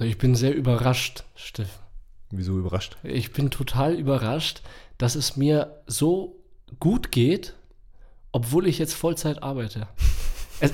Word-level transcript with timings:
Ich 0.00 0.18
bin 0.18 0.34
sehr 0.34 0.54
überrascht, 0.54 1.24
Steff. 1.34 1.78
Wieso 2.30 2.58
überrascht? 2.58 2.96
Ich 3.02 3.32
bin 3.32 3.50
total 3.50 3.94
überrascht, 3.94 4.62
dass 4.98 5.14
es 5.14 5.36
mir 5.36 5.82
so 5.86 6.36
gut 6.78 7.10
geht, 7.12 7.54
obwohl 8.32 8.66
ich 8.66 8.78
jetzt 8.78 8.94
Vollzeit 8.94 9.42
arbeite. 9.42 9.88
es, 10.60 10.72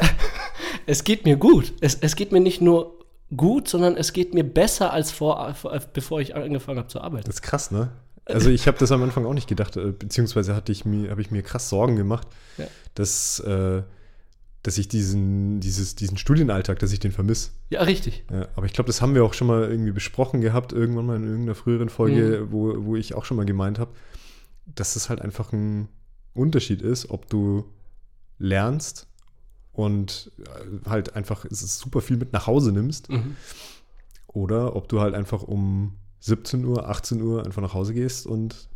es 0.87 1.04
geht 1.04 1.25
mir 1.25 1.37
gut. 1.37 1.73
Es, 1.81 1.95
es 1.95 2.15
geht 2.15 2.31
mir 2.33 2.41
nicht 2.41 2.61
nur 2.61 2.99
gut, 3.37 3.69
sondern 3.69 3.97
es 3.97 4.12
geht 4.12 4.35
mir 4.35 4.44
besser 4.44 4.92
als 4.92 5.10
vor, 5.10 5.54
bevor 5.93 6.21
ich 6.21 6.37
angefangen 6.37 6.79
habe 6.79 6.88
zu 6.88 7.01
arbeiten. 7.01 7.24
Das 7.27 7.37
ist 7.37 7.43
krass, 7.43 7.71
ne? 7.71 7.90
Also 8.27 8.51
ich 8.51 8.67
habe 8.67 8.77
das 8.79 8.90
am 8.90 9.03
Anfang 9.03 9.24
auch 9.24 9.35
nicht 9.35 9.49
gedacht, 9.49 9.77
äh, 9.77 9.93
beziehungsweise 9.93 10.54
hatte 10.56 10.72
ich 10.72 10.85
mir, 10.85 11.11
habe 11.11 11.21
ich 11.21 11.31
mir 11.31 11.43
krass 11.43 11.69
Sorgen 11.69 11.97
gemacht, 11.97 12.27
Ja. 12.58 12.67
dass, 12.95 13.38
äh, 13.40 13.83
dass 14.67 14.78
ich 14.78 14.88
diesen, 14.88 15.60
dieses, 15.60 15.94
diesen 15.94 16.16
Studienalltag, 16.19 16.80
dass 16.80 16.91
ich 16.92 16.98
den 16.98 17.12
vermisse. 17.12 17.51
Ja, 17.70 17.82
richtig. 17.82 18.24
Ja, 18.32 18.48
aber 18.56 18.66
ich 18.66 18.73
glaube, 18.73 18.88
das 18.88 19.00
haben 19.00 19.14
wir 19.14 19.24
auch 19.24 19.32
schon 19.32 19.46
mal 19.46 19.70
irgendwie 19.70 19.92
besprochen 19.92 20.41
gehabt, 20.41 20.72
irgendwann 20.72 21.06
mal 21.06 21.16
in 21.16 21.22
irgendeiner 21.24 21.54
früheren 21.54 21.88
Folge, 21.88 22.41
Mhm. 22.42 22.52
wo, 22.52 22.84
wo 22.84 22.96
ich 22.96 23.14
auch 23.14 23.24
schon 23.24 23.36
mal 23.36 23.46
gemeint 23.46 23.78
habe, 23.78 23.92
dass 24.66 24.96
es 24.96 25.08
halt 25.08 25.22
einfach 25.22 25.52
ein 25.52 25.88
Unterschied 26.34 26.82
ist, 26.82 27.10
ob 27.10 27.28
du 27.30 27.64
lernst 28.38 29.06
und 29.72 30.32
äh, 30.38 30.88
halt 30.91 31.14
einfach 31.14 31.46
super 31.50 32.00
viel 32.00 32.16
mit 32.16 32.33
nach 32.33 32.46
Hause 32.48 32.72
nimmst 32.72 33.08
Mhm. 33.08 33.36
oder 34.27 34.74
ob 34.74 34.88
du 34.88 35.00
halt 35.00 35.14
einfach 35.14 35.42
um 35.44 35.92
17 36.20 36.64
Uhr, 36.64 36.88
18 36.88 37.22
Uhr 37.22 37.44
einfach 37.46 37.62
nach 37.62 37.74
Hause 37.74 37.94
gehst 37.94 38.27
und 38.27 38.69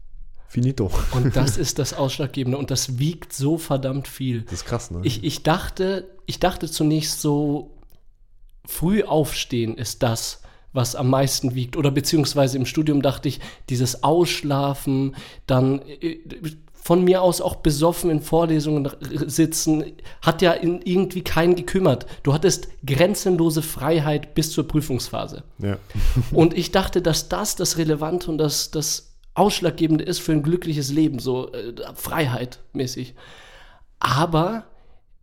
finito. 0.51 0.91
Und 1.13 1.37
das 1.37 1.57
ist 1.57 1.79
das 1.79 1.95
Ausschlaggebende 1.95 2.59
und 2.59 2.71
das 2.71 2.99
wiegt 2.99 3.33
so 3.33 3.57
verdammt 3.57 4.09
viel. 4.09 4.43
Das 4.43 4.55
ist 4.55 4.65
krass, 4.67 4.91
ne? 4.91 5.01
Ich, 5.05 5.23
ich, 5.23 5.45
dachte, 5.45 6.11
ich 6.27 6.41
dachte 6.41 6.69
zunächst 6.69 7.21
so, 7.21 7.79
früh 8.67 9.05
aufstehen 9.05 9.77
ist 9.77 10.03
das, 10.03 10.43
was 10.73 10.97
am 10.97 11.09
meisten 11.09 11.55
wiegt. 11.55 11.77
Oder 11.77 11.93
beziehungsweise 11.93 12.57
im 12.57 12.67
Studium 12.67 13.01
dachte 13.01 13.29
ich, 13.29 13.41
dieses 13.69 14.03
Ausschlafen, 14.03 15.15
dann 15.47 15.83
äh, 15.83 16.19
von 16.73 17.05
mir 17.05 17.23
aus 17.23 17.41
auch 17.41 17.57
besoffen 17.57 18.11
in 18.11 18.21
Vorlesungen 18.21 18.89
sitzen, 19.27 19.85
hat 20.23 20.43
ja 20.43 20.53
in 20.53 20.83
irgendwie 20.83 21.23
keinen 21.23 21.55
gekümmert. 21.55 22.07
Du 22.25 22.33
hattest 22.33 22.69
grenzenlose 22.85 23.63
Freiheit 23.63 24.35
bis 24.35 24.51
zur 24.51 24.67
Prüfungsphase. 24.67 25.45
ja. 25.59 25.79
Und 26.33 26.55
ich 26.55 26.73
dachte, 26.73 27.03
dass 27.03 27.29
das 27.29 27.55
das 27.55 27.77
Relevante 27.77 28.31
und 28.31 28.39
das, 28.39 28.73
das 28.73 29.10
Ausschlaggebende 29.35 30.05
ist 30.05 30.21
für 30.21 30.33
ein 30.33 30.43
glückliches 30.43 30.91
Leben, 30.91 31.19
so 31.19 31.53
äh, 31.53 31.75
Freiheit 31.95 32.61
mäßig. 32.73 33.15
Aber 33.99 34.65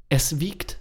es 0.09 0.39
wiegt 0.39 0.79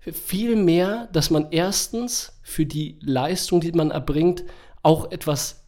viel 0.00 0.56
mehr, 0.56 1.08
dass 1.12 1.30
man 1.30 1.48
erstens 1.50 2.38
für 2.42 2.64
die 2.64 2.98
Leistung, 3.02 3.60
die 3.60 3.72
man 3.72 3.90
erbringt, 3.90 4.44
auch 4.82 5.10
etwas 5.10 5.64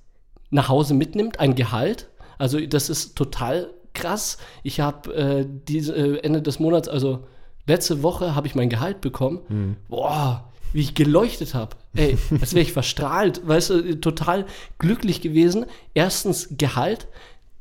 nach 0.51 0.69
Hause 0.69 0.95
mitnimmt, 0.95 1.41
ein 1.41 1.55
Gehalt. 1.55 2.09
Also 2.39 2.61
das 2.61 2.89
ist 2.89 3.17
total 3.17 3.71
krass. 3.95 4.39
Ich 4.63 4.81
habe 4.81 5.15
äh, 5.15 5.47
diese 5.47 5.95
äh, 5.95 6.19
Ende 6.21 6.41
des 6.41 6.61
Monats, 6.61 6.89
also 6.89 7.27
letzte 7.67 8.03
Woche, 8.03 8.35
habe 8.35 8.47
ich 8.47 8.55
mein 8.55 8.71
Gehalt 8.71 9.01
bekommen. 9.01 9.77
Boah, 9.89 10.53
wie 10.73 10.81
ich 10.81 10.95
geleuchtet 10.95 11.55
habe. 11.55 11.77
Ey, 11.95 12.19
als 12.41 12.55
wäre 12.55 12.63
ich 12.63 12.73
verstrahlt, 12.73 13.47
weißt 13.47 13.71
du, 13.71 14.01
total 14.01 14.47
glücklich 14.79 15.21
gewesen. 15.21 15.67
Erstens 15.95 16.49
Gehalt, 16.57 17.09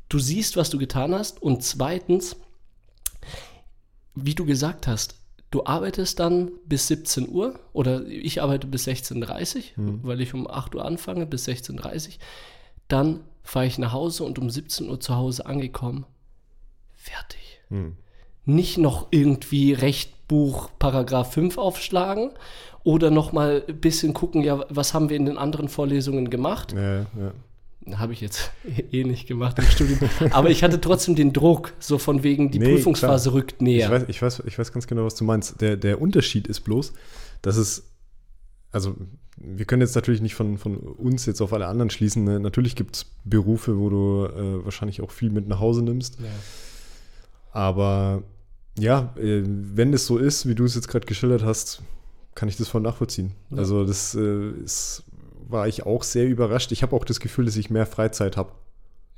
du 0.10 0.20
siehst, 0.20 0.58
was 0.58 0.70
du 0.70 0.78
getan 0.78 1.14
hast. 1.14 1.42
Und 1.42 1.64
zweitens, 1.64 2.36
wie 4.16 4.36
du 4.36 4.46
gesagt 4.46 4.88
hast, 4.88 5.16
du 5.52 5.66
arbeitest 5.66 6.20
dann 6.20 6.52
bis 6.66 6.88
17 6.88 7.30
Uhr 7.30 7.60
oder 7.74 8.06
ich 8.06 8.42
arbeite 8.42 8.68
bis 8.68 8.88
16.30 8.88 9.78
Uhr, 9.78 10.00
weil 10.04 10.22
ich 10.22 10.34
um 10.34 10.50
8 10.50 10.76
Uhr 10.76 10.86
anfange, 10.86 11.26
bis 11.26 11.48
16.30 11.48 12.08
Uhr. 12.08 12.14
Dann 12.88 13.22
fahre 13.44 13.66
ich 13.66 13.78
nach 13.78 13.94
Hause 13.94 14.24
und 14.24 14.40
um 14.40 14.50
17 14.50 14.90
Uhr 14.90 15.00
zu 15.00 15.16
Hause 15.16 15.46
angekommen. 15.46 16.06
Fertig. 16.96 17.62
Hm. 17.70 17.96
Nicht 18.46 18.78
noch 18.78 19.08
irgendwie 19.12 19.74
Rechtbuch 20.28 20.70
Paragraph 20.80 21.34
5 21.34 21.58
aufschlagen 21.58 22.32
oder 22.84 23.12
noch 23.12 23.32
mal 23.32 23.64
ein 23.68 23.80
bisschen 23.80 24.14
gucken, 24.14 24.44
ja, 24.44 24.66
was 24.70 24.94
haben 24.94 25.10
wir 25.10 25.18
in 25.18 25.26
den 25.26 25.38
anderen 25.38 25.70
Vorlesungen 25.70 26.30
gemacht? 26.30 26.74
Ja, 26.74 27.00
ja. 27.02 27.98
Habe 27.98 28.12
ich 28.14 28.20
jetzt 28.22 28.52
eh 28.92 29.04
nicht 29.06 29.28
gemacht 29.28 29.58
im 29.60 29.66
Studium. 29.66 30.00
Aber 30.32 30.50
ich 30.50 30.64
hatte 30.64 30.82
trotzdem 30.82 31.16
den 31.16 31.32
Druck, 31.32 31.74
so 31.80 31.98
von 31.98 32.24
wegen, 32.24 32.52
die 32.52 32.60
Nee, 32.60 32.74
Prüfungsphase 32.74 33.34
rückt 33.34 33.54
Ich, 33.54 33.62
näher. 33.62 33.90
weiß, 33.90 34.04
ich, 34.10 34.22
weiß, 34.22 34.44
ich 34.46 34.60
weiß 34.60 34.74
ganz 34.74 34.88
genau, 34.88 35.06
was 35.06 35.16
du 35.16 35.24
meinst. 35.24 35.62
Der, 35.62 35.78
der 35.78 36.02
Unterschied 36.02 36.48
ist 36.48 36.62
bloß, 36.62 36.92
dass 37.42 37.56
es, 37.56 37.90
also 38.72 38.96
wir 39.38 39.66
können 39.66 39.82
jetzt 39.82 39.96
natürlich 39.96 40.20
nicht 40.20 40.36
von, 40.36 40.58
von 40.58 40.76
uns 40.76 41.26
jetzt 41.26 41.40
auf 41.42 41.54
alle 41.54 41.68
anderen 41.68 41.90
schließen. 41.90 42.24
Ne? 42.26 42.40
Natürlich 42.42 42.76
gibt 42.76 42.98
es 42.98 43.06
Berufe, 43.24 43.78
wo 43.80 43.90
du 43.90 44.26
äh, 44.26 44.66
wahrscheinlich 44.66 45.02
auch 45.02 45.12
viel 45.12 45.30
mit 45.30 45.48
nach 45.48 45.60
Hause 45.62 45.84
nimmst. 45.84 46.20
Ja. 46.20 46.26
Aber 47.52 48.24
ja, 48.78 49.14
äh, 49.18 49.42
wenn 49.46 49.94
es 49.94 50.06
so 50.06 50.18
ist, 50.18 50.48
wie 50.48 50.56
du 50.56 50.66
es 50.66 50.76
jetzt 50.76 50.88
gerade 50.88 51.06
geschildert 51.06 51.44
hast, 51.44 51.82
kann 52.36 52.50
ich 52.50 52.58
das 52.58 52.68
voll 52.68 52.82
nachvollziehen. 52.82 53.32
Ja. 53.50 53.58
Also 53.58 53.86
das 53.86 54.16
äh, 54.16 54.50
ist, 54.64 55.04
war 55.48 55.68
ich 55.68 55.86
auch 55.86 56.04
sehr 56.04 56.28
überrascht. 56.28 56.72
Ich 56.72 56.84
habe 56.84 56.96
auch 56.96 57.06
das 57.06 57.20
Gefühl, 57.20 57.46
dass 57.46 57.58
ich 57.58 57.70
mehr 57.70 57.86
Freizeit 57.86 58.38
habe, 58.38 58.52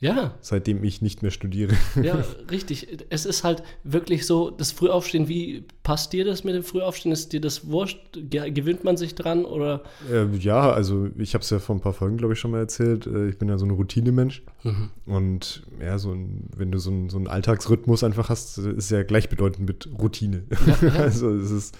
ja, 0.02 0.36
seitdem 0.40 0.84
ich 0.84 1.02
nicht 1.02 1.22
mehr 1.24 1.32
studiere. 1.32 1.74
ja, 2.02 2.24
richtig. 2.52 3.06
Es 3.10 3.26
ist 3.26 3.44
halt 3.44 3.64
wirklich 3.84 4.26
so, 4.26 4.50
das 4.50 4.72
Frühaufstehen, 4.72 5.28
wie 5.28 5.66
passt 5.84 6.14
dir 6.14 6.24
das 6.24 6.46
mit 6.46 6.56
dem 6.56 6.64
Frühaufstehen? 6.64 7.12
Ist 7.12 7.34
dir 7.34 7.42
das 7.42 7.68
wurscht? 7.68 8.00
Ge 8.14 8.50
gewöhnt 8.52 8.86
man 8.86 8.96
sich 8.96 9.16
dran 9.16 9.44
oder? 9.44 9.84
Äh, 10.10 10.28
ja, 10.38 10.72
also 10.72 11.10
ich 11.18 11.34
habe 11.34 11.44
es 11.44 11.50
ja 11.50 11.60
vor 11.60 11.76
ein 11.76 11.82
paar 11.82 11.94
Folgen, 11.94 12.18
glaube 12.18 12.34
ich, 12.34 12.40
schon 12.40 12.52
mal 12.52 12.60
erzählt. 12.60 13.08
Äh, 13.08 13.28
ich 13.28 13.38
bin 13.38 13.50
ja 13.50 13.58
so 13.58 13.66
ein 13.66 13.72
Routinemensch. 13.72 14.44
Mhm. 14.64 14.90
Und 15.06 15.64
ja, 15.82 15.98
so 15.98 16.14
ein, 16.14 16.50
wenn 16.56 16.72
du 16.72 16.80
so, 16.80 16.92
ein, 16.92 17.10
so 17.10 17.18
einen 17.18 17.28
Alltagsrhythmus 17.28 18.04
einfach 18.04 18.30
hast, 18.30 18.58
ist 18.58 18.92
ja 18.92 19.04
gleichbedeutend 19.04 19.68
mit 19.68 19.90
Routine. 20.00 20.44
Ja, 20.66 20.88
ja. 20.88 20.94
also 21.02 21.30
es 21.30 21.52
ist, 21.52 21.78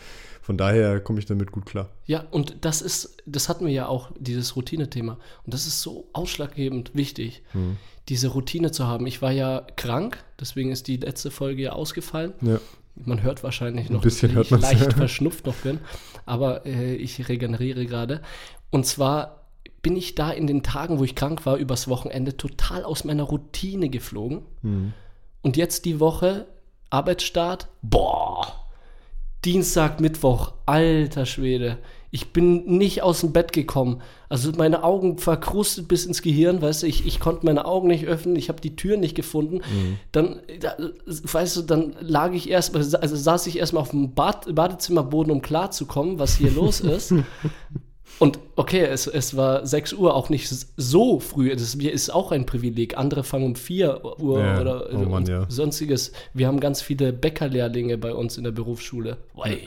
von 0.50 0.58
daher 0.58 1.00
komme 1.00 1.20
ich 1.20 1.28
damit 1.28 1.52
gut 1.52 1.68
klar. 1.68 1.90
Ja, 2.08 2.26
und 2.32 2.66
das 2.66 2.82
ist, 2.82 3.18
das 3.28 3.50
hatten 3.50 3.68
wir 3.68 3.72
ja 3.72 3.88
auch, 3.88 4.10
dieses 4.20 4.56
Routine-Thema. 4.56 5.20
Und 5.46 5.54
das 5.54 5.68
ist 5.68 5.84
so 5.84 6.10
ausschlaggebend 6.12 6.96
wichtig, 6.96 7.44
Mhm. 7.54 7.78
diese 8.08 8.30
Routine 8.30 8.72
zu 8.72 8.88
haben. 8.88 9.06
Ich 9.06 9.22
war 9.22 9.32
ja 9.32 9.68
krank, 9.76 10.18
deswegen 10.40 10.72
ist 10.72 10.88
die 10.88 10.98
letzte 10.98 11.30
Folge 11.30 11.62
ja 11.62 11.74
ausgefallen. 11.74 12.34
Ja. 12.42 12.60
Man 12.96 13.22
hört 13.22 13.44
wahrscheinlich 13.44 13.92
noch, 13.92 14.02
bisschen 14.02 14.34
dass 14.34 14.50
hört 14.50 14.64
ich 14.64 14.80
leicht 14.80 14.94
verschnupft 14.98 15.46
noch 15.46 15.54
bin, 15.58 15.78
aber 16.26 16.66
äh, 16.66 16.96
ich 16.96 17.30
regeneriere 17.30 17.86
gerade. 17.86 18.24
Und 18.72 18.88
zwar 18.88 19.46
bin 19.84 19.96
ich 19.96 20.16
da 20.16 20.32
in 20.32 20.48
den 20.48 20.64
Tagen, 20.64 20.98
wo 20.98 21.04
ich 21.04 21.14
krank 21.14 21.46
war, 21.46 21.58
übers 21.58 21.88
Wochenende 21.88 22.38
total 22.38 22.84
aus 22.86 23.04
meiner 23.04 23.22
Routine 23.22 23.90
geflogen. 23.90 24.42
Mhm. 24.64 24.94
Und 25.44 25.58
jetzt 25.58 25.86
die 25.86 26.00
Woche, 26.00 26.48
Arbeitsstart, 26.90 27.68
boah, 27.84 28.59
Dienstag, 29.46 30.02
Mittwoch, 30.02 30.54
alter 30.66 31.26
Schwede. 31.26 31.78
Ich 32.12 32.34
bin 32.34 32.66
nicht 32.66 33.04
aus 33.04 33.22
dem 33.22 33.32
Bett 33.32 33.54
gekommen. 33.54 34.02
Also 34.28 34.52
meine 34.58 34.84
Augen 34.84 35.18
verkrustet 35.18 35.88
bis 35.88 36.06
ins 36.06 36.22
Gehirn, 36.22 36.62
weißt 36.62 36.84
du, 36.84 36.88
ich, 36.88 37.06
ich 37.06 37.20
konnte 37.20 37.46
meine 37.46 37.66
Augen 37.66 37.88
nicht 37.88 38.06
öffnen, 38.06 38.36
ich 38.36 38.50
habe 38.50 38.60
die 38.60 38.76
Tür 38.76 38.98
nicht 38.98 39.16
gefunden. 39.16 39.62
Dann, 40.12 40.42
da, 40.60 40.76
weißt 41.06 41.58
du, 41.58 41.62
dann 41.62 41.96
lag 42.02 42.34
ich 42.34 42.50
erst, 42.50 42.76
also 42.76 43.16
saß 43.16 43.48
ich 43.48 43.60
erstmal 43.60 43.82
auf 43.84 43.92
dem 43.92 44.14
Bad, 44.14 44.54
Badezimmerboden, 44.54 45.32
um 45.32 45.42
klarzukommen, 45.42 46.20
was 46.20 46.36
hier 46.36 46.52
los 46.52 46.82
ist. 46.82 47.14
Und 48.18 48.40
okay, 48.58 48.82
es, 48.82 49.08
es 49.08 49.38
war 49.38 49.66
6 49.66 49.94
Uhr, 49.94 50.14
auch 50.14 50.30
nicht 50.30 50.50
so 50.76 51.20
früh. 51.20 51.50
Das 51.52 51.76
ist 51.76 52.10
auch 52.14 52.32
ein 52.32 52.46
Privileg. 52.46 52.98
Andere 52.98 53.24
fangen 53.24 53.46
um 53.46 53.56
4 53.56 54.02
Uhr 54.20 54.40
Ja, 54.40 54.60
oder 54.60 54.90
oh 54.94 54.98
Mann, 54.98 55.26
ja. 55.26 55.46
sonstiges. 55.50 56.12
Wir 56.34 56.48
haben 56.48 56.60
ganz 56.60 56.82
viele 56.82 57.14
Bäckerlehrlinge 57.14 57.98
bei 57.98 58.14
uns 58.14 58.38
in 58.38 58.44
der 58.44 58.52
Berufsschule. 58.52 59.18
Oi. 59.36 59.60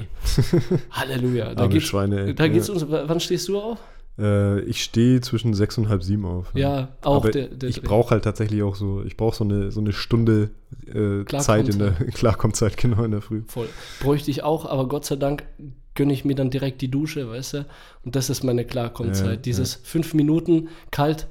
Halleluja. 0.90 1.54
Da 1.54 1.66
geht's, 1.66 1.86
Schweine, 1.86 2.34
da 2.34 2.48
geht's 2.48 2.68
Ja. 2.68 2.74
uns. 2.74 2.86
Wann 2.88 3.20
stehst 3.20 3.48
du 3.48 3.58
auf? 3.58 3.78
Äh, 4.18 4.60
ich 4.62 4.82
stehe 4.82 5.22
zwischen 5.22 5.54
sechs 5.54 5.78
und 5.78 5.88
halb 5.88 6.02
sieben 6.02 6.26
auf. 6.26 6.52
Ja, 6.54 6.88
auch 7.00 7.16
Aber 7.16 7.30
der, 7.30 7.48
der 7.48 7.70
ich 7.70 7.80
brauche 7.80 8.10
halt 8.10 8.24
tatsächlich 8.24 8.62
auch 8.62 8.74
so, 8.74 9.02
ich 9.04 9.16
brauche 9.16 9.34
so 9.34 9.44
eine, 9.44 9.70
so 9.72 9.80
eine 9.80 9.94
Stunde 9.94 10.50
äh, 10.86 11.24
Zeit 11.38 11.70
in 11.70 11.78
der 11.78 11.92
Klarkommzeit, 12.12 12.76
genau 12.76 13.04
in 13.04 13.12
der 13.12 13.22
Früh. 13.22 13.42
Voll. 13.46 13.68
Bräuchte 14.00 14.30
ich 14.30 14.42
auch, 14.42 14.66
aber 14.66 14.86
Gott 14.88 15.06
sei 15.06 15.16
Dank 15.16 15.44
gönne 15.94 16.12
ich 16.12 16.24
mir 16.24 16.34
dann 16.34 16.50
direkt 16.50 16.80
die 16.80 16.90
Dusche, 16.90 17.28
weißt 17.28 17.54
du? 17.54 17.66
Und 18.04 18.16
das 18.16 18.30
ist 18.30 18.42
meine 18.42 18.64
Klarkommzeit. 18.64 19.26
Ja, 19.26 19.36
Dieses 19.36 19.74
fünf 19.74 20.14
Minuten 20.14 20.68
kalt 20.90 21.28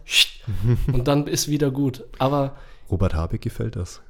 und 0.93 1.07
dann 1.07 1.27
ist 1.27 1.47
wieder 1.47 1.71
gut. 1.71 2.03
Aber 2.19 2.55
Robert 2.89 3.13
Habeck 3.13 3.41
gefällt 3.41 3.75
das. 3.75 4.01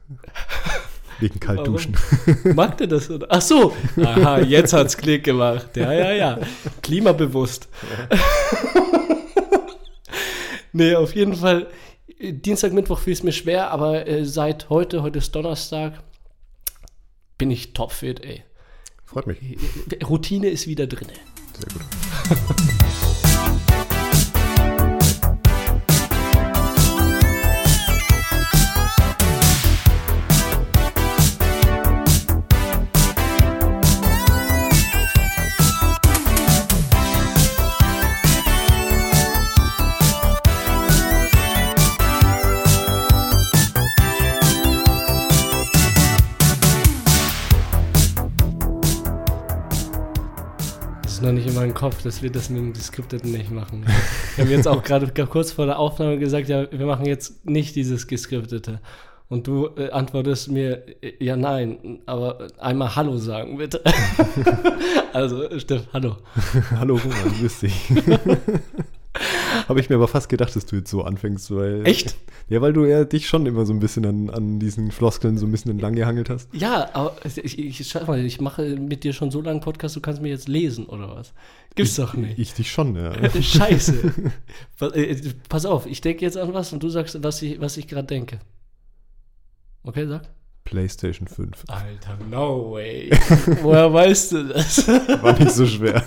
Wegen 1.19 1.35
Warum? 1.45 1.57
Kaltduschen. 1.57 1.95
mag 2.55 2.77
der 2.77 2.87
das? 2.87 3.09
Oder? 3.09 3.27
Ach 3.29 3.41
so, 3.41 3.73
aha, 3.97 4.39
jetzt 4.39 4.73
hat's 4.73 4.97
Klick 4.97 5.23
gemacht. 5.23 5.77
Ja, 5.77 5.93
ja, 5.93 6.11
ja. 6.11 6.39
Klimabewusst. 6.81 7.69
nee, 10.73 10.95
auf 10.95 11.15
jeden 11.15 11.35
Fall. 11.35 11.67
Dienstag, 12.19 12.73
Mittwoch 12.73 12.99
fiel 12.99 13.13
es 13.13 13.23
mir 13.23 13.31
schwer, 13.31 13.71
aber 13.71 14.07
äh, 14.07 14.25
seit 14.25 14.69
heute, 14.69 15.03
heute 15.03 15.19
ist 15.19 15.33
Donnerstag, 15.33 16.03
bin 17.37 17.51
ich 17.51 17.73
topfit, 17.73 18.23
ey. 18.23 18.43
Freut 19.11 19.27
mich. 19.27 19.39
Routine 20.07 20.49
ist 20.49 20.67
wieder 20.67 20.87
drin. 20.87 21.09
Sehr 21.59 21.67
gut. 21.73 22.71
meinem 51.53 51.73
Kopf, 51.73 52.01
dass 52.03 52.21
wir 52.21 52.31
das 52.31 52.49
mit 52.49 52.59
dem 52.59 52.73
Gescripteten 52.73 53.31
nicht 53.31 53.51
machen. 53.51 53.85
Wir 54.35 54.45
haben 54.45 54.51
jetzt 54.51 54.67
auch 54.67 54.83
gerade 54.83 55.07
kurz 55.27 55.51
vor 55.51 55.65
der 55.65 55.79
Aufnahme 55.79 56.17
gesagt, 56.17 56.49
ja, 56.49 56.71
wir 56.71 56.85
machen 56.85 57.05
jetzt 57.05 57.45
nicht 57.45 57.75
dieses 57.75 58.07
Gescriptete. 58.07 58.79
Und 59.31 59.47
du 59.47 59.69
äh, 59.77 59.89
antwortest 59.91 60.51
mir, 60.51 60.83
äh, 61.01 61.13
ja, 61.23 61.37
nein, 61.37 61.99
aber 62.05 62.47
einmal 62.59 62.95
Hallo 62.97 63.15
sagen, 63.15 63.57
bitte. 63.57 63.81
also, 65.13 65.57
Steff, 65.57 65.87
hallo. 65.93 66.17
Hallo, 66.77 66.95
Roman, 66.97 67.39
grüß 67.39 67.61
dich. 67.61 67.93
Habe 69.67 69.79
ich 69.79 69.89
mir 69.89 69.95
aber 69.95 70.07
fast 70.07 70.29
gedacht, 70.29 70.55
dass 70.55 70.65
du 70.65 70.77
jetzt 70.77 70.89
so 70.89 71.03
anfängst, 71.03 71.53
weil. 71.55 71.85
Echt? 71.85 72.15
Ja, 72.49 72.61
weil 72.61 72.73
du 72.73 72.85
ja 72.85 73.05
dich 73.05 73.27
schon 73.27 73.45
immer 73.45 73.65
so 73.65 73.73
ein 73.73 73.79
bisschen 73.79 74.05
an, 74.05 74.29
an 74.29 74.59
diesen 74.59 74.91
Floskeln 74.91 75.37
so 75.37 75.45
ein 75.45 75.51
bisschen 75.51 75.71
entlang 75.71 75.95
gehangelt 75.95 76.29
hast. 76.29 76.49
Ja, 76.53 76.89
aber 76.93 77.15
ich, 77.25 77.57
ich, 77.57 77.87
schau 77.87 78.05
mal, 78.05 78.23
ich 78.23 78.41
mache 78.41 78.75
mit 78.75 79.03
dir 79.03 79.13
schon 79.13 79.31
so 79.31 79.41
lange 79.41 79.59
Podcast, 79.59 79.95
du 79.95 80.01
kannst 80.01 80.21
mir 80.21 80.29
jetzt 80.29 80.47
lesen, 80.47 80.85
oder 80.85 81.15
was? 81.15 81.33
Gibt's 81.75 81.97
ich, 81.97 82.03
doch 82.03 82.13
nicht. 82.13 82.39
Ich 82.39 82.53
dich 82.53 82.71
schon, 82.71 82.95
ja. 82.95 83.13
Scheiße. 83.41 84.13
pass, 84.77 84.91
äh, 84.93 85.33
pass 85.47 85.65
auf, 85.65 85.85
ich 85.85 86.01
denke 86.01 86.25
jetzt 86.25 86.37
an 86.37 86.53
was 86.53 86.73
und 86.73 86.83
du 86.83 86.89
sagst, 86.89 87.23
was 87.23 87.41
ich, 87.41 87.61
was 87.61 87.77
ich 87.77 87.87
gerade 87.87 88.07
denke. 88.07 88.39
Okay, 89.83 90.07
sag. 90.07 90.23
PlayStation 90.63 91.27
5. 91.27 91.65
Alter, 91.67 92.17
no 92.29 92.71
way. 92.71 93.09
Woher 93.61 93.91
weißt 93.91 94.31
du 94.31 94.43
das? 94.49 94.87
War 94.87 95.37
nicht 95.37 95.51
so 95.51 95.65
schwer. 95.65 96.03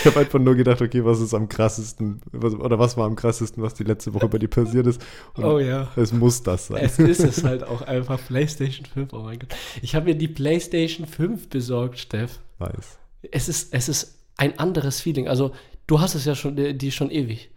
ich 0.00 0.06
habe 0.06 0.20
einfach 0.20 0.38
nur 0.38 0.54
gedacht, 0.54 0.80
okay, 0.80 1.04
was 1.04 1.20
ist 1.20 1.34
am 1.34 1.48
krassesten, 1.48 2.20
was, 2.32 2.54
oder 2.54 2.78
was 2.78 2.96
war 2.96 3.06
am 3.06 3.16
krassesten, 3.16 3.62
was 3.62 3.74
die 3.74 3.84
letzte 3.84 4.14
Woche 4.14 4.28
bei 4.28 4.38
dir 4.38 4.48
passiert 4.48 4.86
ist. 4.86 5.00
Und 5.34 5.44
oh 5.44 5.58
ja. 5.58 5.88
Es 5.96 6.12
muss 6.12 6.42
das 6.42 6.68
sein. 6.68 6.84
Es 6.84 6.98
ist 6.98 7.20
es 7.20 7.42
halt 7.44 7.64
auch 7.64 7.82
einfach 7.82 8.20
PlayStation 8.26 8.86
5. 8.86 9.12
Oh 9.12 9.22
mein 9.22 9.38
Gott. 9.38 9.54
Ich 9.82 9.94
habe 9.94 10.06
mir 10.06 10.14
die 10.14 10.28
PlayStation 10.28 11.06
5 11.06 11.48
besorgt, 11.48 11.98
Steff. 11.98 12.40
Weiß. 12.58 12.98
Es 13.30 13.48
ist, 13.48 13.74
es 13.74 13.88
ist 13.88 14.18
ein 14.36 14.58
anderes 14.58 15.00
Feeling. 15.00 15.28
Also, 15.28 15.52
du 15.86 16.00
hast 16.00 16.14
es 16.14 16.24
ja 16.24 16.34
schon, 16.34 16.56
die 16.56 16.92
schon 16.92 17.10
ewig. 17.10 17.50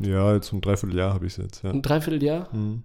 Ja, 0.00 0.34
jetzt 0.34 0.52
ein 0.52 0.60
Dreivierteljahr 0.60 1.14
habe 1.14 1.26
ich 1.26 1.32
es 1.32 1.36
jetzt. 1.38 1.62
Ja. 1.62 1.70
Ein 1.70 1.82
Dreivierteljahr? 1.82 2.54
Mhm. 2.54 2.82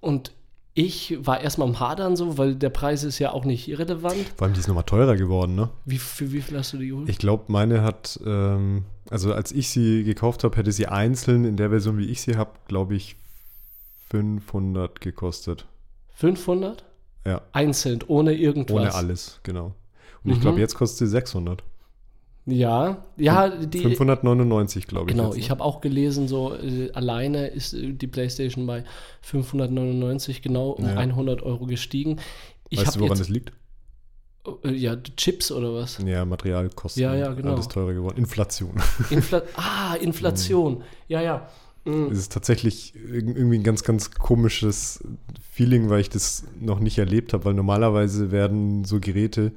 Und 0.00 0.32
ich 0.74 1.16
war 1.20 1.40
erstmal 1.40 1.68
am 1.68 1.78
Hadern 1.78 2.16
so, 2.16 2.36
weil 2.36 2.56
der 2.56 2.70
Preis 2.70 3.04
ist 3.04 3.18
ja 3.20 3.30
auch 3.32 3.44
nicht 3.44 3.68
irrelevant. 3.68 4.32
Vor 4.36 4.46
allem, 4.46 4.54
die 4.54 4.60
ist 4.60 4.66
nochmal 4.66 4.84
teurer 4.84 5.14
geworden, 5.16 5.54
ne? 5.54 5.70
Wie, 5.84 5.98
für 5.98 6.32
wie 6.32 6.40
viel 6.40 6.58
hast 6.58 6.72
du 6.72 6.78
die 6.78 6.88
geholt? 6.88 7.08
Ich 7.08 7.18
glaube, 7.18 7.44
meine 7.48 7.82
hat, 7.82 8.18
ähm, 8.26 8.84
also 9.08 9.32
als 9.32 9.52
ich 9.52 9.68
sie 9.70 10.02
gekauft 10.02 10.42
habe, 10.44 10.56
hätte 10.56 10.72
sie 10.72 10.86
einzeln 10.88 11.44
in 11.44 11.56
der 11.56 11.70
Version, 11.70 11.96
wie 11.98 12.06
ich 12.06 12.20
sie 12.22 12.36
habe, 12.36 12.50
glaube 12.66 12.96
ich, 12.96 13.16
500 14.10 15.00
gekostet. 15.00 15.66
500? 16.16 16.84
Ja. 17.26 17.40
Einzeln, 17.52 18.00
ohne 18.06 18.34
irgendwas? 18.34 18.76
Ohne 18.76 18.94
alles, 18.94 19.40
genau. 19.42 19.74
Und 20.24 20.32
ich 20.32 20.40
glaube, 20.40 20.56
Mhm. 20.56 20.60
jetzt 20.62 20.74
kostet 20.74 20.98
sie 20.98 21.06
600. 21.08 21.62
Ja, 22.46 23.06
ja, 23.16 23.48
die. 23.48 23.78
599, 23.78 24.86
glaube 24.86 25.10
ich. 25.10 25.16
Genau, 25.16 25.28
jetzt, 25.28 25.36
ne? 25.36 25.40
ich 25.40 25.50
habe 25.50 25.64
auch 25.64 25.80
gelesen, 25.80 26.28
so 26.28 26.54
äh, 26.54 26.90
alleine 26.92 27.46
ist 27.46 27.72
äh, 27.72 27.92
die 27.94 28.06
PlayStation 28.06 28.66
bei 28.66 28.84
599 29.22 30.42
genau 30.42 30.70
um 30.70 30.84
Ja. 30.84 30.94
100 30.96 31.42
Euro 31.42 31.66
gestiegen. 31.66 32.20
Ich 32.68 32.80
Weißt 32.80 32.96
du, 32.96 33.00
woran 33.00 33.18
das 33.18 33.28
liegt? 33.30 33.52
äh, 34.64 34.72
ja 34.72 34.96
Chips 34.96 35.50
oder 35.52 35.74
was? 35.74 35.98
Ja, 36.04 36.24
Materialkosten. 36.24 37.02
Ja, 37.02 37.14
ja, 37.14 37.32
genau. 37.32 37.54
Alles 37.54 37.68
teurer 37.68 37.94
geworden. 37.94 38.18
Inflation. 38.18 38.74
Infla 39.10 39.42
ah, 39.56 39.94
Inflation. 39.94 40.82
Ja, 41.08 41.22
ja. 41.22 41.48
Mm. 41.84 42.10
Es 42.10 42.18
ist 42.18 42.32
tatsächlich 42.32 42.94
irg- 42.94 43.36
irgendwie 43.36 43.58
ein 43.58 43.62
ganz, 43.62 43.84
ganz 43.84 44.10
komisches 44.10 45.02
Feeling, 45.50 45.88
weil 45.88 46.00
ich 46.00 46.10
das 46.10 46.44
noch 46.60 46.80
nicht 46.80 46.98
erlebt 46.98 47.32
habe, 47.32 47.44
weil 47.46 47.54
normalerweise 47.54 48.30
werden 48.30 48.84
so 48.84 49.00
Geräte 49.00 49.52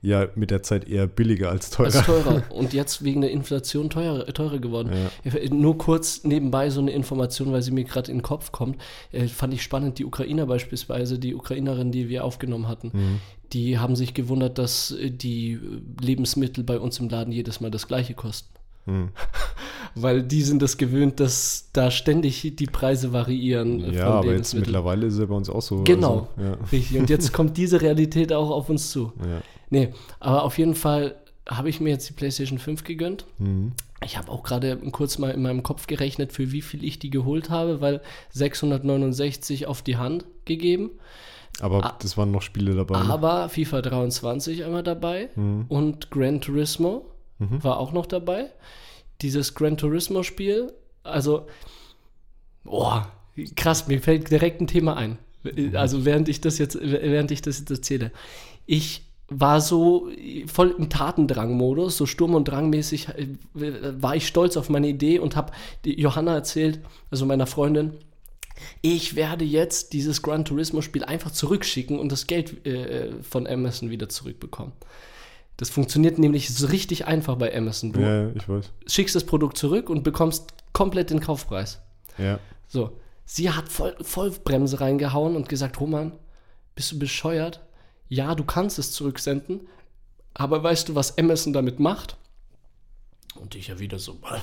ja 0.00 0.28
mit 0.34 0.50
der 0.50 0.62
Zeit 0.62 0.88
eher 0.88 1.06
billiger 1.06 1.50
als 1.50 1.70
teurer. 1.70 1.94
Als 1.94 2.06
teurer. 2.06 2.42
Und 2.50 2.72
jetzt 2.72 3.02
wegen 3.04 3.20
der 3.20 3.30
Inflation 3.30 3.90
teurer, 3.90 4.26
teurer 4.26 4.58
geworden. 4.58 4.90
Ja. 5.24 5.40
Nur 5.50 5.76
kurz 5.78 6.24
nebenbei 6.24 6.70
so 6.70 6.80
eine 6.80 6.92
Information, 6.92 7.52
weil 7.52 7.62
sie 7.62 7.72
mir 7.72 7.84
gerade 7.84 8.10
in 8.10 8.18
den 8.18 8.22
Kopf 8.22 8.52
kommt. 8.52 8.80
Äh, 9.12 9.26
fand 9.28 9.52
ich 9.54 9.62
spannend, 9.62 9.98
die 9.98 10.04
Ukrainer 10.04 10.46
beispielsweise, 10.46 11.18
die 11.18 11.34
Ukrainerin, 11.34 11.90
die 11.92 12.08
wir 12.08 12.24
aufgenommen 12.24 12.68
hatten, 12.68 12.90
Mhm. 12.92 13.20
die 13.52 13.78
haben 13.78 13.96
sich 13.96 14.14
gewundert, 14.14 14.58
dass 14.58 14.92
äh, 14.92 15.10
die 15.10 15.52
äh, 15.52 15.58
Lebensmittel 16.04 16.64
bei 16.64 16.78
uns 16.78 16.98
im 16.98 17.08
Laden 17.08 17.32
jedes 17.32 17.60
Mal 17.60 17.70
das 17.70 17.86
gleiche 17.88 18.14
kosten. 18.14 18.48
Hm. 18.88 19.08
Weil 19.94 20.22
die 20.22 20.42
sind 20.42 20.62
das 20.62 20.76
gewöhnt, 20.76 21.18
dass 21.20 21.70
da 21.72 21.90
ständig 21.90 22.54
die 22.56 22.66
Preise 22.66 23.12
variieren. 23.12 23.82
äh, 23.82 23.96
Ja, 23.96 24.06
von 24.06 24.12
aber 24.18 24.32
jetzt 24.34 24.54
mittlerweile 24.54 25.06
ist 25.06 25.14
es 25.14 25.20
ja 25.20 25.26
bei 25.26 25.34
uns 25.34 25.50
auch 25.50 25.62
so. 25.62 25.82
Genau. 25.84 26.28
Also, 26.36 26.48
ja. 26.50 26.56
Richtig. 26.70 26.98
Und 26.98 27.10
jetzt 27.10 27.32
kommt 27.32 27.56
diese 27.56 27.80
Realität 27.80 28.32
auch 28.32 28.50
auf 28.50 28.68
uns 28.68 28.90
zu. 28.90 29.12
Ja. 29.20 29.40
Nee, 29.70 29.88
aber 30.20 30.44
auf 30.44 30.56
jeden 30.58 30.74
Fall 30.74 31.16
habe 31.48 31.68
ich 31.68 31.80
mir 31.80 31.90
jetzt 31.90 32.08
die 32.08 32.12
PlayStation 32.12 32.58
5 32.58 32.84
gegönnt. 32.84 33.24
Mhm. 33.38 33.72
Ich 34.04 34.16
habe 34.16 34.30
auch 34.30 34.42
gerade 34.44 34.76
kurz 34.92 35.18
mal 35.18 35.30
in 35.30 35.42
meinem 35.42 35.62
Kopf 35.64 35.86
gerechnet, 35.88 36.32
für 36.32 36.52
wie 36.52 36.62
viel 36.62 36.84
ich 36.84 36.98
die 37.00 37.10
geholt 37.10 37.50
habe, 37.50 37.80
weil 37.80 38.00
669 38.30 39.66
auf 39.66 39.82
die 39.82 39.96
Hand 39.96 40.24
gegeben. 40.44 40.90
Aber 41.60 41.84
Ah. 41.84 41.96
das 42.00 42.16
waren 42.16 42.30
noch 42.30 42.42
Spiele 42.42 42.74
dabei. 42.74 43.02
ne? 43.02 43.10
Aber 43.12 43.48
FIFA 43.48 43.82
23 43.82 44.64
einmal 44.64 44.82
dabei 44.84 45.30
Mhm. 45.34 45.64
und 45.68 46.10
Gran 46.10 46.40
Turismo 46.40 47.06
Mhm. 47.38 47.62
war 47.62 47.78
auch 47.78 47.92
noch 47.92 48.06
dabei. 48.06 48.50
Dieses 49.22 49.54
Gran 49.54 49.76
Turismo 49.76 50.22
Spiel, 50.22 50.72
also, 51.02 51.46
boah, 52.64 53.10
krass, 53.56 53.88
mir 53.88 54.00
fällt 54.00 54.30
direkt 54.30 54.60
ein 54.60 54.66
Thema 54.66 54.96
ein. 54.96 55.18
Also 55.74 56.04
während 56.04 56.28
ich 56.28 56.40
das 56.40 56.58
jetzt, 56.58 56.78
während 56.80 57.30
ich 57.30 57.42
das 57.42 57.60
jetzt 57.60 57.70
erzähle. 57.70 58.12
Ich 58.66 59.02
war 59.28 59.60
so 59.60 60.08
voll 60.46 60.74
im 60.78 60.88
Tatendrang-Modus, 60.88 61.96
so 61.96 62.06
Sturm- 62.06 62.34
und 62.34 62.48
Drangmäßig 62.48 63.08
äh, 63.08 63.28
war 63.54 64.16
ich 64.16 64.26
stolz 64.26 64.56
auf 64.56 64.70
meine 64.70 64.88
Idee 64.88 65.18
und 65.18 65.36
habe 65.36 65.52
Johanna 65.84 66.34
erzählt, 66.34 66.80
also 67.10 67.26
meiner 67.26 67.46
Freundin, 67.46 67.92
ich 68.80 69.16
werde 69.16 69.44
jetzt 69.44 69.92
dieses 69.92 70.22
Gran 70.22 70.44
Turismo-Spiel 70.44 71.04
einfach 71.04 71.30
zurückschicken 71.30 71.98
und 71.98 72.10
das 72.10 72.26
Geld 72.26 72.66
äh, 72.66 73.12
von 73.22 73.46
Amazon 73.46 73.90
wieder 73.90 74.08
zurückbekommen. 74.08 74.72
Das 75.58 75.68
funktioniert 75.70 76.18
nämlich 76.18 76.48
so 76.54 76.66
richtig 76.68 77.06
einfach 77.06 77.36
bei 77.36 77.54
Amazon. 77.54 77.92
Du 77.92 78.00
Ja, 78.00 78.30
ich 78.30 78.48
weiß. 78.48 78.70
schickst 78.86 79.14
das 79.14 79.24
Produkt 79.24 79.58
zurück 79.58 79.90
und 79.90 80.04
bekommst 80.04 80.54
komplett 80.72 81.10
den 81.10 81.20
Kaufpreis. 81.20 81.80
Ja. 82.16 82.38
So, 82.68 82.98
sie 83.26 83.50
hat 83.50 83.68
voll, 83.68 83.94
Vollbremse 84.00 84.80
reingehauen 84.80 85.34
und 85.36 85.48
gesagt, 85.48 85.80
Roman, 85.80 86.12
bist 86.74 86.92
du 86.92 86.98
bescheuert? 86.98 87.60
Ja, 88.08 88.34
du 88.34 88.44
kannst 88.44 88.78
es 88.78 88.92
zurücksenden, 88.92 89.66
aber 90.32 90.62
weißt 90.62 90.88
du, 90.88 90.94
was 90.94 91.18
Amazon 91.18 91.52
damit 91.52 91.80
macht? 91.80 92.16
Und 93.34 93.54
ich 93.54 93.66
ja 93.68 93.78
wieder 93.80 93.98
so, 93.98 94.14
"Bäh, 94.14 94.38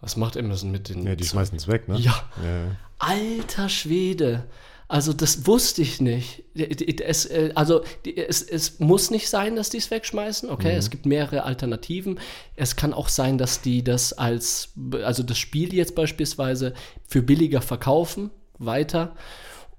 was 0.00 0.16
macht 0.16 0.36
Amazon 0.36 0.70
mit 0.70 0.88
den... 0.88 1.04
ja, 1.06 1.14
die 1.16 1.24
schmeißen 1.24 1.56
es 1.56 1.66
weg, 1.68 1.88
ne? 1.88 1.98
Ja, 1.98 2.22
Ja. 2.42 2.76
Alter 2.98 3.68
Schwede. 3.68 4.46
Also 4.90 5.12
das 5.12 5.46
wusste 5.46 5.82
ich 5.82 6.00
nicht. 6.00 6.42
Es, 6.52 7.24
äh, 7.24 7.52
also 7.54 7.82
es, 8.04 8.42
es 8.42 8.80
muss 8.80 9.12
nicht 9.12 9.28
sein, 9.28 9.54
dass 9.54 9.70
die 9.70 9.76
es 9.76 9.88
wegschmeißen. 9.92 10.50
Okay, 10.50 10.72
es 10.72 10.90
gibt 10.90 11.06
mehrere 11.06 11.44
Alternativen. 11.44 12.18
Es 12.56 12.74
kann 12.74 12.92
auch 12.92 13.08
sein, 13.08 13.38
dass 13.38 13.60
die 13.60 13.84
das 13.84 14.12
als, 14.12 14.70
also 15.04 15.22
das 15.22 15.38
Spiel 15.38 15.72
jetzt 15.72 15.94
beispielsweise 15.94 16.74
für 17.06 17.22
billiger 17.22 17.62
verkaufen, 17.62 18.30
weiter. 18.58 19.14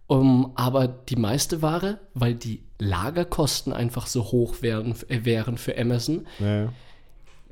Um, 0.08 0.53
aber 0.56 0.88
die 0.88 1.18
meiste 1.18 1.62
Ware, 1.62 2.00
weil 2.13 2.34
die 2.36 2.63
Lagerkosten 2.80 3.74
einfach 3.74 4.08
so 4.08 4.24
hoch 4.32 4.62
wären, 4.62 4.96
äh, 5.10 5.25
wären 5.25 5.58
für 5.58 5.77
Amazon. 5.77 6.25
ja. 6.39 6.72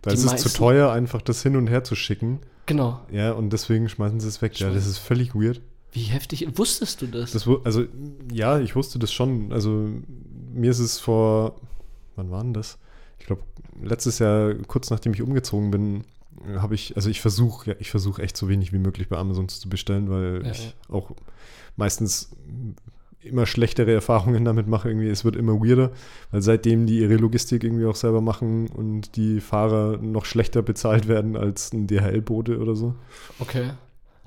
Da 0.01 0.11
ist 0.11 0.19
es 0.19 0.25
meisten- 0.31 0.47
zu 0.49 0.57
teuer, 0.57 0.93
einfach 0.93 1.21
das 1.21 1.43
hin 1.43 1.57
und 1.57 1.67
her 1.67 1.83
zu 1.83 1.93
schicken. 1.93 2.39
Genau. 2.67 3.01
Ja, 3.11 3.33
und 3.33 3.51
deswegen 3.51 3.89
schmeißen 3.89 4.21
sie 4.21 4.29
es 4.29 4.41
weg. 4.41 4.57
Ja, 4.59 4.69
das 4.69 4.87
ist 4.87 4.97
völlig 4.97 5.35
weird. 5.35 5.59
Wie 5.91 6.03
heftig. 6.03 6.47
Wusstest 6.57 7.01
du 7.01 7.07
das? 7.07 7.31
Das, 7.31 7.47
also, 7.63 7.85
ja, 8.31 8.59
ich 8.59 8.75
wusste 8.75 8.99
das 8.99 9.11
schon. 9.11 9.51
Also, 9.51 9.89
mir 10.53 10.71
ist 10.71 10.79
es 10.79 10.99
vor, 10.99 11.55
wann 12.15 12.31
war 12.31 12.43
denn 12.43 12.53
das? 12.53 12.77
Ich 13.19 13.25
glaube, 13.25 13.43
letztes 13.81 14.19
Jahr, 14.19 14.53
kurz 14.67 14.89
nachdem 14.89 15.13
ich 15.13 15.21
umgezogen 15.21 15.71
bin, 15.71 16.03
habe 16.57 16.75
ich, 16.75 16.95
also 16.95 17.09
ich 17.09 17.21
versuche, 17.21 17.71
ja, 17.71 17.75
ich 17.79 17.91
versuche 17.91 18.21
echt 18.21 18.37
so 18.37 18.47
wenig 18.47 18.71
wie 18.71 18.77
möglich 18.77 19.09
bei 19.09 19.17
Amazon 19.17 19.49
zu 19.49 19.67
bestellen, 19.67 20.09
weil 20.09 20.43
Ja, 20.45 20.51
ich 20.51 20.75
auch 20.89 21.11
meistens 21.75 22.29
immer 23.21 23.45
schlechtere 23.45 23.91
Erfahrungen 23.91 24.45
damit 24.45 24.67
mache. 24.67 24.89
Irgendwie, 24.89 25.09
es 25.09 25.25
wird 25.25 25.35
immer 25.35 25.53
weirder, 25.59 25.91
weil 26.31 26.41
seitdem 26.41 26.85
die 26.85 26.99
ihre 26.99 27.15
Logistik 27.15 27.63
irgendwie 27.63 27.85
auch 27.85 27.95
selber 27.95 28.21
machen 28.21 28.67
und 28.67 29.15
die 29.17 29.41
Fahrer 29.41 29.97
noch 29.97 30.25
schlechter 30.25 30.61
bezahlt 30.61 31.07
werden 31.07 31.35
als 31.35 31.73
ein 31.73 31.87
DHL-Bote 31.87 32.59
oder 32.59 32.75
so 32.75 32.95
Okay. 33.39 33.71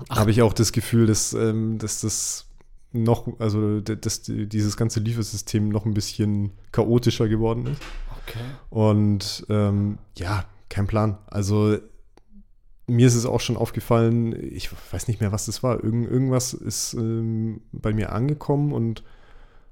Habe 0.09 0.31
ich 0.31 0.41
auch 0.41 0.53
das 0.53 0.71
Gefühl, 0.71 1.05
dass, 1.05 1.33
ähm, 1.33 1.77
dass 1.77 2.01
das 2.01 2.45
noch, 2.91 3.27
also 3.39 3.79
dass 3.81 4.21
die- 4.21 4.47
dieses 4.47 4.77
ganze 4.77 4.99
Liefersystem 4.99 5.69
noch 5.69 5.85
ein 5.85 5.93
bisschen 5.93 6.51
chaotischer 6.71 7.27
geworden 7.27 7.65
ist. 7.67 7.81
Okay. 8.27 8.39
Und 8.69 9.45
ähm, 9.49 9.97
ja, 10.17 10.45
kein 10.69 10.87
Plan. 10.87 11.17
Also 11.27 11.77
mir 12.87 13.07
ist 13.07 13.15
es 13.15 13.25
auch 13.25 13.39
schon 13.39 13.57
aufgefallen, 13.57 14.35
ich 14.53 14.69
weiß 14.91 15.07
nicht 15.07 15.21
mehr, 15.21 15.31
was 15.31 15.45
das 15.45 15.63
war. 15.63 15.83
Irgend, 15.83 16.09
irgendwas 16.09 16.53
ist 16.53 16.93
ähm, 16.93 17.61
bei 17.71 17.93
mir 17.93 18.11
angekommen 18.11 18.73
und 18.73 19.03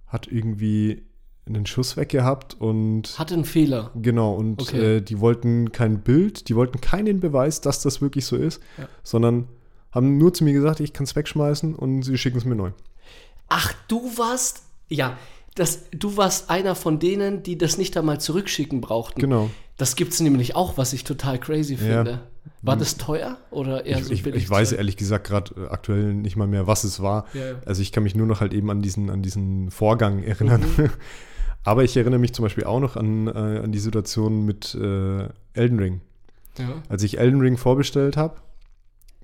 hat 0.07 0.27
irgendwie 0.27 1.03
einen 1.45 1.65
Schuss 1.65 1.97
weggehabt 1.97 2.55
und 2.59 3.17
Hatte 3.19 3.33
einen 3.33 3.45
Fehler. 3.45 3.91
genau 4.01 4.33
und 4.35 4.61
Okay. 4.61 4.97
äh, 4.97 5.01
die 5.01 5.19
wollten 5.19 5.71
kein 5.71 6.01
Bild, 6.01 6.47
die 6.49 6.55
wollten 6.55 6.79
keinen 6.81 7.19
Beweis, 7.19 7.61
dass 7.61 7.81
das 7.81 8.01
wirklich 8.01 8.25
so 8.25 8.35
ist, 8.37 8.61
Ja. 8.77 8.87
sondern 9.03 9.47
haben 9.91 10.17
nur 10.17 10.33
zu 10.33 10.43
mir 10.43 10.53
gesagt, 10.53 10.79
ich 10.79 10.93
kann 10.93 11.03
es 11.05 11.15
wegschmeißen 11.15 11.75
und 11.75 12.03
sie 12.03 12.17
schicken 12.17 12.37
es 12.37 12.45
mir 12.45 12.55
neu. 12.55 12.71
Ach, 13.49 13.73
du 13.87 14.17
warst, 14.17 14.63
ja, 14.87 15.17
das, 15.55 15.83
du 15.91 16.15
warst 16.15 16.49
einer 16.49 16.75
von 16.75 16.99
denen, 16.99 17.43
die 17.43 17.57
das 17.57 17.77
nicht 17.77 17.97
einmal 17.97 18.19
zurückschicken 18.21 18.79
brauchten. 18.79 19.19
Genau. 19.19 19.49
Das 19.77 19.95
gibt 19.95 20.13
es 20.13 20.21
nämlich 20.21 20.55
auch, 20.55 20.77
was 20.77 20.93
ich 20.93 21.03
total 21.03 21.39
crazy 21.39 21.73
Ja. 21.73 21.79
finde. 21.79 22.19
War 22.63 22.77
das 22.77 22.97
teuer 22.97 23.37
oder 23.51 23.85
eher 23.85 23.97
Ich, 23.99 24.05
so 24.05 24.13
ich, 24.13 24.23
billig? 24.23 24.43
ich 24.43 24.49
weiß 24.49 24.71
ehrlich 24.71 24.95
gesagt 24.97 25.27
gerade 25.27 25.69
aktuell 25.69 26.13
nicht 26.13 26.35
mal 26.37 26.47
mehr, 26.47 26.67
was 26.67 26.83
es 26.83 27.01
war. 27.01 27.25
Ja, 27.33 27.45
ja. 27.47 27.55
Also 27.65 27.81
ich 27.81 27.91
kann 27.91 28.03
mich 28.03 28.15
nur 28.15 28.25
noch 28.27 28.39
halt 28.39 28.53
eben 28.53 28.69
an 28.71 28.81
diesen, 28.81 29.09
an 29.09 29.21
diesen 29.21 29.69
Vorgang 29.71 30.23
erinnern. 30.23 30.63
Mhm. 30.77 30.89
Aber 31.63 31.83
ich 31.83 31.95
erinnere 31.97 32.19
mich 32.19 32.33
zum 32.33 32.43
Beispiel 32.43 32.63
auch 32.63 32.79
noch 32.79 32.95
an, 32.95 33.27
äh, 33.27 33.31
an 33.63 33.71
die 33.71 33.79
Situation 33.79 34.45
mit 34.45 34.73
äh, 34.73 35.27
Elden 35.53 35.79
Ring. 35.79 36.01
Ja. 36.57 36.69
Als 36.89 37.03
ich 37.03 37.19
Elden 37.19 37.41
Ring 37.41 37.57
vorbestellt 37.57 38.17
habe, 38.17 38.35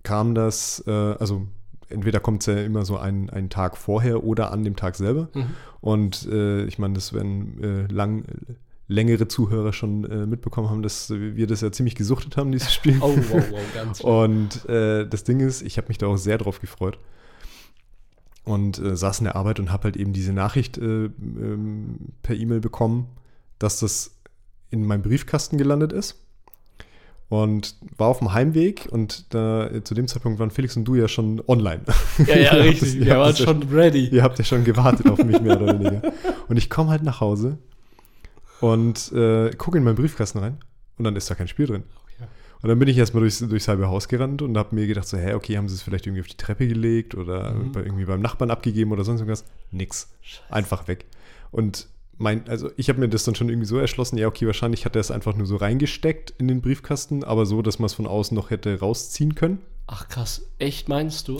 kam 0.08 0.36
das, 0.36 0.82
äh, 0.88 0.92
also 0.92 1.48
entweder 1.90 2.22
kommt 2.22 2.42
es 2.42 2.46
ja 2.46 2.62
immer 2.62 2.86
so 2.86 2.98
einen, 2.98 3.30
einen 3.30 3.50
Tag 3.50 3.76
vorher 3.76 4.24
oder 4.24 4.54
an 4.54 4.64
dem 4.64 4.78
Tag 4.78 4.96
selber. 4.96 5.28
Mhm. 5.34 5.46
Und 5.82 6.26
äh, 6.32 6.64
ich 6.64 6.80
meine, 6.80 6.94
das 6.94 7.12
werden 7.12 7.62
äh, 7.62 7.94
lang, 7.94 8.24
längere 8.88 9.28
Zuhörer 9.28 9.74
schon 9.74 10.06
äh, 10.06 10.26
mitbekommen 10.26 10.70
haben, 10.70 10.82
dass 10.82 11.10
wir 11.10 11.46
das 11.46 11.60
ja 11.60 11.74
ziemlich 11.74 11.96
gesuchtet 11.96 12.38
haben, 12.38 12.54
dieses 12.54 12.74
Spiel. 12.74 12.98
Oh, 13.02 13.18
wow, 13.18 13.44
wow, 13.52 13.60
ganz 13.74 13.98
schön. 14.02 14.10
Und 14.10 14.70
äh, 14.70 15.06
das 15.06 15.26
Ding 15.26 15.42
ist, 15.42 15.62
ich 15.62 15.78
habe 15.78 15.90
mich 15.90 15.98
da 15.98 16.08
auch 16.08 16.16
sehr 16.16 16.38
drauf 16.38 16.62
gefreut. 16.62 16.98
Und 18.46 18.80
äh, 18.80 18.96
saß 18.96 19.20
in 19.20 19.26
der 19.26 19.36
Arbeit 19.36 19.60
und 19.60 19.74
habe 19.74 19.84
halt 19.86 19.98
eben 19.98 20.14
diese 20.14 20.32
Nachricht 20.32 20.78
äh, 20.78 21.06
ähm, 21.08 22.14
per 22.22 22.38
E-Mail 22.38 22.62
bekommen, 22.62 23.08
dass 23.60 23.82
das 23.82 24.16
in 24.70 24.86
meinem 24.86 25.02
Briefkasten 25.02 25.58
gelandet 25.58 25.92
ist. 25.92 26.16
Und 27.30 27.76
war 27.98 28.08
auf 28.08 28.20
dem 28.20 28.34
Heimweg 28.34 28.88
und 28.90 29.34
da, 29.34 29.68
äh, 29.68 29.84
zu 29.84 29.94
dem 29.94 30.08
Zeitpunkt 30.08 30.40
waren 30.40 30.50
Felix 30.50 30.78
und 30.78 30.86
du 30.86 30.96
ja 30.96 31.10
schon 31.10 31.42
online. 31.48 31.82
Ja, 32.26 32.38
ja, 32.38 32.52
richtig. 32.54 32.96
ihr 32.96 33.06
Wir 33.08 33.18
waren 33.20 33.36
ja 33.36 33.44
schon 33.46 33.64
ready. 33.64 34.08
Ihr 34.08 34.24
habt 34.24 34.40
ja 34.40 34.46
schon 34.46 34.64
gewartet 34.64 35.10
auf 35.10 35.22
mich, 35.24 35.42
mehr 35.42 35.62
oder 35.62 35.74
weniger. 35.78 36.02
Und 36.48 36.56
ich 36.56 36.70
komme 36.70 36.90
halt 36.90 37.04
nach 37.04 37.20
Hause 37.20 37.58
und 38.62 39.12
äh, 39.12 39.52
gucke 39.58 39.78
in 39.78 39.84
meinen 39.84 39.96
Briefkasten 39.96 40.40
rein 40.40 40.58
und 40.98 41.04
dann 41.04 41.16
ist 41.16 41.30
da 41.30 41.36
kein 41.36 41.48
Spiel 41.48 41.68
drin. 41.68 41.84
Und 42.64 42.70
dann 42.70 42.80
bin 42.80 42.88
ich 42.88 42.98
erstmal 42.98 43.22
durchs, 43.22 43.38
durchs 43.40 43.68
halbe 43.68 43.88
Haus 43.88 44.08
gerannt 44.08 44.42
und 44.42 44.58
habe 44.58 44.74
mir 44.74 44.88
gedacht, 44.88 45.08
so, 45.08 45.16
hä, 45.16 45.34
okay, 45.36 45.58
haben 45.58 45.70
sie 45.70 45.76
es 45.76 45.84
vielleicht 45.84 46.08
irgendwie 46.08 46.22
auf 46.22 46.28
die 46.28 46.38
Treppe 46.38 46.68
gelegt 46.68 47.14
oder 47.14 47.52
Mhm. 47.54 47.72
bei, 47.72 47.82
irgendwie 47.82 48.06
beim 48.06 48.20
Nachbarn 48.20 48.50
abgegeben 48.50 48.92
oder 48.92 49.04
sonst 49.04 49.20
irgendwas. 49.20 49.46
Nix. 49.70 50.10
Einfach 50.50 50.88
weg. 50.88 51.06
Und 51.52 51.88
mein, 52.18 52.48
also 52.48 52.72
ich 52.78 52.90
habe 52.90 53.00
mir 53.00 53.10
das 53.10 53.24
dann 53.24 53.36
schon 53.36 53.50
irgendwie 53.50 53.68
so 53.68 53.78
erschlossen, 53.78 54.18
ja, 54.18 54.28
okay, 54.28 54.46
wahrscheinlich 54.46 54.86
hat 54.86 54.96
er 54.96 55.02
es 55.02 55.12
einfach 55.12 55.36
nur 55.36 55.46
so 55.46 55.56
reingesteckt 55.56 56.32
in 56.38 56.48
den 56.48 56.62
Briefkasten, 56.62 57.24
aber 57.24 57.46
so, 57.46 57.62
dass 57.62 57.80
man 57.80 57.86
es 57.88 57.94
von 57.94 58.08
außen 58.08 58.36
noch 58.36 58.50
hätte 58.50 58.80
rausziehen 58.80 59.36
können. 59.36 59.60
Ach 59.88 60.08
krass, 60.08 60.50
echt 60.60 60.90
meinst 60.90 61.28
du? 61.28 61.38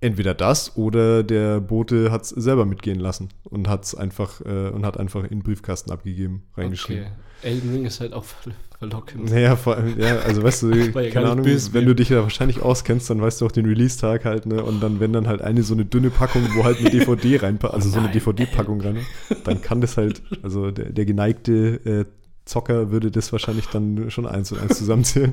Entweder 0.00 0.34
das 0.34 0.76
oder 0.76 1.22
der 1.22 1.60
Bote 1.60 2.10
hat 2.10 2.22
es 2.22 2.30
selber 2.30 2.64
mitgehen 2.64 3.00
lassen 3.00 3.30
und 3.44 3.68
hat 3.68 3.84
es 3.84 3.94
einfach 3.94 4.40
äh, 4.42 4.70
und 4.70 4.86
hat 4.86 4.98
einfach 4.98 5.24
in 5.24 5.30
den 5.30 5.42
Briefkasten 5.42 5.90
abgegeben, 5.90 6.44
reingeschrieben. 6.56 7.04
Okay. 7.04 7.12
Elden 7.42 7.72
Ring 7.72 7.84
ist 7.84 8.00
halt 8.00 8.12
auch 8.12 8.24
ver 8.24 8.52
verlockend. 8.78 9.30
Naja, 9.30 9.56
vor 9.56 9.76
allem, 9.76 9.98
ja, 9.98 10.18
also 10.20 10.40
weißt 10.40 10.62
du, 10.62 10.70
ja 10.72 11.10
keine 11.10 11.30
Ahnung, 11.30 11.44
böse, 11.44 11.72
wenn 11.72 11.84
du 11.84 11.96
dich 11.96 12.10
da 12.10 12.22
wahrscheinlich 12.22 12.62
auskennst, 12.62 13.10
dann 13.10 13.20
weißt 13.20 13.40
du 13.40 13.46
auch 13.46 13.50
den 13.50 13.66
Release-Tag 13.66 14.24
halt, 14.24 14.46
ne? 14.46 14.62
Und 14.62 14.80
dann, 14.80 15.00
wenn 15.00 15.12
dann 15.12 15.26
halt 15.26 15.42
eine 15.42 15.64
so 15.64 15.74
eine 15.74 15.84
dünne 15.84 16.10
Packung, 16.10 16.42
wo 16.54 16.62
halt 16.62 16.78
eine 16.78 16.88
DVD 16.88 17.36
reinpasst, 17.42 17.74
also 17.74 17.90
so 17.90 17.98
eine. 17.98 18.08
DVD-Packung 18.08 18.80
rein, 18.80 18.98
dann 19.42 19.62
kann 19.62 19.80
das 19.80 19.96
halt, 19.96 20.22
also 20.44 20.70
der, 20.70 20.90
der 20.90 21.04
geneigte 21.06 21.80
äh, 21.84 22.04
Zocker 22.44 22.90
würde 22.90 23.10
das 23.10 23.32
wahrscheinlich 23.32 23.66
dann 23.66 24.10
schon 24.10 24.26
eins 24.26 24.52
und 24.52 24.60
eins 24.60 24.78
zusammenzählen. 24.78 25.32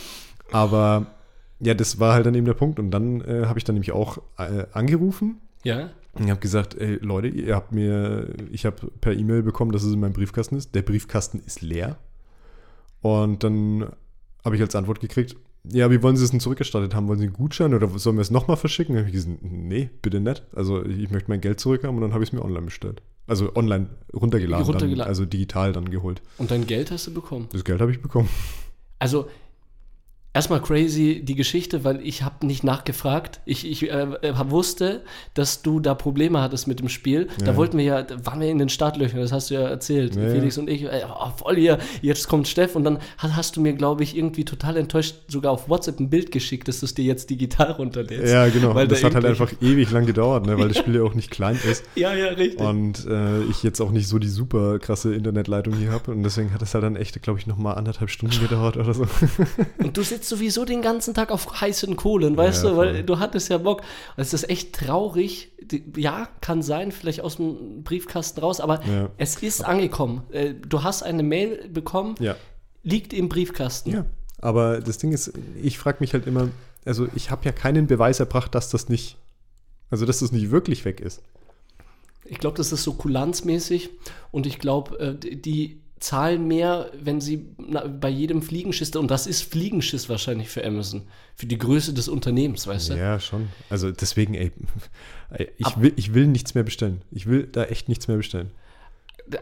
Aber 0.52 1.06
ja, 1.60 1.74
das 1.74 1.98
war 2.00 2.14
halt 2.14 2.26
dann 2.26 2.34
eben 2.34 2.46
der 2.46 2.54
Punkt. 2.54 2.78
Und 2.78 2.90
dann 2.90 3.20
äh, 3.20 3.46
habe 3.46 3.58
ich 3.58 3.64
dann 3.64 3.74
nämlich 3.74 3.92
auch 3.92 4.18
äh, 4.38 4.64
angerufen 4.72 5.40
Ja? 5.64 5.90
Ich 6.18 6.30
habe 6.30 6.40
gesagt, 6.40 6.74
ey 6.74 6.98
Leute, 7.00 7.28
ihr 7.28 7.54
habt 7.54 7.72
mir, 7.72 8.32
ich 8.50 8.66
habe 8.66 8.90
per 9.00 9.12
E-Mail 9.12 9.42
bekommen, 9.42 9.72
dass 9.72 9.82
es 9.82 9.92
in 9.92 10.00
meinem 10.00 10.12
Briefkasten 10.12 10.56
ist. 10.56 10.74
Der 10.74 10.82
Briefkasten 10.82 11.40
ist 11.40 11.62
leer. 11.62 11.98
Und 13.02 13.44
dann 13.44 13.90
habe 14.44 14.56
ich 14.56 14.62
als 14.62 14.74
Antwort 14.74 15.00
gekriegt, 15.00 15.36
ja, 15.72 15.90
wie 15.90 16.02
wollen 16.02 16.16
Sie 16.16 16.24
es 16.24 16.30
denn 16.30 16.40
zurückerstattet 16.40 16.94
haben? 16.94 17.08
Wollen 17.08 17.18
Sie 17.18 17.24
einen 17.24 17.34
Gutschein 17.34 17.74
oder 17.74 17.88
sollen 17.98 18.16
wir 18.16 18.22
es 18.22 18.30
nochmal 18.30 18.56
verschicken? 18.56 18.94
Dann 18.94 19.04
habe 19.04 19.10
ich 19.10 19.24
gesagt, 19.24 19.42
nee, 19.42 19.90
bitte 20.00 20.20
nicht. 20.20 20.44
Also 20.54 20.84
ich 20.84 21.10
möchte 21.10 21.28
mein 21.30 21.40
Geld 21.40 21.58
zurückhaben 21.58 21.96
und 21.96 22.02
dann 22.02 22.12
habe 22.12 22.22
ich 22.22 22.30
es 22.30 22.32
mir 22.32 22.44
online 22.44 22.66
bestellt. 22.66 23.02
Also 23.26 23.54
online 23.56 23.88
runtergeladen, 24.14 24.64
Runtergeladen. 24.64 24.98
Dann, 24.98 25.08
also 25.08 25.26
digital 25.26 25.72
dann 25.72 25.90
geholt. 25.90 26.22
Und 26.38 26.52
dein 26.52 26.66
Geld 26.66 26.92
hast 26.92 27.08
du 27.08 27.14
bekommen? 27.14 27.48
Das 27.52 27.64
Geld 27.64 27.80
habe 27.80 27.90
ich 27.90 28.00
bekommen. 28.00 28.28
Also, 29.00 29.28
erstmal 30.36 30.60
crazy 30.60 31.22
die 31.24 31.34
Geschichte, 31.34 31.82
weil 31.82 32.00
ich 32.06 32.22
habe 32.22 32.46
nicht 32.46 32.62
nachgefragt. 32.62 33.40
Ich, 33.46 33.66
ich 33.66 33.90
äh, 33.90 34.02
äh, 34.20 34.34
wusste, 34.50 35.02
dass 35.32 35.62
du 35.62 35.80
da 35.80 35.94
Probleme 35.94 36.42
hattest 36.42 36.68
mit 36.68 36.78
dem 36.78 36.90
Spiel. 36.90 37.28
Da 37.38 37.46
Ja. 37.46 37.56
wollten 37.56 37.78
wir 37.78 37.84
ja, 37.84 38.02
da 38.02 38.24
waren 38.26 38.40
wir 38.40 38.48
in 38.50 38.58
den 38.58 38.68
Startlöchern, 38.68 39.18
das 39.20 39.32
hast 39.32 39.48
du 39.48 39.54
ja 39.54 39.62
erzählt, 39.62 40.14
Ja, 40.14 40.22
ja. 40.24 40.28
Felix 40.28 40.58
und 40.58 40.68
ich. 40.68 40.82
Äh, 40.82 41.04
oh, 41.08 41.30
voll 41.38 41.56
hier, 41.56 41.78
jetzt 42.02 42.28
kommt 42.28 42.48
Steff 42.48 42.76
und 42.76 42.84
dann 42.84 42.98
hast, 43.16 43.56
du 43.56 43.62
mir, 43.62 43.72
glaube 43.72 44.02
ich, 44.02 44.14
irgendwie 44.14 44.44
total 44.44 44.76
enttäuscht 44.76 45.14
sogar 45.28 45.52
auf 45.52 45.70
WhatsApp 45.70 46.00
ein 46.00 46.10
Bild 46.10 46.30
geschickt, 46.32 46.68
dass 46.68 46.80
du 46.80 46.86
es 46.86 46.92
dir 46.94 47.04
jetzt 47.06 47.30
digital 47.30 47.72
runterlädst. 47.72 48.30
Ja, 48.30 48.46
genau. 48.48 48.74
Weil 48.74 48.88
das 48.88 49.00
da 49.00 49.06
hat 49.06 49.14
halt 49.14 49.24
einfach 49.24 49.50
ewig 49.62 49.90
lang 49.90 50.04
gedauert, 50.04 50.44
ne? 50.44 50.58
weil 50.58 50.68
das 50.68 50.76
Spiel 50.76 50.96
ja 50.96 51.02
auch 51.02 51.14
nicht 51.14 51.30
klein 51.30 51.58
ist. 51.68 51.84
Ja, 51.96 52.12
ja, 52.12 52.26
richtig. 52.26 52.60
Und 52.60 53.06
äh, 53.06 53.42
ich 53.44 53.62
jetzt 53.62 53.80
auch 53.80 53.90
nicht 53.90 54.06
so 54.06 54.18
die 54.18 54.28
super 54.28 54.78
krasse 54.78 55.14
Internetleitung 55.14 55.74
hier 55.74 55.92
habe. 55.92 56.10
Und 56.10 56.22
deswegen 56.24 56.52
hat 56.52 56.60
es 56.60 56.74
halt 56.74 56.84
dann 56.84 56.94
echt, 56.94 57.22
glaube 57.22 57.38
ich, 57.38 57.46
nochmal 57.46 57.76
anderthalb 57.76 58.10
Stunden 58.10 58.38
gedauert 58.38 58.76
oder 58.76 58.92
so. 58.92 59.06
Und 59.78 59.96
du 59.96 60.02
sitzt 60.02 60.25
sowieso 60.28 60.64
den 60.64 60.82
ganzen 60.82 61.14
Tag 61.14 61.30
auf 61.30 61.60
heißen 61.60 61.96
Kohlen, 61.96 62.36
weißt 62.36 62.64
Ja, 62.64 62.70
du, 62.70 62.76
weil 62.76 63.02
du 63.02 63.18
hattest 63.18 63.48
ja 63.48 63.58
Bock. 63.58 63.82
Es 64.16 64.32
ist 64.34 64.48
echt 64.48 64.74
traurig. 64.74 65.52
Ja, 65.96 66.28
kann 66.40 66.62
sein, 66.62 66.92
vielleicht 66.92 67.20
aus 67.20 67.36
dem 67.36 67.82
Briefkasten 67.82 68.40
raus, 68.40 68.60
aber 68.60 68.82
Ja. 68.84 69.10
es 69.18 69.36
ist 69.42 69.64
angekommen. 69.64 70.22
Äh, 70.30 70.54
Du 70.54 70.82
hast 70.82 71.02
eine 71.02 71.22
Mail 71.22 71.68
bekommen, 71.68 72.14
ja. 72.20 72.36
liegt 72.82 73.12
im 73.12 73.28
Briefkasten. 73.28 73.90
Ja. 73.92 74.06
Aber 74.38 74.80
das 74.80 74.98
Ding 74.98 75.12
ist, 75.12 75.32
ich 75.62 75.78
frage 75.78 75.98
mich 76.00 76.12
halt 76.12 76.26
immer, 76.26 76.48
also 76.84 77.08
ich 77.14 77.30
habe 77.30 77.44
ja 77.44 77.52
keinen 77.52 77.86
Beweis 77.86 78.20
erbracht, 78.20 78.54
dass 78.54 78.70
das 78.70 78.88
nicht, 78.88 79.16
also 79.90 80.04
dass 80.06 80.20
das 80.20 80.30
nicht 80.32 80.50
wirklich 80.50 80.84
weg 80.84 81.00
ist. 81.00 81.22
Ich 82.24 82.38
glaube, 82.38 82.56
das 82.56 82.72
ist 82.72 82.82
so 82.82 82.92
kulanzmäßig 82.94 83.90
und 84.32 84.46
ich 84.46 84.58
glaube, 84.58 84.98
äh, 84.98 85.14
die 85.36 85.80
zahlen 85.98 86.46
mehr, 86.46 86.90
wenn 87.00 87.20
sie 87.20 87.46
bei 88.00 88.08
jedem 88.08 88.42
Fliegenschiss, 88.42 88.94
und 88.96 89.10
das 89.10 89.26
ist 89.26 89.42
Fliegenschiss 89.42 90.08
wahrscheinlich 90.08 90.48
für 90.48 90.64
Amazon, 90.64 91.02
für 91.34 91.46
die 91.46 91.58
Größe 91.58 91.94
des 91.94 92.08
Unternehmens, 92.08 92.66
weißt 92.66 92.90
du? 92.90 92.94
Ja, 92.94 93.18
schon. 93.18 93.48
Also 93.70 93.90
deswegen, 93.90 94.34
ey, 94.34 94.52
ich 95.56 95.66
Ab- 95.66 95.80
will, 95.80 95.92
ich 95.96 96.12
will 96.12 96.26
nichts 96.26 96.54
mehr 96.54 96.64
bestellen. 96.64 97.00
Ich 97.10 97.26
will 97.26 97.48
da 97.50 97.64
echt 97.64 97.88
nichts 97.88 98.08
mehr 98.08 98.18
bestellen. 98.18 98.50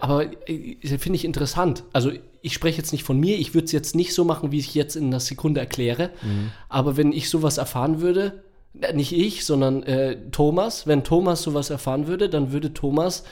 Aber 0.00 0.24
äh, 0.48 0.76
finde 0.98 1.16
ich 1.16 1.24
interessant. 1.24 1.84
Also 1.92 2.12
ich 2.40 2.54
spreche 2.54 2.78
jetzt 2.78 2.92
nicht 2.92 3.04
von 3.04 3.18
mir, 3.18 3.36
ich 3.38 3.52
würde 3.52 3.66
es 3.66 3.72
jetzt 3.72 3.94
nicht 3.94 4.14
so 4.14 4.24
machen, 4.24 4.50
wie 4.52 4.58
ich 4.58 4.74
jetzt 4.74 4.96
in 4.96 5.06
einer 5.06 5.20
Sekunde 5.20 5.60
erkläre. 5.60 6.10
Aber 6.68 6.96
wenn 6.96 7.12
ich 7.12 7.28
sowas 7.28 7.58
erfahren 7.58 8.00
würde, 8.00 8.44
äh, 8.80 8.92
nicht 8.92 9.12
ich, 9.12 9.44
sondern 9.44 9.82
äh, 9.82 10.16
Thomas, 10.30 10.86
wenn 10.86 11.04
Thomas 11.04 11.42
sowas 11.42 11.68
erfahren 11.68 12.06
würde, 12.06 12.28
dann 12.28 12.52
würde 12.52 12.72
Thomas 12.72 13.24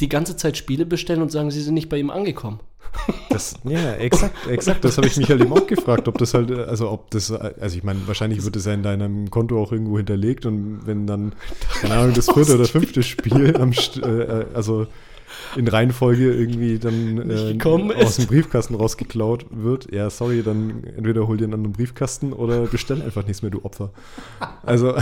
die 0.00 0.08
ganze 0.08 0.36
Zeit 0.36 0.56
Spiele 0.56 0.86
bestellen 0.86 1.22
und 1.22 1.30
sagen, 1.30 1.50
sie 1.50 1.60
sind 1.60 1.74
nicht 1.74 1.88
bei 1.88 1.98
ihm 1.98 2.10
angekommen. 2.10 2.60
Das, 3.30 3.54
ja, 3.64 3.94
exakt, 3.94 4.46
exakt. 4.48 4.84
Das 4.84 4.98
habe 4.98 5.06
ich 5.06 5.16
mich 5.16 5.30
halt 5.30 5.40
eben 5.40 5.52
auch 5.52 5.66
gefragt, 5.66 6.08
ob 6.08 6.18
das 6.18 6.34
halt, 6.34 6.50
äh, 6.50 6.64
also 6.64 6.90
ob 6.90 7.10
das, 7.10 7.30
äh, 7.30 7.54
also 7.60 7.76
ich 7.78 7.84
meine, 7.84 8.06
wahrscheinlich 8.06 8.44
wird 8.44 8.56
es 8.56 8.66
ja 8.66 8.74
in 8.74 8.82
deinem 8.82 9.30
Konto 9.30 9.62
auch 9.62 9.72
irgendwo 9.72 9.96
hinterlegt 9.96 10.44
und 10.44 10.80
wenn 10.84 11.06
dann, 11.06 11.32
keine 11.80 11.94
Ahnung, 11.94 12.14
das 12.14 12.30
vierte 12.30 12.54
oder 12.54 12.66
fünfte 12.66 13.02
Spiel 13.02 13.56
am, 13.56 13.70
St- 13.70 14.04
äh, 14.04 14.46
also 14.52 14.86
in 15.56 15.68
Reihenfolge 15.68 16.34
irgendwie 16.34 16.78
dann 16.78 17.30
äh, 17.30 17.58
aus 18.04 18.16
dem 18.16 18.26
Briefkasten 18.26 18.74
rausgeklaut 18.74 19.46
wird, 19.50 19.90
ja, 19.92 20.10
sorry, 20.10 20.42
dann 20.42 20.84
entweder 20.84 21.26
hol 21.26 21.38
dir 21.38 21.44
einen 21.44 21.54
anderen 21.54 21.72
Briefkasten 21.72 22.32
oder 22.34 22.66
bestell 22.66 23.00
einfach 23.00 23.26
nichts 23.26 23.40
mehr, 23.40 23.50
du 23.50 23.64
Opfer. 23.64 23.90
Also, 24.64 24.94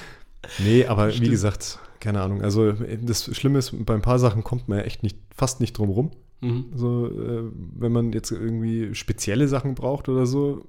nee, 0.58 0.86
aber 0.86 1.08
wie 1.08 1.12
Stimmt. 1.12 1.30
gesagt, 1.30 1.78
keine 2.06 2.20
Ahnung. 2.22 2.40
Also 2.40 2.70
das 2.72 3.34
Schlimme 3.36 3.58
ist, 3.58 3.74
bei 3.84 3.94
ein 3.94 4.00
paar 4.00 4.20
Sachen 4.20 4.44
kommt 4.44 4.68
man 4.68 4.78
ja 4.78 4.84
echt 4.84 5.02
nicht, 5.02 5.18
fast 5.34 5.60
nicht 5.60 5.76
drum 5.76 5.90
rum. 5.90 6.10
Mhm. 6.40 6.66
So, 6.72 7.06
äh, 7.08 7.50
wenn 7.76 7.90
man 7.90 8.12
jetzt 8.12 8.30
irgendwie 8.30 8.94
spezielle 8.94 9.48
Sachen 9.48 9.74
braucht 9.74 10.08
oder 10.08 10.24
so, 10.24 10.64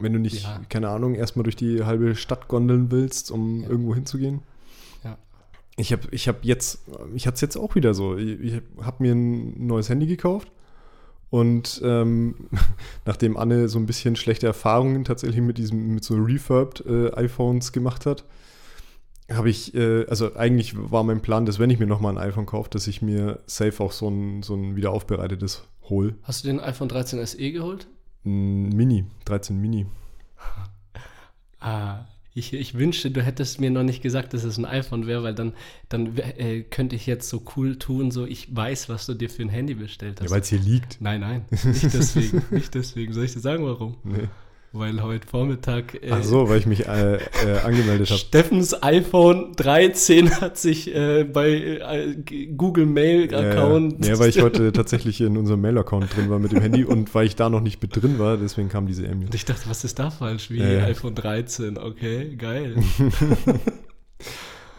wenn 0.00 0.12
du 0.12 0.18
nicht, 0.18 0.42
Ja. 0.42 0.60
keine 0.68 0.88
Ahnung, 0.88 1.14
erstmal 1.14 1.44
durch 1.44 1.54
die 1.54 1.84
halbe 1.84 2.16
Stadt 2.16 2.48
gondeln 2.48 2.90
willst, 2.90 3.30
um 3.30 3.60
Ja. 3.62 3.68
irgendwo 3.68 3.94
hinzugehen. 3.94 4.40
Ja. 5.04 5.16
Ich 5.76 5.92
habe 5.92 6.02
ich 6.10 6.26
hab 6.26 6.44
jetzt, 6.44 6.80
ich 7.14 7.28
hatte 7.28 7.36
es 7.36 7.40
jetzt 7.42 7.56
auch 7.56 7.76
wieder 7.76 7.94
so. 7.94 8.16
Ich, 8.16 8.40
ich 8.40 8.60
habe 8.80 8.96
mir 9.04 9.14
ein 9.14 9.64
neues 9.66 9.88
Handy 9.88 10.06
gekauft 10.06 10.50
und 11.30 11.80
ähm, 11.84 12.34
nachdem 13.06 13.36
Anne 13.36 13.68
so 13.68 13.78
ein 13.78 13.86
bisschen 13.86 14.16
schlechte 14.16 14.46
Erfahrungen 14.48 15.04
tatsächlich 15.04 15.42
mit 15.42 15.58
diesem, 15.58 15.94
mit 15.94 16.02
so 16.02 16.16
refurbed 16.16 16.84
äh, 16.86 17.12
iPhones 17.14 17.70
gemacht 17.70 18.04
hat, 18.06 18.24
habe 19.34 19.50
ich, 19.50 19.74
äh, 19.74 20.06
also 20.06 20.34
eigentlich 20.36 20.74
war 20.76 21.04
mein 21.04 21.20
Plan, 21.22 21.46
dass 21.46 21.58
wenn 21.58 21.70
ich 21.70 21.78
mir 21.78 21.86
nochmal 21.86 22.16
ein 22.16 22.28
iPhone 22.28 22.46
kaufe, 22.46 22.70
dass 22.70 22.86
ich 22.86 23.02
mir 23.02 23.40
safe 23.46 23.82
auch 23.82 23.92
so 23.92 24.08
ein, 24.08 24.42
so 24.42 24.54
ein 24.54 24.76
wieder 24.76 24.90
aufbereitetes 24.90 25.64
hole. 25.88 26.14
Hast 26.22 26.44
du 26.44 26.48
den 26.48 26.60
iPhone 26.60 26.88
13 26.88 27.24
SE 27.26 27.52
geholt? 27.52 27.86
Mini, 28.24 29.04
13 29.24 29.60
Mini. 29.60 29.86
Ah, 31.64 32.06
ich, 32.34 32.54
ich 32.54 32.74
wünschte, 32.76 33.10
du 33.10 33.22
hättest 33.22 33.60
mir 33.60 33.70
noch 33.70 33.82
nicht 33.82 34.02
gesagt, 34.02 34.32
dass 34.32 34.42
es 34.42 34.56
ein 34.56 34.64
iPhone 34.64 35.06
wäre, 35.06 35.22
weil 35.22 35.34
dann, 35.34 35.52
dann 35.88 36.16
äh, 36.16 36.62
könnte 36.62 36.96
ich 36.96 37.06
jetzt 37.06 37.28
so 37.28 37.42
cool 37.56 37.78
tun, 37.78 38.10
so 38.10 38.26
ich 38.26 38.56
weiß, 38.56 38.88
was 38.88 39.04
du 39.06 39.14
dir 39.14 39.28
für 39.28 39.42
ein 39.42 39.48
Handy 39.48 39.74
bestellt 39.74 40.20
hast. 40.20 40.28
Ja, 40.28 40.34
weil 40.34 40.40
es 40.40 40.48
hier 40.48 40.58
liegt. 40.58 41.00
nein, 41.00 41.20
nein, 41.20 41.44
nicht 41.50 41.94
deswegen, 41.94 42.42
nicht 42.50 42.74
deswegen. 42.74 43.12
Soll 43.12 43.24
ich 43.24 43.34
dir 43.34 43.40
sagen, 43.40 43.64
warum? 43.64 43.96
Nee. 44.02 44.28
Weil 44.74 45.02
heute 45.02 45.26
Vormittag 45.26 45.94
äh, 46.02 46.08
Ach 46.12 46.22
so, 46.22 46.48
weil 46.48 46.58
ich 46.58 46.64
mich 46.64 46.86
äh, 46.86 47.16
äh, 47.16 47.18
angemeldet 47.62 48.08
habe. 48.08 48.18
Steffens 48.18 48.82
iPhone 48.82 49.52
13 49.54 50.40
hat 50.40 50.56
sich 50.56 50.94
äh, 50.94 51.24
bei 51.24 51.50
äh, 51.50 52.46
Google 52.56 52.86
Mail 52.86 53.34
Account. 53.34 54.02
Ja, 54.02 54.14
ja, 54.14 54.18
weil 54.18 54.30
ich 54.30 54.40
heute 54.42 54.72
tatsächlich 54.72 55.20
in 55.20 55.36
unserem 55.36 55.60
Mail-Account 55.60 56.16
drin 56.16 56.30
war 56.30 56.38
mit 56.38 56.52
dem 56.52 56.62
Handy 56.62 56.84
und 56.84 57.14
weil 57.14 57.26
ich 57.26 57.36
da 57.36 57.50
noch 57.50 57.60
nicht 57.60 57.82
mit 57.82 57.94
drin 57.94 58.18
war, 58.18 58.38
deswegen 58.38 58.70
kam 58.70 58.86
diese 58.86 59.04
E-Mail. 59.04 59.26
Und 59.26 59.34
ich 59.34 59.44
dachte, 59.44 59.68
was 59.68 59.84
ist 59.84 59.98
da 59.98 60.10
falsch? 60.10 60.50
Wie 60.50 60.62
iPhone 60.62 61.14
13, 61.14 61.76
okay, 61.76 62.34
geil. 62.36 62.76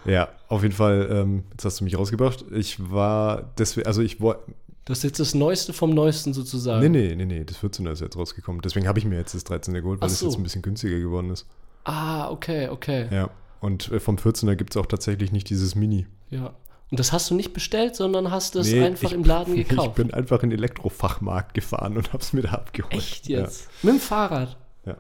Ja, 0.06 0.30
auf 0.50 0.64
jeden 0.64 0.76
Fall, 0.76 1.08
ähm, 1.12 1.44
jetzt 1.52 1.64
hast 1.64 1.80
du 1.80 1.86
mich 1.86 1.98
rausgebracht. 1.98 2.44
Ich 2.52 2.92
war 2.92 3.54
deswegen, 3.58 3.88
also 3.88 4.02
ich 4.02 4.20
war, 4.22 4.40
Du 4.86 4.92
hast 4.92 5.04
jetzt 5.04 5.20
das 5.20 5.34
Neueste 5.34 5.72
vom 5.72 5.92
Neuesten 5.92 6.34
sozusagen. 6.34 6.82
nee, 6.92 7.16
nee, 7.16 7.16
nee, 7.16 7.26
nee, 7.26 7.44
das 7.46 7.58
14er 7.58 7.92
ist 7.92 8.02
jetzt 8.02 8.18
rausgekommen. 8.18 8.62
Deswegen 8.62 8.88
habe 8.88 9.00
ich 9.00 9.06
mir 9.06 9.18
jetzt 9.18 9.34
das 9.34 9.46
13er 9.46 9.82
geholt, 9.82 10.02
weil 10.02 10.08
es 10.10 10.20
so. 10.20 10.26
jetzt 10.28 10.38
ein 10.38 10.44
bisschen 10.44 10.62
günstiger 10.62 11.00
geworden 11.00 11.30
ist. 11.30 11.46
Ah, 11.86 12.30
okay, 12.30 12.68
okay. 12.70 13.08
Ja, 13.12 13.30
und 13.62 13.92
äh, 13.92 14.00
vom 14.00 14.18
14er 14.18 14.56
gibt 14.56 14.76
es 14.76 14.78
auch 14.82 14.86
tatsächlich 14.86 15.32
nicht 15.32 15.50
dieses 15.50 15.76
Mini. 15.76 16.06
Ja. 16.30 16.54
Und 16.92 17.00
das 17.00 17.12
hast 17.14 17.30
du 17.32 17.36
nicht 17.36 17.54
bestellt, 17.54 17.96
sondern 17.96 18.30
hast 18.30 18.56
es 18.58 18.72
Nee, 18.72 18.84
einfach 18.86 19.10
ich- 19.10 19.14
im 19.16 19.24
Laden 19.24 19.56
Ich 19.58 19.68
gekauft. 19.70 19.96
bin 19.96 20.14
einfach 20.14 20.44
in 20.44 20.50
den 20.50 20.60
Elektrofachmarkt 20.60 21.54
gefahren 21.54 21.98
und 21.98 22.12
habe 22.14 22.22
es 22.22 22.34
mir 22.34 22.42
da 22.42 22.52
abgeholt. 22.52 22.94
Echt 22.94 23.28
jetzt? 23.30 23.70
Mit 23.84 23.94
dem 23.94 24.00
Fahrrad. 24.00 24.58
Ja. 24.86 24.98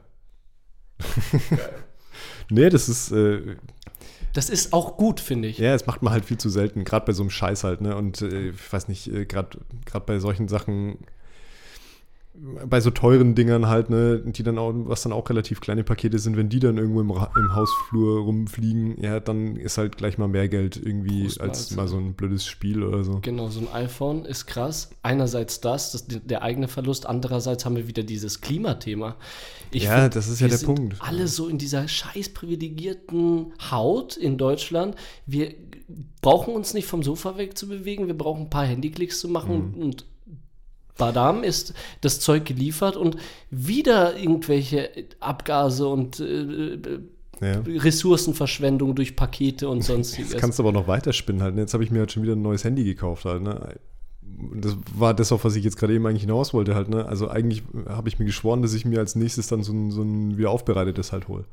ja. 1.51 1.57
nee, 2.49 2.69
das 2.69 2.87
ist, 2.89 3.11
äh, 3.11 3.57
Das 4.33 4.49
ist 4.49 4.73
auch 4.73 4.97
gut, 4.97 5.19
finde 5.19 5.47
ich. 5.47 5.59
Ja, 5.59 5.75
es 5.75 5.85
macht 5.85 6.01
man 6.01 6.11
halt 6.11 6.25
viel 6.25 6.37
zu 6.39 6.49
selten, 6.49 6.83
gerade 6.83 7.05
bei 7.05 7.13
so 7.13 7.21
einem 7.23 7.29
Scheiß 7.29 7.63
halt, 7.63 7.81
ne? 7.81 7.95
Und 7.95 8.21
äh, 8.21 8.49
ich 8.49 8.73
weiß 8.73 8.87
nicht, 8.87 9.07
äh, 9.07 9.25
gerade 9.25 9.59
bei 10.05 10.19
solchen 10.19 10.47
Sachen, 10.47 10.97
bei 12.35 12.81
so 12.81 12.89
teuren 12.89 13.35
Dingern 13.35 13.67
halt, 13.67 13.91
ne, 13.91 14.19
die 14.25 14.41
dann 14.41 14.57
auch, 14.57 14.73
was 14.75 15.03
dann 15.03 15.11
auch 15.13 15.29
relativ 15.29 15.61
kleine 15.61 15.83
Pakete 15.83 16.17
sind, 16.17 16.35
wenn 16.35 16.49
die 16.49 16.59
dann 16.59 16.79
irgendwo 16.79 17.01
im, 17.01 17.09
im 17.11 17.55
Hausflur 17.55 18.21
rumfliegen, 18.23 18.99
ja, 19.01 19.19
dann 19.19 19.55
ist 19.55 19.77
halt 19.77 19.97
gleich 19.97 20.17
mal 20.17 20.27
mehr 20.27 20.49
Geld 20.49 20.75
irgendwie 20.83 21.23
Prost, 21.23 21.41
als 21.41 21.59
Mahlzeit. 21.59 21.77
mal 21.77 21.87
so 21.87 21.97
ein 21.97 22.13
blödes 22.15 22.45
Spiel 22.47 22.81
oder 22.83 23.03
so. 23.03 23.19
Genau, 23.21 23.49
so 23.49 23.59
ein 23.59 23.67
iPhone 23.71 24.25
ist 24.25 24.47
krass. 24.47 24.89
Einerseits 25.03 25.61
das, 25.61 25.91
das 25.91 26.07
der 26.07 26.41
eigene 26.41 26.67
Verlust, 26.67 27.05
andererseits 27.05 27.65
haben 27.65 27.75
wir 27.75 27.87
wieder 27.87 28.01
dieses 28.01 28.41
Klimathema. 28.41 29.15
Ich 29.71 29.83
Ja, 29.83 30.01
find, 30.01 30.15
das 30.15 30.27
ist 30.27 30.39
ja 30.39 30.45
wir 30.45 30.49
der 30.49 30.57
sind 30.57 30.75
Punkt. 30.75 30.95
Alle 31.01 31.27
so 31.27 31.47
in 31.47 31.59
dieser 31.59 31.87
scheiß 31.87 32.29
privilegierten 32.29 33.53
Haut 33.69 34.17
in 34.17 34.39
Deutschland. 34.39 34.95
Wir 35.27 35.53
brauchen 36.21 36.55
uns 36.55 36.73
nicht 36.73 36.87
vom 36.87 37.03
Sofa 37.03 37.37
wegzubewegen, 37.37 38.07
wir 38.07 38.17
brauchen 38.17 38.43
ein 38.43 38.49
paar 38.49 38.65
Handyklicks 38.65 39.19
zu 39.19 39.27
machen 39.29 39.73
Mhm. 39.75 39.81
und 39.83 40.05
Badam 40.97 41.43
ist 41.43 41.73
das 42.01 42.19
Zeug 42.19 42.45
geliefert 42.45 42.95
und 42.95 43.17
wieder 43.49 44.17
irgendwelche 44.17 44.89
Abgase 45.19 45.87
und 45.87 46.19
äh, 46.19 46.77
Ja. 47.41 47.61
Ressourcenverschwendung 47.65 48.95
durch 48.95 49.15
Pakete 49.15 49.67
und 49.69 49.81
sonstiges. 49.83 50.31
Das 50.31 50.41
kannst 50.41 50.59
du 50.59 50.63
aber 50.63 50.71
noch 50.71 50.87
weiterspinnen 50.87 51.41
halt. 51.41 51.55
ne? 51.55 51.61
Jetzt 51.61 51.73
habe 51.73 51.83
ich 51.83 51.91
mir 51.91 51.99
halt 51.99 52.11
schon 52.11 52.23
wieder 52.23 52.33
ein 52.35 52.41
neues 52.41 52.63
Handy 52.63 52.83
gekauft 52.83 53.25
halt, 53.25 53.41
ne? 53.41 53.75
Das 54.55 54.75
war 54.95 55.13
das, 55.13 55.31
auf 55.31 55.43
was 55.45 55.55
ich 55.55 55.63
jetzt 55.63 55.77
gerade 55.77 55.93
eben 55.93 56.05
eigentlich 56.07 56.23
hinaus 56.23 56.53
wollte 56.53 56.75
halt, 56.75 56.89
ne? 56.89 57.05
Also 57.05 57.29
eigentlich 57.29 57.63
habe 57.87 58.07
ich 58.09 58.19
mir 58.19 58.25
geschworen, 58.25 58.61
dass 58.61 58.73
ich 58.73 58.85
mir 58.85 58.99
als 58.99 59.15
nächstes 59.15 59.47
dann 59.47 59.63
so 59.63 59.73
ein, 59.73 59.91
so 59.91 60.01
ein 60.01 60.37
wieder 60.37 60.49
aufbereitetes 60.51 61.11
halt 61.11 61.27
hole. 61.27 61.45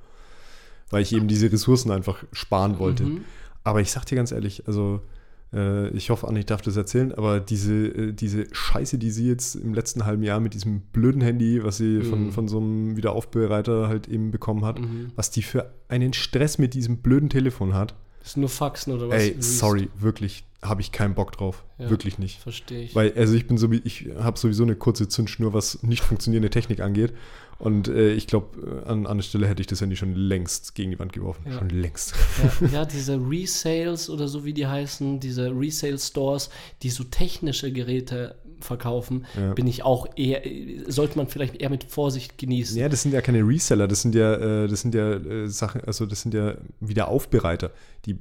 Weil 0.90 1.02
ich 1.02 1.12
eben 1.12 1.28
diese 1.28 1.50
Ressourcen 1.52 1.90
einfach 1.90 2.24
sparen 2.32 2.78
wollte. 2.78 3.04
Mhm. 3.04 3.24
Aber 3.64 3.80
ich 3.80 3.90
sag 3.90 4.04
dir 4.06 4.16
ganz 4.16 4.32
ehrlich, 4.32 4.66
also 4.66 4.96
äh, 4.96 5.19
ich 5.52 6.10
hoffe, 6.10 6.28
Anne, 6.28 6.38
ich 6.38 6.46
darf 6.46 6.62
das 6.62 6.76
erzählen, 6.76 7.12
aber 7.12 7.40
diese, 7.40 7.74
äh, 7.88 8.12
diese 8.12 8.46
Scheiße, 8.52 8.98
die 8.98 9.10
sie 9.10 9.26
jetzt 9.28 9.56
im 9.56 9.74
letzten 9.74 10.06
halben 10.06 10.22
Jahr 10.22 10.38
mit 10.38 10.54
diesem 10.54 10.80
blöden 10.92 11.20
Handy, 11.22 11.64
was 11.64 11.76
sie 11.78 12.02
von, 12.02 12.26
Mhm. 12.26 12.32
von 12.32 12.46
so 12.48 12.58
einem 12.58 12.96
Wiederaufbereiter 12.96 13.88
halt 13.88 14.06
eben 14.06 14.30
bekommen 14.30 14.64
hat, 14.64 14.78
Mhm. 14.78 15.10
was 15.16 15.30
die 15.32 15.42
für 15.42 15.72
einen 15.88 16.12
Stress 16.12 16.58
mit 16.58 16.74
diesem 16.74 16.98
blöden 16.98 17.28
Telefon 17.30 17.74
hat. 17.74 17.94
Ist 18.24 18.36
nur 18.36 18.48
Faxen 18.48 18.92
oder 18.92 19.08
was? 19.08 19.22
Ey, 19.22 19.34
sorry, 19.40 19.88
wirklich, 19.98 20.44
habe 20.62 20.82
ich 20.82 20.92
keinen 20.92 21.14
Bock 21.14 21.32
drauf. 21.32 21.64
Ja. 21.78 21.90
Wirklich 21.90 22.18
nicht. 22.18 22.38
Verstehe 22.40 22.82
ich. 22.82 22.94
Weil, 22.94 23.12
also 23.16 23.34
ich 23.34 23.46
bin 23.48 23.56
so 23.58 23.72
wie, 23.72 23.80
ich 23.84 24.08
habe 24.18 24.38
sowieso 24.38 24.62
eine 24.62 24.76
kurze 24.76 25.08
Zündschnur, 25.08 25.52
was 25.54 25.82
nicht 25.82 26.02
funktionierende 26.02 26.50
Technik 26.50 26.80
angeht. 26.80 27.12
Und 27.60 27.88
äh, 27.88 28.12
ich 28.14 28.26
glaube, 28.26 28.82
an, 28.86 29.06
an 29.06 29.18
der 29.18 29.22
Stelle 29.22 29.46
hätte 29.46 29.60
ich 29.60 29.66
das 29.66 29.80
Handy 29.82 29.94
schon 29.94 30.14
längst 30.14 30.74
gegen 30.74 30.90
die 30.90 30.98
Wand 30.98 31.12
geworfen. 31.12 31.42
Ja. 31.46 31.58
Schon 31.58 31.68
längst. 31.68 32.14
ja, 32.62 32.68
ja, 32.72 32.84
diese 32.86 33.16
Resales 33.20 34.08
oder 34.10 34.28
so 34.28 34.44
wie 34.44 34.52
die 34.54 34.66
heißen, 34.66 35.20
diese 35.20 35.50
Resale-Stores, 35.50 36.48
die 36.82 36.90
so 36.90 37.04
technische 37.04 37.70
Geräte 37.70 38.34
verkaufen, 38.60 39.24
Ja. 39.38 39.52
bin 39.54 39.66
ich 39.66 39.84
auch 39.84 40.06
eher, 40.16 40.42
sollte 40.86 41.16
man 41.16 41.28
vielleicht 41.28 41.56
eher 41.56 41.70
mit 41.70 41.84
Vorsicht 41.84 42.36
genießen. 42.38 42.76
Ja, 42.78 42.88
das 42.90 43.02
sind 43.02 43.12
ja 43.12 43.20
keine 43.22 43.40
Reseller, 43.46 43.88
das 43.88 44.02
sind 44.02 44.14
ja, 44.14 44.34
äh, 44.64 44.68
das 44.68 44.82
sind 44.82 44.94
ja 44.94 45.12
äh, 45.14 45.48
Sachen, 45.48 45.82
also 45.84 46.04
das 46.06 46.20
sind 46.22 46.34
ja 46.34 46.56
wieder 46.80 47.08
Aufbereiter. 47.08 47.70
Die 48.06 48.18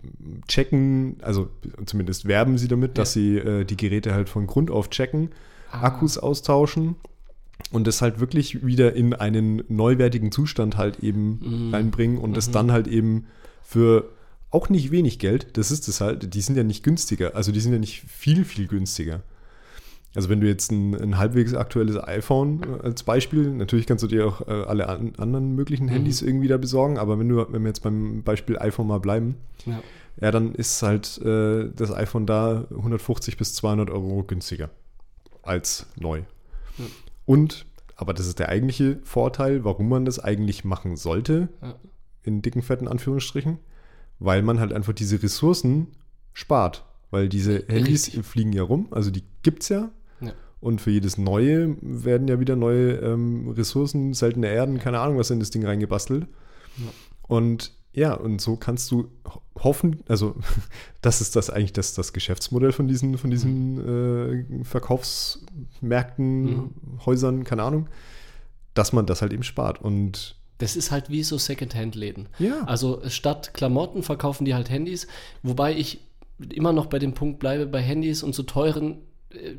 checken, 0.47 1.17
also 1.21 1.49
zumindest 1.85 2.25
werben 2.25 2.57
sie 2.57 2.67
damit, 2.67 2.97
dass 2.97 3.13
sie 3.13 3.37
äh, 3.37 3.65
die 3.65 3.75
Geräte 3.77 4.13
halt 4.13 4.29
von 4.29 4.47
Grund 4.47 4.69
auf 4.71 4.89
checken, 4.89 5.29
Ah. 5.71 5.83
Akkus 5.83 6.17
austauschen 6.17 6.95
und 7.71 7.85
das 7.87 8.01
halt 8.01 8.19
wirklich 8.19 8.65
wieder 8.65 8.93
in 8.93 9.13
einen 9.13 9.63
neuwertigen 9.69 10.31
Zustand 10.31 10.77
halt 10.77 10.99
eben 11.01 11.39
Mhm. 11.67 11.73
reinbringen 11.73 12.17
und 12.17 12.35
das 12.35 12.51
dann 12.51 12.71
halt 12.71 12.87
eben 12.87 13.25
für 13.63 14.09
auch 14.51 14.69
nicht 14.69 14.89
wenig 14.91 15.19
Geld, 15.19 15.57
das 15.57 15.69
ist 15.69 15.87
es 15.87 16.01
halt, 16.01 16.33
die 16.33 16.41
sind 16.41 16.55
ja 16.57 16.63
nicht 16.63 16.83
günstiger, 16.83 17.35
also 17.35 17.51
die 17.51 17.59
sind 17.59 17.71
ja 17.73 17.77
nicht 17.79 18.01
viel, 18.07 18.43
viel 18.45 18.67
günstiger. 18.67 19.21
Also 20.15 20.27
wenn 20.29 20.41
du 20.41 20.47
jetzt 20.47 20.71
ein, 20.71 20.95
ein 20.95 21.19
halbwegs 21.19 21.53
aktuelles 21.53 21.95
iPhone 22.03 22.63
äh, 22.63 22.83
als 22.87 23.03
Beispiel, 23.03 23.47
natürlich 23.51 23.85
kannst 23.85 24.03
du 24.03 24.07
dir 24.07 24.25
auch 24.25 24.41
äh, 24.47 24.51
alle 24.63 24.89
an, 24.89 25.13
anderen 25.19 25.53
möglichen 25.53 25.87
Handys 25.87 26.23
irgendwie 26.23 26.47
da 26.47 26.57
besorgen, 26.57 26.97
aber 26.97 27.19
wenn 27.19 27.29
du, 27.29 27.45
wenn 27.51 27.61
wir 27.61 27.67
jetzt 27.69 27.83
beim 27.83 28.23
Beispiel 28.23 28.57
iPhone 28.57 28.87
mal 28.87 28.99
bleiben, 28.99 29.35
Ja. 29.67 29.83
ja, 30.19 30.31
dann 30.31 30.55
ist 30.55 30.81
halt 30.81 31.19
äh, 31.23 31.69
das 31.75 31.91
iPhone 31.93 32.25
da 32.25 32.65
150 32.71 33.37
bis 33.37 33.53
200 33.53 33.91
Euro 33.91 34.23
günstiger 34.23 34.71
als 35.43 35.85
neu. 35.95 36.23
Und, 37.29 37.67
aber 37.95 38.15
das 38.15 38.25
ist 38.25 38.39
der 38.39 38.49
eigentliche 38.49 38.97
Vorteil, 39.03 39.63
warum 39.63 39.87
man 39.87 40.03
das 40.03 40.17
eigentlich 40.17 40.63
machen 40.65 40.95
sollte, 40.95 41.49
Ja. 41.61 41.75
in 42.23 42.41
dicken, 42.41 42.63
fetten 42.63 42.87
Anführungsstrichen, 42.87 43.59
weil 44.17 44.41
man 44.41 44.59
halt 44.59 44.73
einfach 44.73 44.93
diese 44.93 45.21
Ressourcen 45.21 45.87
spart. 46.33 46.85
Weil 47.11 47.29
diese 47.29 47.65
Handys 47.67 48.07
Richtig. 48.07 48.25
fliegen 48.25 48.51
ja 48.53 48.63
rum, 48.63 48.87
also 48.91 49.11
die 49.11 49.23
gibt 49.43 49.61
es 49.63 49.69
ja. 49.69 49.91
Ja. 50.21 50.31
Und 50.59 50.81
für 50.81 50.89
jedes 50.89 51.17
neue 51.19 51.75
werden 51.81 52.27
ja 52.27 52.39
wieder 52.39 52.55
neue 52.55 52.93
ähm, 52.93 53.49
Ressourcen, 53.49 54.13
seltene 54.15 54.47
Erden, 54.47 54.79
keine 54.79 54.99
Ahnung, 54.99 55.17
was 55.19 55.29
in 55.29 55.39
das 55.39 55.51
Ding 55.51 55.63
reingebastelt. 55.65 56.27
Ja. 56.77 56.85
Und 57.27 57.73
ja, 57.93 58.13
und 58.13 58.39
so 58.39 58.55
kannst 58.55 58.91
du 58.91 59.09
ho- 59.25 59.41
hoffen, 59.59 60.01
also 60.07 60.35
das 61.01 61.21
ist 61.21 61.35
das 61.35 61.49
eigentlich 61.49 61.73
das, 61.73 61.93
das 61.93 62.13
Geschäftsmodell 62.13 62.71
von 62.71 62.87
diesen, 62.87 63.17
von 63.17 63.29
diesen 63.31 64.61
äh, 64.61 64.63
Verkaufsmärkten, 64.63 66.43
Mhm. 66.43 66.69
Häusern, 67.05 67.43
keine 67.43 67.63
Ahnung, 67.63 67.87
dass 68.73 68.93
man 68.93 69.05
das 69.05 69.21
halt 69.21 69.33
eben 69.33 69.43
spart. 69.43 69.81
Und 69.81 70.35
Das 70.59 70.75
ist 70.75 70.91
halt 70.91 71.09
wie 71.09 71.23
so 71.23 71.37
Secondhand-Läden. 71.37 72.27
ja, 72.39 72.63
Also 72.65 73.01
statt 73.07 73.53
Klamotten 73.53 74.03
verkaufen 74.03 74.45
die 74.45 74.53
halt 74.55 74.69
Handys, 74.69 75.07
wobei 75.43 75.75
ich 75.75 76.01
immer 76.53 76.71
noch 76.73 76.85
bei 76.85 76.99
dem 76.99 77.13
Punkt 77.13 77.39
bleibe, 77.39 77.65
bei 77.65 77.81
Handys 77.81 78.23
und 78.23 78.33
so 78.35 78.43
teuren 78.43 78.99
äh, 79.31 79.55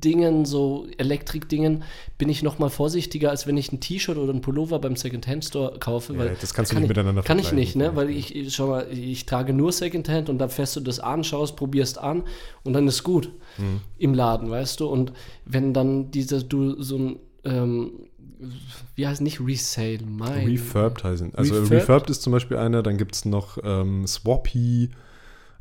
Dingen, 0.00 0.44
so 0.44 0.86
Elektrik-Dingen, 0.96 1.82
bin 2.16 2.28
ich 2.28 2.42
noch 2.42 2.58
mal 2.58 2.68
vorsichtiger, 2.68 3.30
als 3.30 3.46
wenn 3.46 3.56
ich 3.56 3.72
ein 3.72 3.80
T-Shirt 3.80 4.16
oder 4.16 4.32
ein 4.32 4.40
Pullover 4.40 4.78
beim 4.78 4.96
Secondhand-Store 4.96 5.78
kaufe. 5.78 6.12
Ja, 6.14 6.18
weil 6.18 6.36
das 6.40 6.54
kannst 6.54 6.72
du 6.72 6.74
kann 6.74 6.82
nicht 6.82 6.90
ich, 6.90 6.96
miteinander 6.96 7.22
Kann 7.22 7.38
ich 7.38 7.52
nicht, 7.52 7.76
ne? 7.76 7.94
Weil 7.94 8.10
ich, 8.10 8.34
ich, 8.34 8.54
schau 8.54 8.68
mal, 8.68 8.86
ich 8.90 9.26
trage 9.26 9.52
nur 9.52 9.72
Secondhand 9.72 10.28
und 10.28 10.38
dann 10.38 10.50
fährst 10.50 10.76
du 10.76 10.80
das 10.80 11.00
an, 11.00 11.24
schaust, 11.24 11.56
probierst 11.56 11.98
an 11.98 12.24
und 12.64 12.72
dann 12.72 12.86
ist 12.88 13.02
gut 13.02 13.30
Mhm. 13.58 13.80
im 13.98 14.14
Laden, 14.14 14.50
weißt 14.50 14.80
du? 14.80 14.86
Und 14.86 15.12
wenn 15.44 15.74
dann 15.74 16.10
diese, 16.10 16.44
du 16.44 16.80
so 16.80 16.96
ein, 16.96 17.16
ähm, 17.44 17.90
wie 18.94 19.06
heißt 19.06 19.20
nicht 19.20 19.40
Resale, 19.40 19.98
mein. 20.06 20.46
Refurbed 20.46 21.02
heißen. 21.04 21.34
Also 21.34 21.54
Refurbed? 21.54 21.72
Refurbed 21.82 22.10
ist 22.10 22.22
zum 22.22 22.32
Beispiel 22.32 22.56
einer, 22.56 22.82
dann 22.82 22.96
gibt 22.96 23.14
es 23.16 23.24
noch 23.24 23.58
ähm, 23.64 24.06
Swappy, 24.06 24.90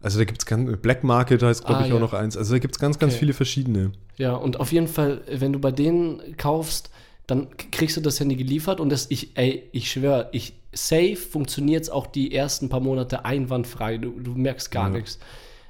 also 0.01 0.19
da 0.19 0.25
gibt 0.25 0.41
es 0.41 0.45
ganz, 0.45 0.77
Black 0.81 1.03
Market 1.03 1.41
heißt, 1.43 1.65
glaube 1.65 1.81
Ah, 1.81 1.83
ich, 1.85 1.89
ja. 1.89 1.95
auch 1.95 1.99
noch 1.99 2.13
eins. 2.13 2.37
Also 2.37 2.53
da 2.53 2.59
gibt 2.59 2.75
es 2.75 2.79
ganz, 2.79 2.99
ganz 2.99 3.13
Okay. 3.13 3.19
viele 3.19 3.33
verschiedene. 3.33 3.91
Ja, 4.17 4.35
und 4.35 4.59
auf 4.59 4.71
jeden 4.71 4.87
Fall, 4.87 5.21
wenn 5.31 5.53
du 5.53 5.59
bei 5.59 5.71
denen 5.71 6.21
kaufst, 6.37 6.89
dann 7.27 7.47
kriegst 7.71 7.97
du 7.97 8.01
das 8.01 8.19
Handy 8.19 8.35
geliefert 8.35 8.79
und 8.79 8.89
das, 8.89 9.07
ich, 9.09 9.35
ey, 9.37 9.63
ich 9.73 9.91
schwöre, 9.91 10.29
ich, 10.31 10.53
safe 10.73 11.15
funktioniert 11.17 11.83
es 11.83 11.89
auch 11.89 12.07
die 12.07 12.33
ersten 12.33 12.69
paar 12.69 12.79
Monate 12.79 13.25
einwandfrei. 13.25 13.97
Du, 13.97 14.11
du 14.11 14.31
merkst 14.31 14.71
gar 14.71 14.89
Ja. 14.89 14.95
nichts. 14.97 15.19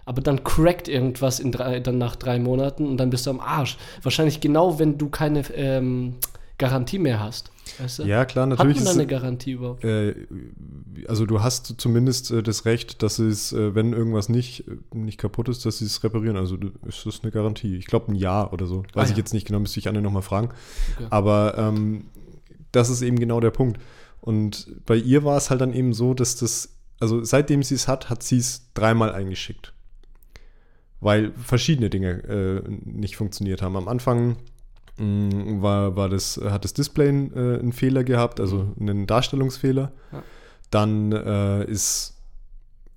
Aber 0.06 0.22
dann 0.22 0.44
crackt 0.46 0.88
irgendwas 0.88 1.40
in 1.42 1.52
drei, 1.52 1.80
dann 1.82 1.98
nach 1.98 2.16
drei 2.16 2.40
Monaten 2.40 2.86
und 2.88 2.98
dann 2.98 3.10
bist 3.10 3.26
du 3.26 3.30
am 3.32 3.40
Arsch. 3.42 3.78
Wahrscheinlich 4.04 4.40
genau, 4.40 4.80
wenn 4.80 4.98
du 4.98 5.10
keine 5.10 5.42
ähm, 5.54 6.16
Garantie 6.58 7.00
mehr 7.00 7.20
hast. 7.20 7.52
Weißt 7.80 8.00
du? 8.00 8.04
Ja, 8.04 8.26
klar, 8.26 8.44
Hat 8.50 8.58
natürlich 8.58 8.78
man 8.78 8.86
da 8.86 8.92
eine 8.92 9.08
Garantie 9.08 9.52
überhaupt? 9.52 9.84
Äh, 9.84 10.16
also 11.08 11.26
du 11.26 11.42
hast 11.44 11.76
zumindest 11.78 12.32
äh, 12.32 12.42
das 12.42 12.66
Recht, 12.66 13.04
dass 13.04 13.20
es, 13.20 13.54
äh, 13.54 13.76
wenn 13.76 13.94
irgendwas 13.94 14.30
nicht, 14.30 14.68
äh, 14.68 14.78
nicht 14.98 15.20
kaputt 15.20 15.50
ist, 15.50 15.66
dass 15.66 15.78
sie 15.80 15.86
es 15.86 16.04
reparieren. 16.04 16.38
Also 16.38 16.58
ist 16.88 17.06
das 17.06 17.22
eine 17.22 17.32
Garantie. 17.32 17.76
Ich 17.76 17.86
glaube 17.86 18.12
ein 18.12 18.16
Jahr 18.16 18.54
oder 18.54 18.66
so. 18.66 18.84
Weiß 18.94 18.96
Ah, 18.96 19.04
ich 19.04 19.10
ja. 19.12 19.18
jetzt 19.18 19.34
nicht 19.34 19.46
genau, 19.46 19.60
müsste 19.60 19.80
ich 19.80 19.88
Anne 19.88 20.02
nochmal 20.02 20.22
fragen. 20.24 20.50
Okay. 20.96 21.08
Aber 21.10 21.56
ähm, 21.58 22.06
das 22.72 22.90
ist 22.90 23.02
eben 23.02 23.20
genau 23.20 23.40
der 23.40 23.52
Punkt. 23.52 23.80
Und 24.22 24.68
bei 24.86 24.96
ihr 24.96 25.24
war 25.24 25.38
es 25.38 25.50
halt 25.50 25.62
dann 25.62 25.74
eben 25.74 25.94
so, 25.94 26.14
dass 26.14 26.36
das, 26.38 26.78
also 27.00 27.24
seitdem 27.24 27.62
sie 27.64 27.76
es 27.76 27.88
hat, 27.88 28.10
hat 28.10 28.24
sie 28.24 28.38
es 28.38 28.72
dreimal 28.74 29.12
eingeschickt. 29.14 29.74
Weil 31.00 31.32
verschiedene 31.34 31.90
Dinge 31.92 32.24
äh, 32.24 32.62
nicht 32.86 33.18
funktioniert 33.18 33.62
haben. 33.62 33.76
Am 33.76 33.88
Anfang 33.88 34.38
war, 35.00 35.96
war 35.96 36.10
das, 36.10 36.40
hat 36.44 36.64
das 36.64 36.74
Display 36.74 37.08
äh, 37.10 37.60
einen 37.60 37.72
Fehler 37.74 38.04
gehabt, 38.04 38.40
also 38.40 38.74
einen 38.80 39.06
Darstellungsfehler. 39.08 39.92
Ja. 40.12 40.24
Dann 40.72 41.12
äh, 41.12 41.64
ist, 41.66 42.16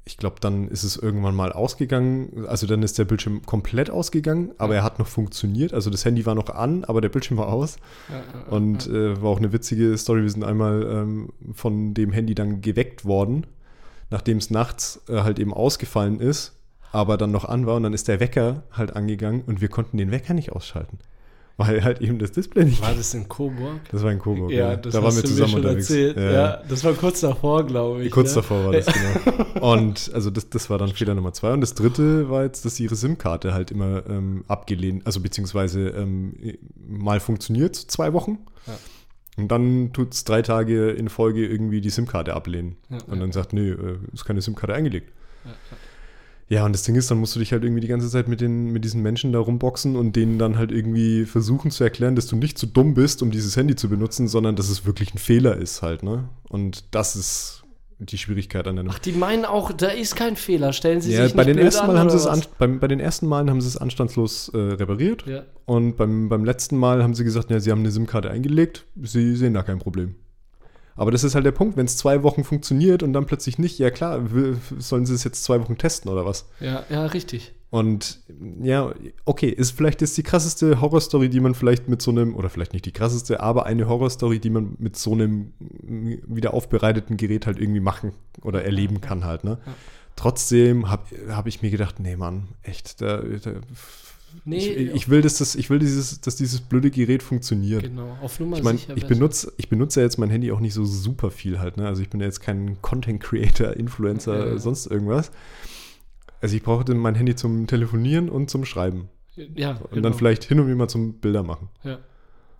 ich 0.04 0.16
glaube, 0.16 0.36
dann 0.40 0.68
ist 0.68 0.82
es 0.82 0.96
irgendwann 0.96 1.34
mal 1.34 1.52
ausgegangen. 1.52 2.46
Also 2.48 2.66
dann 2.66 2.82
ist 2.82 2.98
der 2.98 3.04
Bildschirm 3.04 3.42
komplett 3.44 3.90
ausgegangen, 3.90 4.52
aber 4.58 4.74
Ja. 4.74 4.80
er 4.80 4.84
hat 4.84 4.98
noch 4.98 5.06
funktioniert. 5.06 5.72
Also 5.74 5.90
das 5.90 6.04
Handy 6.04 6.24
war 6.26 6.34
noch 6.34 6.48
an, 6.48 6.84
aber 6.84 7.00
der 7.00 7.10
Bildschirm 7.10 7.36
war 7.36 7.48
aus. 7.48 7.76
Ja, 8.08 8.50
Und 8.56 8.86
äh, 8.88 9.20
war 9.22 9.30
auch 9.30 9.38
eine 9.38 9.52
witzige 9.52 9.96
Story. 9.98 10.22
Wir 10.22 10.30
sind 10.30 10.42
einmal 10.44 10.82
ähm, 10.82 11.28
von 11.52 11.94
dem 11.94 12.12
Handy 12.12 12.34
dann 12.34 12.60
geweckt 12.60 13.04
worden, 13.04 13.46
nachdem 14.10 14.38
es 14.38 14.50
nachts 14.50 15.00
äh, 15.08 15.20
halt 15.20 15.38
eben 15.38 15.52
ausgefallen 15.54 16.18
ist, 16.18 16.56
aber 16.92 17.16
dann 17.16 17.30
noch 17.30 17.44
an 17.44 17.66
war. 17.66 17.76
Und 17.76 17.84
dann 17.84 17.92
ist 17.92 18.08
der 18.08 18.18
Wecker 18.18 18.64
halt 18.72 18.96
angegangen 18.96 19.42
und 19.46 19.60
wir 19.60 19.68
konnten 19.68 19.96
den 19.98 20.10
Wecker 20.10 20.34
nicht 20.34 20.50
ausschalten, 20.50 20.98
weil 21.60 21.84
halt 21.84 22.00
eben 22.00 22.18
das 22.18 22.32
Display 22.32 22.64
nicht. 22.64 22.82
war 22.82 22.94
das 22.94 23.12
in 23.14 23.28
Coburg? 23.28 23.80
Das 23.92 24.02
war 24.02 24.10
in 24.10 24.18
Coburg. 24.18 24.50
Ja, 24.50 24.76
das 24.76 24.92
da 24.94 24.98
hast 25.02 25.04
waren 25.04 25.16
wir 25.16 25.22
du 25.22 25.28
zusammen 25.28 25.46
mir 25.46 25.56
schon 25.58 25.60
unterwegs. 25.60 25.90
erzählt. 25.90 26.16
Ja, 26.16 26.32
Ja, 26.32 26.62
das 26.68 26.84
war 26.84 26.92
kurz 26.94 27.20
davor, 27.20 27.66
glaube 27.66 28.04
ich. 28.04 28.10
Kurz 28.10 28.30
ne? 28.30 28.34
davor 28.36 28.64
war 28.64 28.72
das, 28.72 28.86
genau. 28.86 29.72
Und 29.72 30.10
also 30.14 30.30
das, 30.30 30.48
das 30.48 30.70
war 30.70 30.78
dann 30.78 30.88
Fehler 30.88 31.14
Nummer 31.14 31.32
zwei. 31.32 31.52
Und 31.52 31.60
das 31.60 31.74
dritte 31.74 32.30
war 32.30 32.44
jetzt, 32.44 32.64
dass 32.64 32.80
ihre 32.80 32.96
SIM-Karte 32.96 33.52
halt 33.52 33.70
immer 33.70 34.02
ähm, 34.08 34.44
abgelehnt, 34.48 35.06
also 35.06 35.20
beziehungsweise 35.20 35.88
ähm, 35.90 36.34
mal 36.88 37.20
funktioniert, 37.20 37.76
zwei 37.76 38.12
Wochen. 38.12 38.38
Ja. 38.66 38.74
Und 39.36 39.48
dann 39.52 39.92
tut 39.92 40.12
es 40.14 40.24
drei 40.24 40.42
Tage 40.42 40.90
in 40.90 41.08
Folge 41.08 41.46
irgendwie 41.46 41.80
die 41.80 41.90
SIM-Karte 41.90 42.34
ablehnen. 42.34 42.76
Ja, 42.88 42.98
und 43.06 43.14
ja, 43.14 43.20
dann 43.20 43.32
sagt, 43.32 43.52
nee, 43.52 43.70
äh, 43.70 43.98
ist 44.12 44.24
keine 44.24 44.40
SIM-Karte 44.42 44.74
eingelegt. 44.74 45.12
Ja, 45.44 45.50
Ja, 45.50 45.56
und 46.66 46.72
das 46.72 46.82
Ding 46.82 46.96
ist, 46.96 47.08
dann 47.10 47.18
musst 47.18 47.36
du 47.36 47.38
dich 47.38 47.52
halt 47.52 47.62
irgendwie 47.62 47.80
die 47.80 47.86
ganze 47.86 48.10
Zeit 48.10 48.26
mit, 48.26 48.40
den, 48.40 48.72
mit 48.72 48.84
diesen 48.84 49.02
Menschen 49.02 49.32
da 49.32 49.38
rumboxen 49.38 49.94
und 49.94 50.16
denen 50.16 50.36
dann 50.36 50.58
halt 50.58 50.72
irgendwie 50.72 51.24
versuchen 51.24 51.70
zu 51.70 51.84
erklären, 51.84 52.16
dass 52.16 52.26
du 52.26 52.34
nicht 52.34 52.58
zu 52.58 52.66
dumm 52.66 52.94
bist, 52.94 53.22
um 53.22 53.30
dieses 53.30 53.56
Handy 53.56 53.76
zu 53.76 53.88
benutzen, 53.88 54.26
sondern 54.26 54.56
dass 54.56 54.68
es 54.68 54.84
wirklich 54.84 55.14
ein 55.14 55.18
Fehler 55.18 55.56
ist 55.56 55.80
halt, 55.80 56.02
ne? 56.02 56.28
Und 56.48 56.84
das 56.90 57.14
ist 57.14 57.62
die 58.00 58.18
Schwierigkeit 58.18 58.66
an 58.66 58.78
einem 58.78 58.90
Ach, 58.90 58.98
die 58.98 59.12
meinen 59.12 59.44
auch, 59.44 59.70
da 59.72 59.88
ist 59.88 60.16
kein 60.16 60.34
Fehler. 60.34 60.72
Stellen 60.72 61.00
sie 61.00 61.12
ja, 61.12 61.24
sich 61.24 61.34
bei 61.36 61.44
nicht 61.44 61.56
den 61.56 61.64
ersten 61.64 61.82
an, 61.82 61.86
Mal 61.88 61.98
haben 62.00 62.08
oder 62.08 62.18
sie 62.18 62.24
es 62.24 62.26
an, 62.26 62.42
beim, 62.58 62.80
bei 62.80 62.88
den 62.88 62.98
ersten 62.98 63.26
Malen 63.28 63.48
haben 63.48 63.60
sie 63.60 63.68
es 63.68 63.76
anstandslos 63.76 64.48
äh, 64.52 64.56
repariert 64.58 65.24
Ja. 65.26 65.44
und 65.66 65.96
beim, 65.96 66.28
beim 66.28 66.44
letzten 66.44 66.76
Mal 66.78 67.02
haben 67.02 67.14
sie 67.14 67.22
gesagt, 67.24 67.50
ja, 67.50 67.60
sie 67.60 67.70
haben 67.70 67.80
eine 67.80 67.90
SIM-Karte 67.92 68.28
eingelegt, 68.30 68.86
sie 69.02 69.36
sehen 69.36 69.54
da 69.54 69.62
kein 69.62 69.78
Problem. 69.78 70.16
Aber 71.00 71.10
das 71.10 71.24
ist 71.24 71.34
halt 71.34 71.46
der 71.46 71.52
Punkt, 71.52 71.78
wenn 71.78 71.86
es 71.86 71.96
zwei 71.96 72.22
Wochen 72.22 72.44
funktioniert 72.44 73.02
und 73.02 73.14
dann 73.14 73.24
plötzlich 73.24 73.58
nicht, 73.58 73.78
ja 73.78 73.90
klar, 73.90 74.20
sollen 74.76 75.06
sie 75.06 75.14
es 75.14 75.24
jetzt 75.24 75.42
zwei 75.42 75.58
Wochen 75.58 75.78
testen 75.78 76.10
oder 76.10 76.26
was? 76.26 76.44
ja, 76.60 76.84
ja, 76.90 77.06
richtig. 77.06 77.54
Und 77.70 78.20
ja, 78.60 78.92
okay, 79.24 79.48
ist 79.48 79.70
vielleicht 79.70 80.02
jetzt 80.02 80.18
die 80.18 80.22
krasseste 80.22 80.82
Horrorstory, 80.82 81.30
die 81.30 81.40
man 81.40 81.54
vielleicht 81.54 81.88
mit 81.88 82.02
so 82.02 82.10
einem, 82.10 82.36
oder 82.36 82.50
vielleicht 82.50 82.74
nicht 82.74 82.84
die 82.84 82.92
krasseste, 82.92 83.40
aber 83.40 83.64
eine 83.64 83.88
Horrorstory, 83.88 84.40
die 84.40 84.50
man 84.50 84.76
mit 84.78 84.94
so 84.94 85.12
einem 85.12 85.54
wieder 85.88 86.52
aufbereiteten 86.52 87.16
Gerät 87.16 87.46
halt 87.46 87.58
irgendwie 87.58 87.80
machen 87.80 88.12
oder 88.42 88.62
erleben 88.62 89.00
kann 89.00 89.24
halt, 89.24 89.42
ne? 89.42 89.56
Ja. 89.64 89.72
Trotzdem 90.16 90.90
habe 90.90 91.04
hab 91.30 91.46
ich 91.46 91.62
mir 91.62 91.70
gedacht, 91.70 91.98
nee, 91.98 92.16
Mann, 92.16 92.48
echt, 92.62 93.00
da, 93.00 93.22
da, 93.22 93.52
Nee, 94.44 94.68
ich, 94.68 94.94
ich 94.94 95.08
will, 95.08 95.22
dass, 95.22 95.38
das, 95.38 95.54
ich 95.54 95.70
will 95.70 95.78
dieses, 95.78 96.20
dass 96.20 96.36
dieses 96.36 96.60
blöde 96.60 96.90
Gerät 96.90 97.22
funktioniert. 97.22 97.82
genau, 97.82 98.16
auf 98.22 98.40
Nummer 98.40 98.56
Ich 98.56 98.62
meine, 98.62 98.78
sicher. 98.78 98.96
ich 98.96 99.06
benutze, 99.06 99.52
ich 99.56 99.68
benutze 99.68 100.00
ja 100.00 100.04
jetzt 100.04 100.18
mein 100.18 100.30
Handy 100.30 100.52
auch 100.52 100.60
nicht 100.60 100.74
so 100.74 100.84
super 100.84 101.30
viel 101.30 101.58
halt, 101.58 101.76
ne? 101.76 101.86
Also 101.86 102.02
ich 102.02 102.10
bin 102.10 102.20
ja 102.20 102.26
jetzt 102.26 102.40
kein 102.40 102.80
Content 102.82 103.20
Creator, 103.22 103.74
Influencer, 103.76 104.52
ja. 104.52 104.58
sonst 104.58 104.86
irgendwas. 104.86 105.30
Also 106.40 106.56
ich 106.56 106.62
brauchte 106.62 106.94
mein 106.94 107.14
Handy 107.14 107.34
zum 107.34 107.66
Telefonieren 107.66 108.28
und 108.30 108.50
zum 108.50 108.64
Schreiben. 108.64 109.08
Ja, 109.54 109.72
Und 109.72 109.90
genau. 109.90 110.02
dann 110.02 110.14
vielleicht 110.14 110.44
hin 110.44 110.58
und 110.60 110.66
wieder 110.66 110.76
mal 110.76 110.88
zum 110.88 111.14
Bilder 111.14 111.42
machen. 111.42 111.68
Ja. 111.84 111.98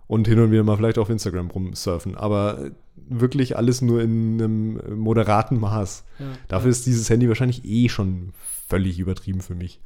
Und 0.07 0.27
hin 0.27 0.39
und 0.39 0.51
wieder 0.51 0.63
mal 0.63 0.77
vielleicht 0.77 0.97
auf 0.97 1.09
Instagram 1.09 1.49
rumsurfen. 1.49 2.15
Aber 2.15 2.71
wirklich 2.95 3.57
alles 3.57 3.81
nur 3.81 4.01
in 4.01 4.41
einem 4.41 4.99
moderaten 4.99 5.59
Maß. 5.59 6.03
Ja, 6.19 6.25
Dafür 6.47 6.67
ja. 6.67 6.71
ist 6.71 6.85
dieses 6.85 7.09
Handy 7.09 7.27
wahrscheinlich 7.27 7.65
eh 7.65 7.89
schon 7.89 8.33
völlig 8.67 8.99
übertrieben 8.99 9.41
für 9.41 9.55
mich. 9.55 9.79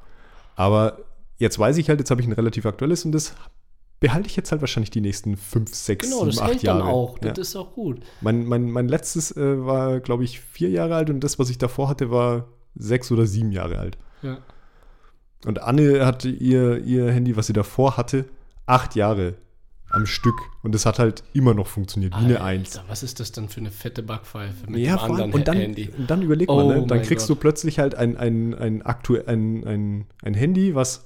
Aber 0.56 1.00
jetzt 1.38 1.58
weiß 1.60 1.78
ich 1.78 1.90
halt, 1.90 2.00
jetzt 2.00 2.12
habe 2.12 2.22
ich 2.22 2.28
ein 2.28 2.34
relativ 2.34 2.66
aktuelles 2.66 3.06
und 3.06 3.12
das 3.12 3.34
behalte 4.00 4.28
ich 4.28 4.36
jetzt 4.36 4.52
halt 4.52 4.62
wahrscheinlich 4.62 4.90
die 4.92 5.02
nächsten 5.02 5.38
fünf, 5.38 5.74
sechs, 5.74 6.06
Genau, 6.06 6.20
sieben, 6.20 6.32
das 6.32 6.40
acht 6.40 6.52
hält 6.52 6.64
Jahre. 6.64 6.80
dann 6.80 6.88
auch. 6.90 7.18
Ja. 7.24 7.32
Das 7.32 7.50
ist 7.50 7.56
auch 7.56 7.74
gut. 7.74 8.00
Mein, 8.22 8.46
mein, 8.46 8.70
mein 8.70 8.88
letztes 8.88 9.36
äh, 9.36 9.66
war, 9.66 10.00
glaube 10.00 10.24
ich, 10.24 10.40
vier 10.42 10.70
Jahre 10.70 10.96
alt 10.96 11.10
und 11.10 11.22
das, 11.22 11.40
was 11.40 11.50
ich 11.50 11.58
davor 11.58 11.90
hatte, 11.90 12.12
war 12.12 12.48
sechs 12.76 13.12
oder 13.12 13.26
sieben 13.26 13.52
Jahre 13.52 13.80
alt. 13.80 13.98
Ja. 14.22 14.40
Und 15.46 15.62
Anne 15.62 16.06
hatte 16.06 16.28
ihr, 16.30 16.80
ihr 16.84 17.12
Handy, 17.12 17.38
was 17.38 17.48
sie 17.48 17.54
davor 17.54 17.98
hatte, 17.98 18.26
acht 18.66 18.96
Jahre 18.96 19.36
am 19.92 20.06
Stück. 20.08 20.36
Und 20.64 20.74
das 20.76 20.86
hat 20.86 21.00
halt 21.00 21.24
immer 21.34 21.54
noch 21.54 21.68
funktioniert, 21.68 22.14
wie 22.14 22.26
eine 22.26 22.42
Eins. 22.42 22.76
Alter, 22.78 22.90
Was 22.90 23.04
ist 23.04 23.20
das 23.20 23.32
dann 23.32 23.48
für 23.48 23.60
eine 23.62 23.72
fette 23.72 24.04
Backpfeife 24.04 24.70
mit 24.70 24.82
Ja, 24.82 24.98
dem 24.98 25.12
anderen 25.12 25.34
und 25.34 25.48
dann, 25.48 25.58
Handy? 25.58 25.90
und 25.98 26.10
dann 26.10 26.22
überleg 26.22 26.50
Oh 26.50 26.56
mal, 26.56 26.66
ne? 26.68 26.74
dann 26.88 26.98
mein 26.98 27.02
kriegst 27.04 27.28
Gott. 27.28 27.38
du 27.38 27.40
plötzlich 27.40 27.80
halt 27.80 27.96
ein, 27.96 28.18
ein, 28.18 28.54
ein, 28.56 28.82
ein, 28.82 29.64
ein, 29.68 30.06
ein 30.24 30.34
Handy, 30.34 30.76
was 30.76 31.06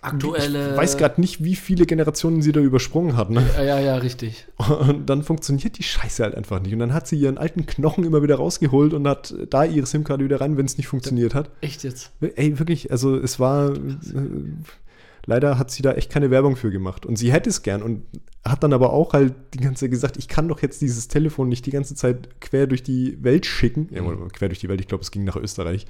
Aktuelle. 0.00 0.70
ich 0.72 0.76
weiß 0.76 0.96
gerade 0.96 1.20
nicht, 1.20 1.42
wie 1.42 1.56
viele 1.56 1.86
Generationen 1.86 2.42
sie 2.42 2.52
da 2.52 2.60
übersprungen 2.60 3.16
hat. 3.16 3.30
Ne? 3.30 3.44
Ja, 3.56 3.62
ja, 3.62 3.80
ja, 3.80 3.96
richtig. 3.96 4.46
Und 4.56 5.06
dann 5.06 5.22
funktioniert 5.22 5.78
die 5.78 5.82
Scheiße 5.82 6.22
halt 6.22 6.34
einfach 6.34 6.60
nicht. 6.60 6.72
Und 6.72 6.78
dann 6.78 6.92
hat 6.92 7.06
sie 7.06 7.16
ihren 7.16 7.38
alten 7.38 7.66
Knochen 7.66 8.04
immer 8.04 8.22
wieder 8.22 8.36
rausgeholt 8.36 8.94
und 8.94 9.06
hat 9.06 9.34
da 9.50 9.64
ihre 9.64 9.86
SIM-Karte 9.86 10.24
wieder 10.24 10.40
rein, 10.40 10.56
wenn 10.56 10.66
es 10.66 10.76
nicht 10.76 10.86
funktioniert 10.88 11.34
hat. 11.34 11.50
Echt 11.60 11.84
jetzt? 11.84 12.12
Ey, 12.20 12.58
wirklich, 12.58 12.90
also 12.90 13.16
es 13.16 13.40
war. 13.40 13.74
Äh, 13.74 13.78
leider 15.28 15.58
hat 15.58 15.70
sie 15.70 15.82
da 15.82 15.92
echt 15.92 16.10
keine 16.10 16.30
Werbung 16.30 16.56
für 16.56 16.70
gemacht. 16.70 17.04
Und 17.04 17.16
sie 17.16 17.30
hätte 17.30 17.50
es 17.50 17.62
gern 17.62 17.82
und 17.82 18.02
hat 18.44 18.62
dann 18.62 18.72
aber 18.72 18.92
auch 18.92 19.12
halt 19.12 19.34
die 19.52 19.58
ganze 19.58 19.84
Zeit 19.84 19.90
gesagt, 19.90 20.16
ich 20.16 20.26
kann 20.26 20.48
doch 20.48 20.62
jetzt 20.62 20.80
dieses 20.80 21.08
Telefon 21.08 21.48
nicht 21.48 21.66
die 21.66 21.70
ganze 21.70 21.94
Zeit 21.94 22.40
quer 22.40 22.66
durch 22.66 22.82
die 22.82 23.22
Welt 23.22 23.44
schicken. 23.44 23.88
Ja, 23.92 24.02
oder 24.02 24.16
quer 24.28 24.48
durch 24.48 24.58
die 24.58 24.68
Welt, 24.68 24.80
ich 24.80 24.88
glaube, 24.88 25.02
es 25.02 25.10
ging 25.10 25.24
nach 25.24 25.36
Österreich. 25.36 25.86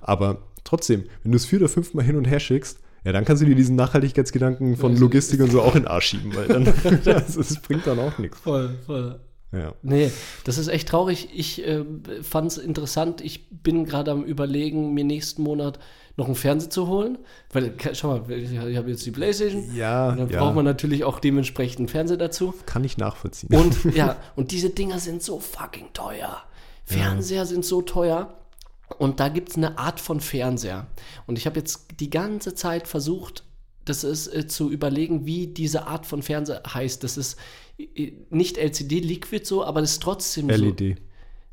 Aber 0.00 0.38
trotzdem, 0.64 1.04
wenn 1.22 1.32
du 1.32 1.36
es 1.36 1.44
vier 1.44 1.58
oder 1.58 1.68
fünfmal 1.68 2.04
hin 2.04 2.16
und 2.16 2.24
her 2.24 2.40
schickst, 2.40 2.80
ja, 3.08 3.12
dann 3.12 3.24
kannst 3.24 3.40
du 3.40 3.46
dir 3.46 3.54
diesen 3.54 3.74
Nachhaltigkeitsgedanken 3.74 4.76
von 4.76 4.94
Logistik 4.94 5.40
und 5.40 5.50
so 5.50 5.62
auch 5.62 5.74
in 5.74 5.84
den 5.84 5.88
Arsch 5.88 6.08
schieben, 6.08 6.36
weil 6.36 6.46
dann, 6.46 6.66
also, 6.66 7.06
das 7.38 7.56
bringt 7.62 7.86
dann 7.86 7.98
auch 7.98 8.18
nichts. 8.18 8.38
Voll, 8.38 8.76
voll. 8.84 9.18
Ja. 9.50 9.72
Nee, 9.80 10.10
das 10.44 10.58
ist 10.58 10.68
echt 10.68 10.90
traurig. 10.90 11.30
Ich 11.32 11.66
äh, 11.66 11.86
fand 12.20 12.52
es 12.52 12.58
interessant. 12.58 13.22
Ich 13.22 13.48
bin 13.48 13.86
gerade 13.86 14.10
am 14.10 14.24
Überlegen, 14.24 14.92
mir 14.92 15.04
nächsten 15.04 15.42
Monat 15.42 15.78
noch 16.18 16.26
einen 16.26 16.34
Fernseher 16.34 16.68
zu 16.68 16.86
holen. 16.86 17.16
Weil, 17.50 17.72
schau 17.94 18.08
mal, 18.18 18.30
ich, 18.30 18.52
ich 18.52 18.76
habe 18.76 18.90
jetzt 18.90 19.06
die 19.06 19.10
Playstation. 19.10 19.74
Ja, 19.74 20.10
Und 20.10 20.18
dann 20.18 20.28
ja. 20.28 20.40
braucht 20.40 20.54
man 20.54 20.66
natürlich 20.66 21.04
auch 21.04 21.18
dementsprechend 21.18 21.78
einen 21.78 21.88
Fernseher 21.88 22.18
dazu. 22.18 22.52
Kann 22.66 22.84
ich 22.84 22.98
nachvollziehen. 22.98 23.58
Und 23.58 23.84
ja, 23.96 24.18
und 24.36 24.50
diese 24.50 24.68
Dinger 24.68 24.98
sind 24.98 25.22
so 25.22 25.40
fucking 25.40 25.94
teuer. 25.94 26.42
Fernseher 26.84 27.46
sind 27.46 27.64
so 27.64 27.80
teuer. 27.80 28.34
Und 28.98 29.20
da 29.20 29.28
gibt 29.28 29.50
es 29.50 29.56
eine 29.56 29.78
Art 29.78 30.00
von 30.00 30.20
Fernseher. 30.20 30.86
Und 31.26 31.38
ich 31.38 31.46
habe 31.46 31.58
jetzt 31.58 32.00
die 32.00 32.10
ganze 32.10 32.54
Zeit 32.54 32.88
versucht, 32.88 33.44
das 33.84 34.04
ist 34.04 34.28
äh, 34.28 34.46
zu 34.46 34.70
überlegen, 34.70 35.26
wie 35.26 35.46
diese 35.46 35.86
Art 35.86 36.06
von 36.06 36.22
Fernseher 36.22 36.62
heißt. 36.72 37.02
Das 37.04 37.16
ist 37.16 37.38
äh, 37.78 38.12
nicht 38.30 38.58
LCD 38.58 39.00
Liquid 39.00 39.44
so, 39.44 39.64
aber 39.64 39.80
das 39.80 39.92
ist 39.92 40.02
trotzdem 40.02 40.48
so. 40.50 40.64
LED. 40.64 41.00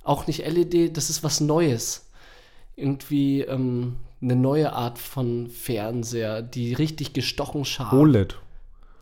Auch 0.04 0.28
nicht 0.28 0.45
LED, 0.45 0.95
das 0.95 1.10
ist 1.10 1.24
was 1.24 1.41
Neues. 1.41 2.10
Irgendwie 2.76 3.41
ähm, 3.41 3.98
eine 4.21 4.36
neue 4.36 4.74
Art 4.74 5.00
von 5.00 5.50
Fernseher, 5.50 6.41
die 6.41 6.74
richtig 6.74 7.13
gestochen 7.13 7.65
scharf. 7.65 7.93
OLED. 7.93 8.38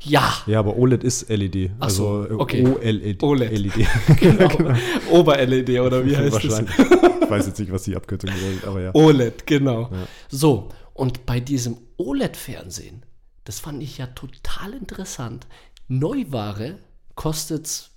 Ja, 0.04 0.34
Ja, 0.46 0.60
aber 0.60 0.78
OLED 0.78 1.04
ist 1.04 1.30
LED. 1.30 1.72
Ach 1.80 1.90
so, 1.90 2.08
also 2.10 2.30
äh, 2.30 2.34
okay. 2.34 2.68
OLED. 2.68 3.24
OLED. 3.24 3.52
LED. 3.52 3.74
genau. 4.20 4.76
Ober-LED 5.12 5.80
oder 5.80 6.06
wie 6.06 6.16
heißt 6.16 6.36
das? 6.36 6.44
Wahrscheinlich. 6.44 6.76
Ich 7.24 7.30
weiß 7.30 7.48
jetzt 7.48 7.60
nicht, 7.60 7.72
was 7.72 7.84
die 7.84 7.96
Abkürzung 7.96 8.30
bedeutet, 8.32 8.66
aber 8.66 8.82
ja. 8.82 8.96
OLED, 8.96 9.48
genau. 9.48 9.90
Ja. 9.92 10.08
So, 10.30 10.70
und 10.94 11.26
bei 11.26 11.40
diesem 11.40 11.78
OLED-Fernsehen, 11.98 13.04
das 13.46 13.60
fand 13.60 13.82
ich 13.82 13.98
ja 13.98 14.08
total 14.08 14.74
interessant. 14.74 15.48
Neuware 15.88 16.80
kostet, 17.16 17.90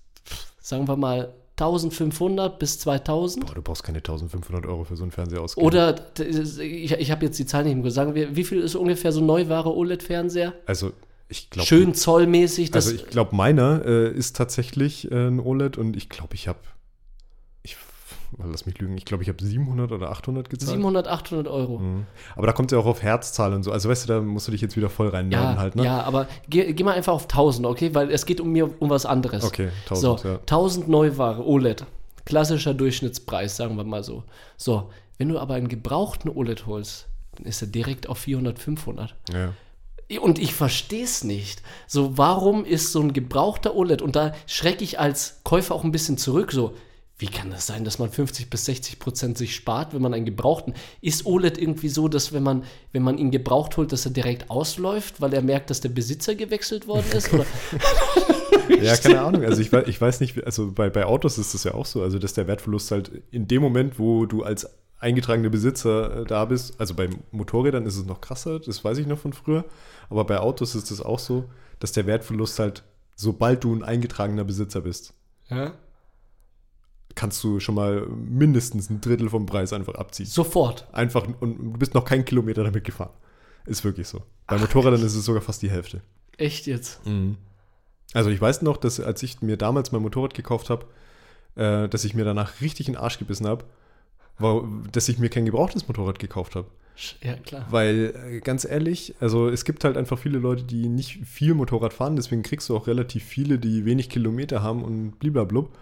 sagen 0.60 0.88
wir 0.88 0.96
mal, 0.96 1.34
1500 1.58 2.58
bis 2.58 2.78
2000. 2.80 3.46
Boah, 3.46 3.54
du 3.54 3.62
brauchst 3.62 3.82
keine 3.82 3.98
1500 3.98 4.66
Euro 4.66 4.84
für 4.84 4.96
so 4.96 5.04
einen 5.04 5.10
Fernseher 5.10 5.40
ausgeben. 5.40 5.66
Oder, 5.66 5.94
ich, 6.18 6.92
ich 6.92 7.10
habe 7.10 7.24
jetzt 7.24 7.38
die 7.38 7.46
Zahl 7.46 7.64
nicht 7.64 7.82
Kopf. 7.82 7.92
Sagen 7.92 8.14
wir, 8.14 8.36
wie 8.36 8.44
viel 8.44 8.60
ist 8.60 8.74
ungefähr 8.74 9.10
so 9.10 9.20
ein 9.20 9.26
Neuware 9.26 9.74
OLED-Fernseher? 9.74 10.52
Also, 10.66 10.92
ich 11.28 11.50
glaube. 11.50 11.66
Schön 11.66 11.94
zollmäßig. 11.94 12.70
Das, 12.70 12.86
Also, 12.86 12.96
ich 12.96 13.06
glaube, 13.08 13.34
meiner 13.34 13.84
äh, 13.84 14.10
ist 14.12 14.36
tatsächlich 14.36 15.10
äh, 15.10 15.28
ein 15.28 15.40
OLED 15.40 15.76
und 15.76 15.96
ich 15.96 16.08
glaube, 16.08 16.34
ich 16.34 16.46
habe. 16.48 16.60
Ich, 17.62 17.76
lass 18.38 18.66
mich 18.66 18.78
lügen, 18.78 18.96
ich 18.96 19.04
glaube, 19.04 19.24
ich 19.24 19.28
habe 19.28 19.42
700 19.44 19.90
oder 19.90 20.10
800 20.10 20.48
gezahlt. 20.48 20.76
700, 20.76 21.08
800 21.08 21.48
Euro. 21.48 21.78
Mhm. 21.78 22.06
Aber 22.36 22.46
da 22.46 22.52
kommt 22.52 22.70
es 22.70 22.76
ja 22.76 22.80
auch 22.80 22.86
auf 22.86 23.02
Herzzahl 23.02 23.52
und 23.54 23.64
so. 23.64 23.72
Also, 23.72 23.88
weißt 23.88 24.08
du, 24.08 24.12
da 24.12 24.20
musst 24.20 24.46
du 24.46 24.52
dich 24.52 24.60
jetzt 24.60 24.76
wieder 24.76 24.88
voll 24.88 25.08
rein 25.08 25.30
Ja, 25.32 25.56
halt, 25.56 25.74
ne? 25.74 25.84
ja, 25.84 26.02
aber 26.02 26.28
geh, 26.48 26.72
geh 26.72 26.84
mal 26.84 26.94
einfach 26.94 27.12
auf 27.12 27.24
1000, 27.24 27.66
okay? 27.66 27.94
Weil 27.94 28.10
es 28.10 28.24
geht 28.24 28.40
um 28.40 28.52
mir 28.52 28.70
um 28.80 28.88
was 28.90 29.04
anderes. 29.04 29.42
Okay, 29.44 29.70
1000, 29.84 30.20
so, 30.20 30.28
ja. 30.28 30.34
1000 30.38 30.88
Neuware, 30.88 31.44
OLED. 31.44 31.84
Klassischer 32.24 32.74
Durchschnittspreis, 32.74 33.56
sagen 33.56 33.76
wir 33.76 33.84
mal 33.84 34.02
so. 34.02 34.24
So, 34.56 34.90
wenn 35.18 35.28
du 35.28 35.38
aber 35.38 35.54
einen 35.54 35.68
gebrauchten 35.68 36.28
OLED 36.28 36.66
holst, 36.66 37.06
dann 37.36 37.46
ist 37.46 37.62
er 37.62 37.68
direkt 37.68 38.08
auf 38.08 38.18
400, 38.18 38.58
500. 38.58 39.16
ja. 39.32 39.52
Und 40.20 40.38
ich 40.38 40.54
verstehe 40.54 41.04
es 41.04 41.24
nicht. 41.24 41.62
So, 41.86 42.16
warum 42.16 42.64
ist 42.64 42.92
so 42.92 43.00
ein 43.00 43.12
gebrauchter 43.12 43.74
OLED, 43.74 44.02
und 44.02 44.14
da 44.14 44.34
schrecke 44.46 44.84
ich 44.84 45.00
als 45.00 45.40
Käufer 45.42 45.74
auch 45.74 45.84
ein 45.84 45.92
bisschen 45.92 46.16
zurück, 46.16 46.52
so, 46.52 46.74
wie 47.18 47.26
kann 47.26 47.50
das 47.50 47.66
sein, 47.66 47.84
dass 47.84 47.98
man 47.98 48.10
50 48.10 48.50
bis 48.50 48.66
60 48.66 48.98
Prozent 48.98 49.38
sich 49.38 49.54
spart, 49.54 49.94
wenn 49.94 50.02
man 50.02 50.12
einen 50.12 50.26
gebrauchten? 50.26 50.74
Ist 51.00 51.24
OLED 51.24 51.56
irgendwie 51.58 51.88
so, 51.88 52.08
dass 52.08 52.32
wenn 52.32 52.42
man, 52.42 52.64
wenn 52.92 53.02
man 53.02 53.16
ihn 53.16 53.30
gebraucht 53.30 53.76
holt, 53.78 53.90
dass 53.90 54.04
er 54.04 54.12
direkt 54.12 54.50
ausläuft, 54.50 55.20
weil 55.20 55.32
er 55.32 55.42
merkt, 55.42 55.70
dass 55.70 55.80
der 55.80 55.88
Besitzer 55.88 56.34
gewechselt 56.34 56.86
worden 56.86 57.10
ist? 57.12 57.30
Ja, 58.82 58.96
keine 58.96 59.20
Ahnung. 59.20 59.44
Also 59.44 59.62
ich 59.62 59.72
weiß, 59.72 59.86
ich 59.86 60.00
weiß 60.00 60.20
nicht, 60.20 60.44
also 60.44 60.72
bei, 60.72 60.90
bei 60.90 61.06
Autos 61.06 61.38
ist 61.38 61.54
das 61.54 61.64
ja 61.64 61.74
auch 61.74 61.86
so, 61.86 62.02
also 62.02 62.18
dass 62.18 62.34
der 62.34 62.46
Wertverlust 62.46 62.90
halt 62.90 63.10
in 63.30 63.46
dem 63.46 63.62
Moment, 63.62 63.98
wo 63.98 64.26
du 64.26 64.42
als 64.42 64.68
eingetragener 65.06 65.48
Besitzer 65.50 66.18
äh, 66.22 66.24
da 66.24 66.44
bist, 66.44 66.78
also 66.80 66.94
bei 66.94 67.08
Motorrädern 67.32 67.86
ist 67.86 67.96
es 67.96 68.04
noch 68.04 68.20
krasser, 68.20 68.60
das 68.60 68.84
weiß 68.84 68.98
ich 68.98 69.06
noch 69.06 69.18
von 69.18 69.32
früher, 69.32 69.64
aber 70.10 70.24
bei 70.24 70.38
Autos 70.38 70.74
ist 70.74 70.90
es 70.90 71.00
auch 71.00 71.18
so, 71.18 71.48
dass 71.78 71.92
der 71.92 72.06
Wertverlust 72.06 72.58
halt, 72.58 72.82
sobald 73.14 73.64
du 73.64 73.74
ein 73.74 73.82
eingetragener 73.84 74.44
Besitzer 74.44 74.80
bist, 74.82 75.14
Ja? 75.48 75.72
kannst 77.14 77.42
du 77.42 77.60
schon 77.60 77.74
mal 77.76 78.06
mindestens 78.08 78.90
ein 78.90 79.00
Drittel 79.00 79.30
vom 79.30 79.46
Preis 79.46 79.72
einfach 79.72 79.94
abziehen. 79.94 80.26
Sofort. 80.26 80.86
Einfach, 80.92 81.26
und 81.40 81.72
du 81.72 81.78
bist 81.78 81.94
noch 81.94 82.04
keinen 82.04 82.26
Kilometer 82.26 82.62
damit 82.62 82.84
gefahren. 82.84 83.12
Ist 83.64 83.84
wirklich 83.84 84.06
so. 84.06 84.22
Bei 84.46 84.58
Motorrädern 84.58 85.00
ist 85.02 85.14
es 85.14 85.24
sogar 85.24 85.40
fast 85.40 85.62
die 85.62 85.70
Hälfte. 85.70 86.02
Echt 86.36 86.66
jetzt? 86.66 87.00
Also 88.12 88.28
ich 88.30 88.38
weiß 88.40 88.60
noch, 88.62 88.76
dass 88.76 89.00
als 89.00 89.22
ich 89.22 89.40
mir 89.40 89.56
damals 89.56 89.92
mein 89.92 90.02
Motorrad 90.02 90.34
gekauft 90.34 90.68
habe, 90.68 90.84
äh, 91.54 91.88
dass 91.88 92.04
ich 92.04 92.14
mir 92.14 92.24
danach 92.26 92.60
richtig 92.60 92.86
in 92.88 92.94
den 92.94 93.00
Arsch 93.02 93.18
gebissen 93.18 93.46
habe, 93.46 93.64
dass 94.92 95.08
ich 95.08 95.18
mir 95.18 95.28
kein 95.28 95.46
gebrauchtes 95.46 95.88
Motorrad 95.88 96.18
gekauft 96.18 96.56
habe. 96.56 96.68
Ja, 97.22 97.34
klar. 97.34 97.66
Weil, 97.70 98.14
äh, 98.30 98.40
ganz 98.40 98.64
ehrlich, 98.64 99.14
also 99.20 99.48
es 99.48 99.64
gibt 99.66 99.84
halt 99.84 99.96
einfach 99.98 100.18
viele 100.18 100.38
Leute, 100.38 100.62
die 100.64 100.88
nicht 100.88 101.18
viel 101.26 101.52
Motorrad 101.54 101.92
fahren, 101.92 102.16
deswegen 102.16 102.42
kriegst 102.42 102.68
du 102.70 102.76
auch 102.76 102.86
relativ 102.86 103.22
viele, 103.24 103.58
die 103.58 103.84
wenig 103.84 104.08
Kilometer 104.08 104.62
haben 104.62 104.82
und 104.82 105.18
bliblablub. 105.18 105.76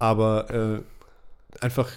Aber 0.00 0.50
äh, 0.50 0.82
einfach, 1.64 1.88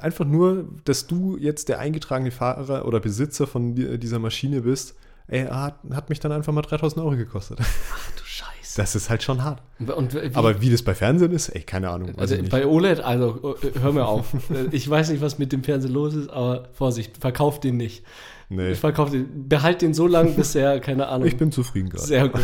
einfach 0.00 0.24
nur, 0.24 0.68
dass 0.84 1.06
du 1.06 1.36
jetzt 1.36 1.68
der 1.68 1.78
eingetragene 1.78 2.32
Fahrer 2.32 2.84
oder 2.84 2.98
Besitzer 2.98 3.46
von 3.46 3.74
di- 3.76 3.96
dieser 3.98 4.18
Maschine 4.18 4.62
bist, 4.62 4.96
ey, 5.28 5.44
hat, 5.46 5.78
hat 5.92 6.08
mich 6.08 6.18
dann 6.18 6.32
einfach 6.32 6.52
mal 6.52 6.62
3000 6.62 7.04
Euro 7.04 7.16
gekostet. 7.16 7.58
Ach 7.60 8.10
du 8.16 8.24
Scheiße. 8.68 8.80
Das 8.80 8.94
ist 8.94 9.08
halt 9.10 9.22
schon 9.22 9.42
hart. 9.44 9.62
Und 9.78 10.14
wie, 10.14 10.34
Aber 10.34 10.60
wie 10.60 10.70
das 10.70 10.82
bei 10.82 10.94
Fernsehen 10.94 11.32
ist, 11.32 11.48
ey, 11.48 11.62
keine 11.62 11.88
Ahnung. 11.90 12.12
also 12.18 12.34
nicht. 12.36 12.50
bei 12.50 12.66
OLED, 12.66 13.00
also 13.00 13.56
äh, 13.62 13.78
hör 13.80 13.92
mir 13.92 14.06
auf. 14.06 14.26
Ich 14.72 14.88
weiß 14.88 15.10
nicht, 15.10 15.20
was 15.22 15.38
mit 15.38 15.52
dem 15.52 15.64
Fernseher 15.64 15.90
los 15.90 16.14
ist, 16.14 16.28
aber 16.30 16.68
Vorsicht, 16.74 17.16
verkauf 17.18 17.60
den 17.60 17.76
nicht. 17.78 18.04
nee. 18.50 18.72
Ich 18.72 18.78
verkauf 18.78 19.10
den, 19.10 19.48
behalt 19.48 19.80
den 19.82 19.94
so 19.94 20.06
lange, 20.06 20.30
bis 20.32 20.54
er, 20.54 20.80
keine 20.80 21.08
Ahnung. 21.08 21.26
Ich 21.26 21.36
bin 21.36 21.50
zufrieden 21.50 21.88
gerade. 21.88 22.04
Sehr 22.04 22.28
gut, 22.28 22.42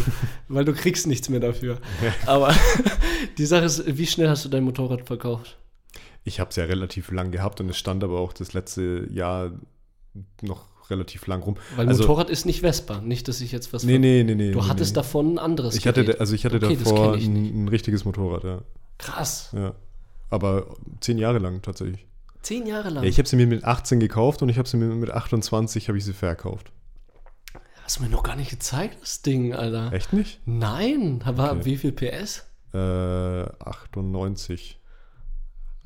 weil 0.48 0.64
du 0.64 0.72
kriegst 0.72 1.06
nichts 1.06 1.28
mehr 1.28 1.40
dafür. 1.40 1.78
Aber 2.26 2.54
die 3.38 3.46
Sache 3.46 3.64
ist, 3.66 3.84
wie 3.87 4.06
schnell 4.06 4.28
hast 4.28 4.44
du 4.44 4.48
dein 4.48 4.64
Motorrad 4.64 5.06
verkauft? 5.06 5.58
Ich 6.26 6.40
habe 6.40 6.48
es 6.50 6.56
ja 6.56 6.64
relativ 6.64 7.10
lang 7.10 7.32
gehabt 7.32 7.60
und 7.60 7.68
es 7.68 7.76
stand 7.76 8.02
aber 8.02 8.18
auch 8.18 8.32
das 8.32 8.54
letzte 8.54 9.06
Jahr 9.12 9.50
noch 10.42 10.66
relativ 10.90 11.27
lang 11.27 11.42
rum. 11.42 11.57
Weil 11.77 11.88
Also- 11.88 12.03
Motorrad 12.03 12.29
ist 12.31 12.44
nicht 12.44 12.61
Vespa, 12.61 13.00
nicht, 13.00 13.27
dass 13.29 13.40
ich 13.40 13.53
jetzt 13.53 13.72
was... 13.72 13.85
Nee, 13.85 13.98
nee, 13.98 14.22
nee, 14.22 14.35
nee. 14.35 14.53
Du 14.53 14.61
nee, 14.61 14.68
hattest 14.68 14.92
nee. 14.92 14.96
davon 14.96 15.35
ein 15.35 15.38
anderes 15.38 15.74
Ich 15.77 15.87
hatte, 15.87 16.05
Gerät. 16.05 16.20
also 16.20 16.35
ich 16.35 16.44
hatte 16.44 16.57
Okay, 16.57 16.77
davor 16.77 17.16
ich 17.16 17.27
ein, 17.27 17.64
ein 17.64 17.68
richtiges 17.68 18.05
Motorrad, 18.05 18.44
ja. 18.44 18.61
Krass. 18.98 19.50
ja. 19.55 19.74
Aber 20.31 20.77
zehn 21.00 21.18
Jahre 21.18 21.38
lang 21.38 21.62
tatsächlich. 21.62 22.07
Zehn 22.42 22.66
Jahre 22.66 22.90
lang. 22.90 23.03
Ja, 23.05 23.09
ich 23.09 23.18
habe 23.18 23.29
sie 23.29 23.37
mir 23.37 23.46
mit 23.46 23.64
18 23.64 24.00
gekauft 24.00 24.42
und 24.42 24.48
ich 24.50 24.59
habe 24.59 24.68
sie 24.68 24.77
mir 24.77 24.87
mit 24.87 25.11
28 25.11 25.88
habe 25.88 25.96
ich 25.96 26.05
sie 26.05 26.12
verkauft. 26.12 26.70
Hast 27.83 27.98
du 27.98 28.03
mir 28.03 28.09
noch 28.11 28.22
gar 28.22 28.37
nicht 28.37 28.50
gezeigt, 28.50 28.98
das 29.00 29.22
Ding, 29.22 29.55
Alter. 29.55 29.92
Echt 29.92 30.12
nicht? 30.12 30.40
Nein, 30.46 31.22
aber 31.24 31.53
Okay. 31.53 31.64
wie 31.64 31.77
viel 31.77 31.92
PS? 31.92 32.44
Äh, 32.74 32.79
98. 32.79 34.79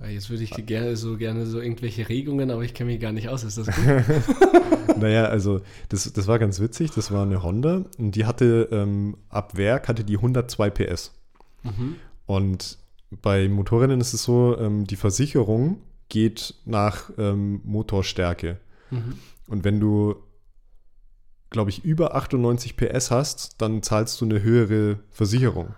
Ja, 0.00 0.06
Jetzt 0.06 0.30
würde 0.30 0.44
ich 0.44 0.50
gerne 0.66 0.96
so 0.96 1.16
gerne 1.16 1.46
so 1.46 1.60
irgendwelche 1.60 2.08
Regungen, 2.08 2.50
aber 2.50 2.62
ich 2.62 2.74
kenne 2.74 2.92
mich 2.92 3.00
gar 3.00 3.12
nicht 3.12 3.28
aus. 3.28 3.44
Ist 3.44 3.58
das 3.58 3.66
gut? 3.66 3.84
Naja, 4.96 5.26
also 5.26 5.60
das, 5.90 6.12
das 6.12 6.26
war 6.26 6.40
ganz 6.40 6.60
witzig. 6.60 6.90
Das 6.90 7.12
war 7.12 7.22
eine 7.22 7.42
Honda 7.42 7.84
und 7.98 8.12
die 8.16 8.24
hatte 8.24 8.68
ähm, 8.72 9.16
ab 9.28 9.56
Werk 9.56 9.86
hatte 9.86 10.02
die 10.02 10.16
102 10.16 10.70
PS. 10.70 11.12
mhm. 11.62 11.96
Und 12.26 12.78
bei 13.10 13.48
Motorrädern 13.48 14.00
ist 14.00 14.12
es 14.12 14.24
so, 14.24 14.56
ähm, 14.58 14.86
die 14.86 14.96
Versicherung 14.96 15.82
geht 16.08 16.54
nach 16.64 17.10
ähm, 17.18 17.60
Motorstärke. 17.64 18.58
Mhm. 18.90 19.14
Und 19.46 19.64
wenn 19.64 19.80
du, 19.80 20.16
glaube 21.50 21.70
ich, 21.70 21.84
über 21.84 22.14
98 22.14 22.76
PS 22.76 23.10
hast, 23.10 23.60
dann 23.60 23.82
zahlst 23.82 24.20
du 24.20 24.26
eine 24.26 24.42
höhere 24.42 24.98
Versicherung. 25.10 25.74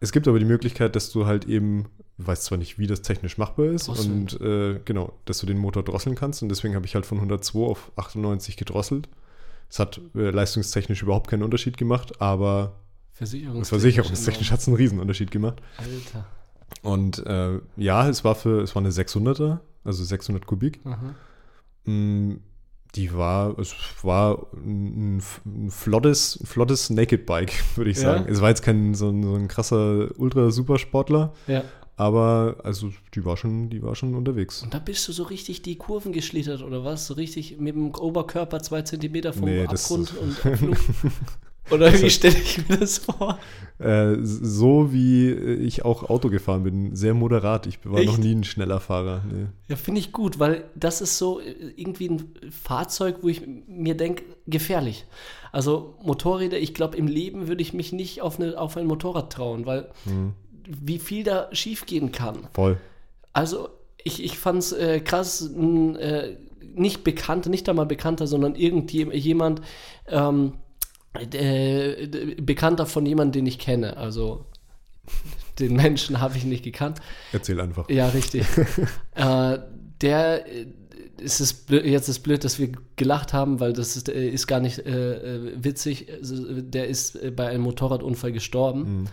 Es 0.00 0.12
gibt 0.12 0.28
aber 0.28 0.38
die 0.38 0.44
Möglichkeit, 0.44 0.94
dass 0.94 1.10
du 1.10 1.26
halt 1.26 1.46
eben, 1.46 1.86
weiß 2.18 2.44
zwar 2.44 2.58
nicht, 2.58 2.78
wie 2.78 2.86
das 2.86 3.02
technisch 3.02 3.36
machbar 3.38 3.66
ist, 3.66 3.88
Drosseln. 3.88 4.12
und 4.12 4.40
äh, 4.40 4.80
genau, 4.84 5.12
dass 5.26 5.38
du 5.38 5.46
den 5.46 5.58
Motor 5.58 5.82
drosseln 5.82 6.16
kannst. 6.16 6.42
Und 6.42 6.48
deswegen 6.48 6.74
habe 6.74 6.86
ich 6.86 6.94
halt 6.94 7.04
von 7.06 7.18
102 7.18 7.58
auf 7.60 7.92
98 7.96 8.56
gedrosselt. 8.56 9.08
Es 9.68 9.78
hat 9.78 10.00
äh, 10.14 10.30
leistungstechnisch 10.30 11.02
überhaupt 11.02 11.28
keinen 11.28 11.42
Unterschied 11.42 11.76
gemacht, 11.76 12.20
aber 12.20 12.76
Versicherungstechnisch. 13.12 13.68
versicherungstechnisch 13.68 14.50
hat 14.50 14.60
es 14.60 14.68
einen 14.68 14.76
Riesenunterschied 14.76 15.30
gemacht. 15.30 15.60
Alter. 15.78 16.26
Und 16.82 17.24
äh, 17.26 17.58
ja, 17.76 18.08
es 18.08 18.24
war 18.24 18.34
für, 18.34 18.62
es 18.62 18.74
war 18.74 18.82
eine 18.82 18.90
600er, 18.90 19.58
also 19.84 20.04
600 20.04 20.46
Kubik. 20.46 20.80
Aha. 20.84 21.14
Mm, 21.90 22.40
Die 22.94 23.12
war, 23.14 23.58
es 23.58 23.74
war 24.02 24.46
ein, 24.54 25.20
ein 25.44 25.70
flottes, 25.70 26.38
flottes 26.44 26.88
Naked 26.90 27.26
Bike, 27.26 27.52
würde 27.76 27.90
ich 27.90 27.96
Ja? 27.98 28.14
sagen. 28.14 28.26
Es 28.32 28.40
war 28.40 28.48
jetzt 28.48 28.62
kein 28.62 28.94
so 28.94 29.10
ein, 29.10 29.22
so 29.22 29.34
ein 29.34 29.48
krasser 29.48 30.08
Ultra-Supersportler, 30.18 31.32
Ja. 31.46 31.62
Aber 31.96 32.56
also 32.62 32.92
die 33.14 33.24
war 33.24 33.36
schon, 33.36 33.70
die 33.70 33.82
war 33.82 33.94
schon 33.94 34.14
unterwegs. 34.14 34.62
Und 34.62 34.74
da 34.74 34.78
bist 34.78 35.06
du 35.08 35.12
so 35.12 35.22
richtig 35.24 35.62
die 35.62 35.76
Kurven 35.76 36.12
geschlittert 36.12 36.62
oder 36.62 36.84
was? 36.84 37.06
So 37.06 37.14
richtig 37.14 37.58
mit 37.58 37.74
dem 37.74 37.94
Oberkörper 37.94 38.60
zwei 38.60 38.82
Zentimeter 38.82 39.32
vom 39.32 39.46
Nee, 39.46 39.64
Abgrund 39.66 40.14
und 40.16 40.46
Abflug? 40.46 40.76
Oder 41.68 41.92
wie 42.00 42.10
stelle 42.10 42.36
ich 42.36 42.68
mir 42.68 42.76
das 42.78 42.98
vor? 42.98 43.40
Äh, 43.80 44.18
so 44.22 44.92
wie 44.92 45.32
ich 45.32 45.84
auch 45.84 46.08
Auto 46.08 46.30
gefahren 46.30 46.62
bin, 46.62 46.94
sehr 46.94 47.12
moderat. 47.12 47.66
Ich 47.66 47.80
war 47.84 47.98
Echt? 47.98 48.06
noch 48.06 48.18
nie 48.18 48.36
ein 48.36 48.44
schneller 48.44 48.78
Fahrer. 48.78 49.24
Nee. 49.28 49.46
Ja, 49.66 49.74
finde 49.74 49.98
ich 49.98 50.12
gut, 50.12 50.38
weil 50.38 50.70
das 50.76 51.00
ist 51.00 51.18
so 51.18 51.40
äh, 51.40 51.50
irgendwie 51.74 52.08
ein 52.08 52.22
Fahrzeug, 52.52 53.16
wo 53.22 53.28
ich 53.28 53.42
mir 53.66 53.96
denke, 53.96 54.22
gefährlich. 54.46 55.06
Also 55.50 55.96
Motorräder, 56.04 56.58
ich 56.58 56.72
glaube, 56.72 56.96
im 56.96 57.08
Leben 57.08 57.48
würde 57.48 57.62
ich 57.62 57.72
mich 57.74 57.92
nicht 57.92 58.22
auf, 58.22 58.38
eine, 58.38 58.56
auf 58.60 58.76
ein 58.76 58.86
Motorrad 58.86 59.32
trauen, 59.32 59.66
weil 59.66 59.90
Mhm. 60.04 60.34
Wie 60.68 60.98
viel 60.98 61.24
da 61.24 61.48
schiefgehen 61.52 62.12
kann. 62.12 62.48
Voll. 62.52 62.78
Also 63.32 63.68
ich, 64.02 64.22
ich 64.22 64.38
fand 64.38 64.58
es 64.60 64.72
äh, 64.72 65.00
krass, 65.00 65.40
ein, 65.40 65.96
äh, 65.96 66.36
nicht 66.74 67.04
bekannter, 67.04 67.50
nicht 67.50 67.68
einmal 67.68 67.86
bekannter, 67.86 68.26
sondern 68.26 68.54
irgendjemand, 68.54 69.62
ähm, 70.08 70.54
äh, 71.14 72.06
bekannter 72.40 72.86
von 72.86 73.06
jemandem, 73.06 73.40
den 73.40 73.46
ich 73.46 73.58
kenne. 73.58 73.96
Also 73.96 74.44
den 75.58 75.74
Menschen 75.74 76.20
habe 76.20 76.36
ich 76.36 76.44
nicht 76.44 76.62
gekannt. 76.62 77.00
Erzähl 77.32 77.60
einfach. 77.60 77.88
Ja, 77.88 78.08
richtig. 78.08 78.44
äh, 79.14 79.58
der 80.00 80.46
äh, 80.46 80.66
es 81.18 81.40
ist 81.40 81.70
jetzt 81.70 82.08
ist 82.10 82.18
blöd, 82.20 82.44
dass 82.44 82.58
wir 82.58 82.72
gelacht 82.96 83.32
haben, 83.32 83.58
weil 83.58 83.72
das 83.72 83.96
ist, 83.96 84.10
äh, 84.10 84.28
ist 84.28 84.46
gar 84.46 84.60
nicht 84.60 84.84
witzig. 84.84 86.12
Also, 86.12 86.60
Der 86.60 86.88
ist 86.88 87.34
bei 87.34 87.48
einem 87.48 87.62
Motorradunfall 87.62 88.32
gestorben. 88.32 88.80
Mhm. 89.00 89.04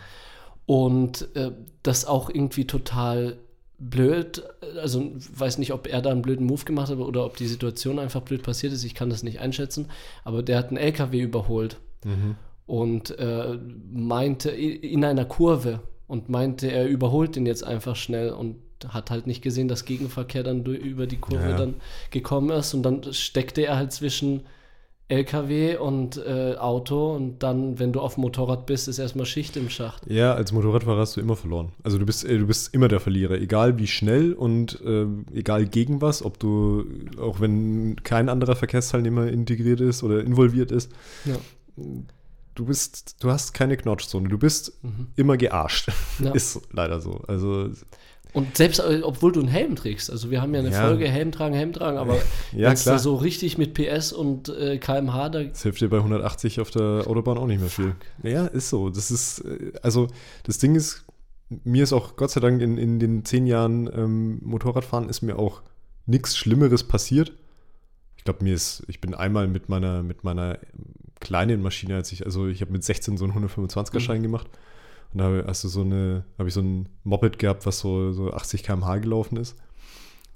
Und 0.66 1.28
äh, 1.36 1.52
das 1.82 2.06
auch 2.06 2.30
irgendwie 2.30 2.66
total 2.66 3.36
blöd. 3.78 4.42
Also 4.80 5.12
weiß 5.14 5.58
nicht, 5.58 5.72
ob 5.72 5.86
er 5.86 6.00
da 6.00 6.10
einen 6.10 6.22
blöden 6.22 6.46
Move 6.46 6.64
gemacht 6.64 6.90
hat 6.90 6.98
oder 6.98 7.24
ob 7.24 7.36
die 7.36 7.46
Situation 7.46 7.98
einfach 7.98 8.22
blöd 8.22 8.42
passiert 8.42 8.72
ist. 8.72 8.84
Ich 8.84 8.94
kann 8.94 9.10
das 9.10 9.22
nicht 9.22 9.40
einschätzen. 9.40 9.88
Aber 10.24 10.42
der 10.42 10.58
hat 10.58 10.68
einen 10.68 10.78
LKW 10.78 11.20
überholt. 11.20 11.78
Mhm. 12.04 12.36
und 12.66 13.18
äh, 13.18 13.58
meinte 13.90 14.50
in 14.50 15.04
einer 15.04 15.24
Kurve 15.24 15.80
und 16.06 16.28
meinte, 16.28 16.70
er 16.70 16.86
überholt 16.86 17.36
den 17.36 17.46
jetzt 17.46 17.64
einfach 17.64 17.96
schnell 17.96 18.30
und 18.30 18.56
hat 18.88 19.10
halt 19.10 19.26
nicht 19.26 19.42
gesehen, 19.42 19.68
dass 19.68 19.84
Gegenverkehr 19.84 20.42
dann 20.42 20.64
über 20.64 21.06
die 21.06 21.16
Kurve 21.16 21.50
ja. 21.50 21.56
dann 21.56 21.74
gekommen 22.10 22.50
ist 22.50 22.74
und 22.74 22.82
dann 22.82 23.12
steckte 23.12 23.62
er 23.62 23.76
halt 23.76 23.92
zwischen 23.92 24.42
LKW 25.08 25.76
und 25.76 26.16
äh, 26.16 26.56
Auto 26.56 27.14
und 27.14 27.42
dann, 27.42 27.78
wenn 27.78 27.92
du 27.92 28.00
auf 28.00 28.14
dem 28.14 28.22
Motorrad 28.22 28.64
bist, 28.64 28.88
ist 28.88 28.98
erstmal 28.98 29.26
Schicht 29.26 29.56
im 29.56 29.68
Schacht. 29.68 30.10
Ja, 30.10 30.32
als 30.32 30.52
Motorradfahrer 30.52 31.00
hast 31.00 31.16
du 31.16 31.20
immer 31.20 31.36
verloren. 31.36 31.72
Also 31.82 31.98
du 31.98 32.06
bist, 32.06 32.24
äh, 32.24 32.38
du 32.38 32.46
bist 32.46 32.72
immer 32.72 32.88
der 32.88 33.00
Verlierer, 33.00 33.34
egal 33.34 33.78
wie 33.78 33.86
schnell 33.86 34.32
und 34.32 34.80
äh, 34.80 35.06
egal 35.34 35.66
gegen 35.66 36.00
was, 36.00 36.24
ob 36.24 36.38
du, 36.38 36.86
auch 37.20 37.40
wenn 37.40 37.96
kein 38.02 38.30
anderer 38.30 38.56
Verkehrsteilnehmer 38.56 39.28
integriert 39.28 39.82
ist 39.82 40.02
oder 40.02 40.20
involviert 40.20 40.72
ist. 40.72 40.90
Ja. 41.26 41.36
Du 42.54 42.64
bist, 42.64 43.16
du 43.22 43.30
hast 43.30 43.52
keine 43.52 43.76
Knautschzone, 43.76 44.28
du 44.28 44.38
bist 44.38 44.72
mhm. 44.82 45.08
immer 45.16 45.36
gearscht. 45.36 45.90
Ja. 46.18 46.30
ist 46.34 46.62
leider 46.72 47.00
so. 47.00 47.22
Also 47.28 47.68
und 48.34 48.56
selbst, 48.56 48.80
äh, 48.80 49.00
obwohl 49.02 49.30
du 49.30 49.40
einen 49.40 49.48
Helm 49.48 49.76
trägst, 49.76 50.10
also 50.10 50.30
wir 50.30 50.42
haben 50.42 50.52
ja 50.54 50.60
eine 50.60 50.70
ja. 50.70 50.82
Folge 50.82 51.08
Helm 51.08 51.30
tragen, 51.30 51.54
Helm 51.54 51.72
tragen, 51.72 51.98
aber 51.98 52.16
ja, 52.52 52.70
jetzt 52.70 52.82
klar. 52.82 52.98
so 52.98 53.14
richtig 53.14 53.58
mit 53.58 53.74
PS 53.74 54.12
und 54.12 54.48
äh, 54.48 54.78
kmh, 54.78 55.28
da. 55.28 55.44
Das 55.44 55.62
hilft 55.62 55.80
dir 55.80 55.88
bei 55.88 55.98
180 55.98 56.60
auf 56.60 56.70
der 56.72 57.04
Autobahn 57.06 57.38
auch 57.38 57.46
nicht 57.46 57.60
mehr 57.60 57.70
viel. 57.70 57.94
Ja, 58.24 58.46
ist 58.46 58.70
so. 58.70 58.90
Das 58.90 59.12
ist, 59.12 59.38
äh, 59.38 59.72
also 59.82 60.08
das 60.42 60.58
Ding 60.58 60.74
ist, 60.74 61.04
mir 61.62 61.84
ist 61.84 61.92
auch 61.92 62.16
Gott 62.16 62.32
sei 62.32 62.40
Dank 62.40 62.60
in, 62.60 62.76
in 62.76 62.98
den 62.98 63.24
zehn 63.24 63.46
Jahren 63.46 63.88
ähm, 63.94 64.40
Motorradfahren 64.42 65.08
ist 65.08 65.22
mir 65.22 65.38
auch 65.38 65.62
nichts 66.06 66.36
Schlimmeres 66.36 66.82
passiert. 66.82 67.32
Ich 68.16 68.24
glaube, 68.24 68.42
mir 68.42 68.54
ist, 68.54 68.82
ich 68.88 69.00
bin 69.00 69.14
einmal 69.14 69.46
mit 69.46 69.68
meiner, 69.68 70.02
mit 70.02 70.24
meiner 70.24 70.58
kleinen 71.20 71.62
Maschine, 71.62 71.94
als 71.94 72.10
ich, 72.10 72.26
also 72.26 72.48
ich 72.48 72.62
habe 72.62 72.72
mit 72.72 72.82
16 72.82 73.16
so 73.16 73.26
einen 73.26 73.34
125er-Schein 73.34 74.18
mhm. 74.18 74.22
gemacht. 74.24 74.48
Und 75.14 75.20
da 75.20 75.44
hast 75.46 75.62
du 75.62 75.68
so 75.68 75.82
eine, 75.82 76.24
habe 76.38 76.48
ich 76.48 76.54
so 76.54 76.60
ein 76.60 76.88
Moped 77.04 77.38
gehabt, 77.38 77.66
was 77.66 77.78
so, 77.78 78.12
so 78.12 78.32
80 78.32 78.64
km/h 78.64 78.98
gelaufen 78.98 79.36
ist. 79.36 79.56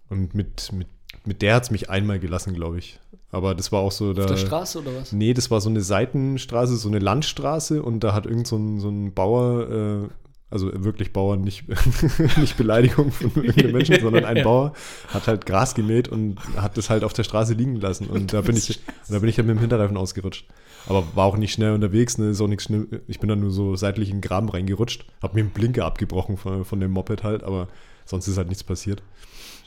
Und 0.09 0.35
mit, 0.35 0.73
mit, 0.73 0.87
mit 1.25 1.43
der 1.43 1.57
hat 1.57 1.65
es 1.65 1.71
mich 1.73 1.91
einmal 1.91 2.21
gelassen, 2.21 2.55
glaube 2.55 2.79
ich. 2.79 3.01
Aber 3.31 3.55
das 3.55 3.73
war 3.73 3.81
auch 3.81 3.93
so 3.93 4.15
da. 4.15 4.23
Auf 4.23 4.31
der 4.31 4.37
Straße 4.37 4.79
oder 4.79 4.95
was? 4.95 5.13
Nee, 5.13 5.35
das 5.35 5.51
war 5.51 5.61
so 5.61 5.69
eine 5.69 5.81
Seitenstraße, 5.81 6.77
so 6.77 6.89
eine 6.89 7.01
Landstraße 7.01 7.83
und 7.83 8.05
da 8.05 8.15
hat 8.15 8.25
irgend 8.25 8.47
so 8.47 8.57
ein, 8.57 8.79
so 8.79 8.89
ein 8.89 9.13
Bauer, 9.13 9.69
äh, 9.69 10.09
also 10.51 10.71
wirklich 10.85 11.13
Bauer, 11.13 11.37
nicht, 11.37 11.65
nicht 12.39 12.57
Beleidigung 12.57 13.13
von 13.13 13.31
irgendeinem 13.35 13.73
Menschen, 13.73 14.01
sondern 14.01 14.25
ein 14.25 14.43
Bauer 14.43 14.73
hat 15.09 15.27
halt 15.27 15.45
Gras 15.45 15.75
gemäht 15.75 16.09
und 16.09 16.37
hat 16.57 16.79
das 16.79 16.89
halt 16.89 17.05
auf 17.05 17.13
der 17.13 17.25
Straße 17.25 17.53
liegen 17.53 17.77
lassen. 17.77 18.07
Und 18.07 18.33
da 18.33 18.41
bin 18.41 18.57
ich, 18.57 18.81
da 19.09 19.19
bin 19.19 19.29
ich 19.29 19.37
halt 19.37 19.47
mit 19.47 19.57
dem 19.57 19.61
Hinterreifen 19.61 19.97
ausgerutscht. 19.97 20.47
Aber 20.87 21.05
war 21.15 21.27
auch 21.27 21.37
nicht 21.37 21.53
schnell 21.53 21.73
unterwegs, 21.73 22.17
ne, 22.17 22.31
ist 22.31 22.41
auch 22.41 22.47
nichts 22.47 22.65
schnell. 22.65 23.03
Ich 23.09 23.21
bin 23.21 23.29
dann 23.29 23.41
nur 23.41 23.51
so 23.51 23.77
seitlich 23.77 24.09
in 24.09 24.17
den 24.17 24.21
Graben 24.23 24.49
reingerutscht, 24.49 25.05
hab 25.21 25.35
mir 25.35 25.41
einen 25.41 25.51
Blinker 25.51 25.85
abgebrochen 25.85 26.39
von, 26.39 26.65
von 26.65 26.81
dem 26.81 26.93
Moped 26.93 27.25
halt, 27.25 27.43
aber 27.45 27.69
sonst 28.07 28.27
ist 28.27 28.39
halt 28.39 28.49
nichts 28.49 28.65
passiert. 28.65 29.03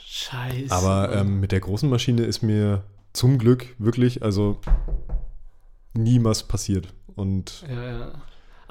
Scheiße. 0.04 0.72
Aber 0.72 1.14
ähm, 1.16 1.40
mit 1.40 1.52
der 1.52 1.60
großen 1.60 1.90
Maschine 1.90 2.24
ist 2.24 2.42
mir 2.42 2.84
zum 3.14 3.38
Glück 3.38 3.68
wirklich, 3.78 4.24
also 4.24 4.58
nie 5.94 6.24
was 6.24 6.48
passiert. 6.48 6.94
Und 7.16 7.64
ja, 7.70 7.84
ja. 7.84 8.12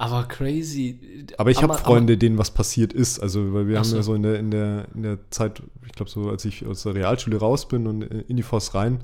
Aber 0.01 0.23
crazy. 0.23 1.27
Aber 1.37 1.51
ich 1.51 1.61
habe 1.61 1.75
Freunde, 1.75 2.17
denen 2.17 2.39
was 2.39 2.49
passiert 2.49 2.91
ist. 2.91 3.19
Also, 3.19 3.53
weil 3.53 3.67
wir 3.67 3.77
haben 3.77 3.87
ja 3.87 4.01
so 4.01 4.15
in 4.15 4.23
der, 4.23 4.39
in 4.39 4.49
der, 4.49 4.87
in 4.95 5.03
der 5.03 5.19
Zeit, 5.29 5.61
ich 5.85 5.91
glaube, 5.91 6.09
so 6.09 6.27
als 6.27 6.43
ich 6.43 6.65
aus 6.65 6.81
der 6.81 6.95
Realschule 6.95 7.37
raus 7.37 7.67
bin 7.67 7.85
und 7.85 8.01
in 8.01 8.35
die 8.35 8.41
Forst 8.41 8.73
rein, 8.73 9.01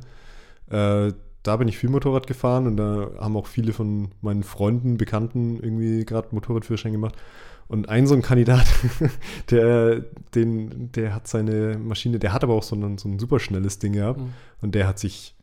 äh, 0.71 1.13
da 1.43 1.57
bin 1.57 1.67
ich 1.67 1.77
viel 1.77 1.91
Motorrad 1.91 2.25
gefahren 2.25 2.65
und 2.65 2.77
da 2.77 3.12
haben 3.19 3.38
auch 3.38 3.45
viele 3.45 3.73
von 3.73 4.10
meinen 4.21 4.41
Freunden, 4.41 4.97
Bekannten 4.97 5.60
irgendwie 5.62 6.03
gerade 6.03 6.29
Motorradführerschein 6.31 6.93
gemacht. 6.93 7.15
Und 7.67 7.89
ein 7.89 8.07
so 8.07 8.15
ein 8.15 8.23
Kandidat, 8.23 8.65
der, 9.51 9.99
den, 10.33 10.91
der 10.93 11.13
hat 11.13 11.27
seine 11.27 11.77
Maschine, 11.77 12.17
der 12.17 12.33
hat 12.33 12.43
aber 12.43 12.55
auch 12.55 12.63
so 12.63 12.75
ein, 12.75 12.97
so 12.97 13.07
ein 13.07 13.19
super 13.19 13.39
schnelles 13.39 13.77
Ding 13.77 13.93
gehabt. 13.93 14.19
Mhm. 14.19 14.33
Und 14.62 14.73
der 14.73 14.88
hat 14.88 14.97
sich 14.97 15.36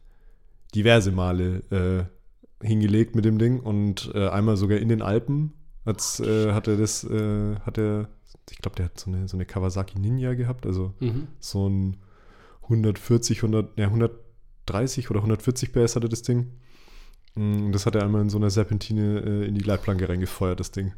diverse 0.75 1.13
Male 1.13 1.63
äh, 1.71 2.24
hingelegt 2.63 3.15
mit 3.15 3.25
dem 3.25 3.39
Ding 3.39 3.61
und 3.61 4.11
äh, 4.15 4.29
einmal 4.29 4.57
sogar 4.57 4.79
in 4.79 4.89
den 4.89 5.03
Alpen 5.03 5.53
hat's, 5.85 6.21
äh, 6.21 6.53
hat 6.53 6.69
er 6.69 6.77
das, 6.77 7.05
äh, 7.05 7.57
hat 7.61 7.79
er, 7.79 8.09
ich 8.51 8.59
glaube, 8.59 8.77
der 8.77 8.87
hat 8.87 8.99
so 8.99 9.11
eine, 9.11 9.29
so 9.29 9.37
eine 9.37 9.45
Kawasaki 9.45 9.99
Ninja 9.99 10.35
gehabt, 10.35 10.67
also 10.67 10.95
mhm. 11.01 11.29
so 11.41 11.69
ein 11.69 11.97
140, 12.63 13.39
100, 13.39 13.79
ja, 13.79 13.87
100 13.87 14.25
130 14.67 15.11
oder 15.11 15.21
140 15.21 15.73
PS 15.73 15.97
hatte 15.97 16.09
das 16.09 16.23
Ding. 16.23 16.53
Und 17.35 17.69
mm, 17.69 17.73
das 17.73 17.87
hat 17.87 17.95
er 17.95 18.03
einmal 18.03 18.23
in 18.23 18.31
so 18.31 18.39
einer 18.39 18.51
Serpentine 18.51 19.21
äh, 19.21 19.47
in 19.47 19.55
die 19.55 19.63
Leitplanke 19.65 20.09
reingefeuert, 20.09 20.61
das 20.61 20.71
Ding. 20.71 20.93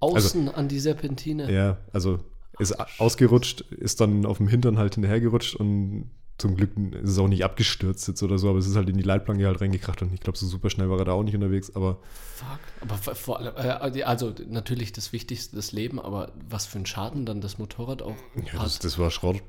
Außen 0.00 0.48
also, 0.48 0.58
an 0.58 0.68
die 0.68 0.80
Serpentine? 0.80 1.52
Ja, 1.52 1.78
also 1.92 2.20
ist 2.58 2.78
Ach, 2.78 2.88
ausgerutscht, 2.98 3.60
ist 3.60 4.00
dann 4.00 4.26
auf 4.26 4.38
dem 4.38 4.48
Hintern 4.48 4.78
halt 4.78 4.94
hinterhergerutscht 4.94 5.56
und 5.56 6.10
zum 6.40 6.56
Glück 6.56 6.70
ist 7.02 7.10
es 7.10 7.18
auch 7.18 7.28
nicht 7.28 7.44
abgestürzt 7.44 8.08
jetzt 8.08 8.22
oder 8.22 8.38
so, 8.38 8.48
aber 8.48 8.58
es 8.58 8.66
ist 8.66 8.76
halt 8.76 8.88
in 8.88 8.96
die 8.96 9.02
Leitplanke 9.02 9.46
halt 9.46 9.60
reingekracht 9.60 10.02
und 10.02 10.12
ich 10.12 10.20
glaube, 10.20 10.38
so 10.38 10.46
super 10.46 10.70
schnell 10.70 10.88
war 10.88 10.98
er 10.98 11.04
da 11.04 11.12
auch 11.12 11.22
nicht 11.22 11.34
unterwegs, 11.34 11.74
aber. 11.76 11.98
Fuck. 12.34 12.58
Aber 12.80 12.96
vor 12.96 13.38
allem, 13.38 13.54
äh, 13.56 14.02
also 14.02 14.34
natürlich 14.48 14.92
das 14.92 15.12
Wichtigste, 15.12 15.56
das 15.56 15.72
Leben, 15.72 16.00
aber 16.00 16.32
was 16.48 16.66
für 16.66 16.78
ein 16.78 16.86
Schaden 16.86 17.26
dann 17.26 17.40
das 17.40 17.58
Motorrad 17.58 18.02
auch 18.02 18.16
ja, 18.36 18.54
hat. 18.54 18.66
Das, 18.66 18.78
das 18.78 18.98
war 18.98 19.10
Schrott. 19.10 19.42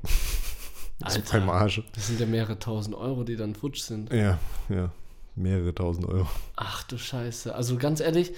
Alter, 1.02 1.40
Marge. 1.40 1.82
Das 1.94 2.06
sind 2.06 2.20
ja 2.20 2.26
mehrere 2.26 2.58
tausend 2.58 2.94
Euro, 2.94 3.24
die 3.24 3.36
dann 3.36 3.54
futsch 3.54 3.80
sind. 3.80 4.12
Ja, 4.12 4.38
ja. 4.68 4.92
Mehrere 5.34 5.74
tausend 5.74 6.06
Euro. 6.06 6.28
Ach 6.56 6.84
du 6.84 6.98
Scheiße. 6.98 7.54
Also 7.54 7.76
ganz 7.76 8.00
ehrlich, 8.00 8.32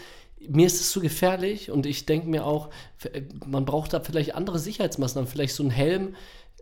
mir 0.49 0.67
ist 0.67 0.81
es 0.81 0.91
zu 0.91 1.01
gefährlich 1.01 1.71
und 1.71 1.87
ich 1.87 2.07
denke 2.07 2.29
mir 2.29 2.47
auch, 2.47 2.71
man 3.47 3.65
braucht 3.65 3.93
da 3.93 4.01
vielleicht 4.01 4.35
andere 4.35 4.59
Sicherheitsmaßnahmen, 4.59 5.29
vielleicht 5.29 5.55
so 5.55 5.65
ein 5.65 5.71
Helm, 5.71 6.15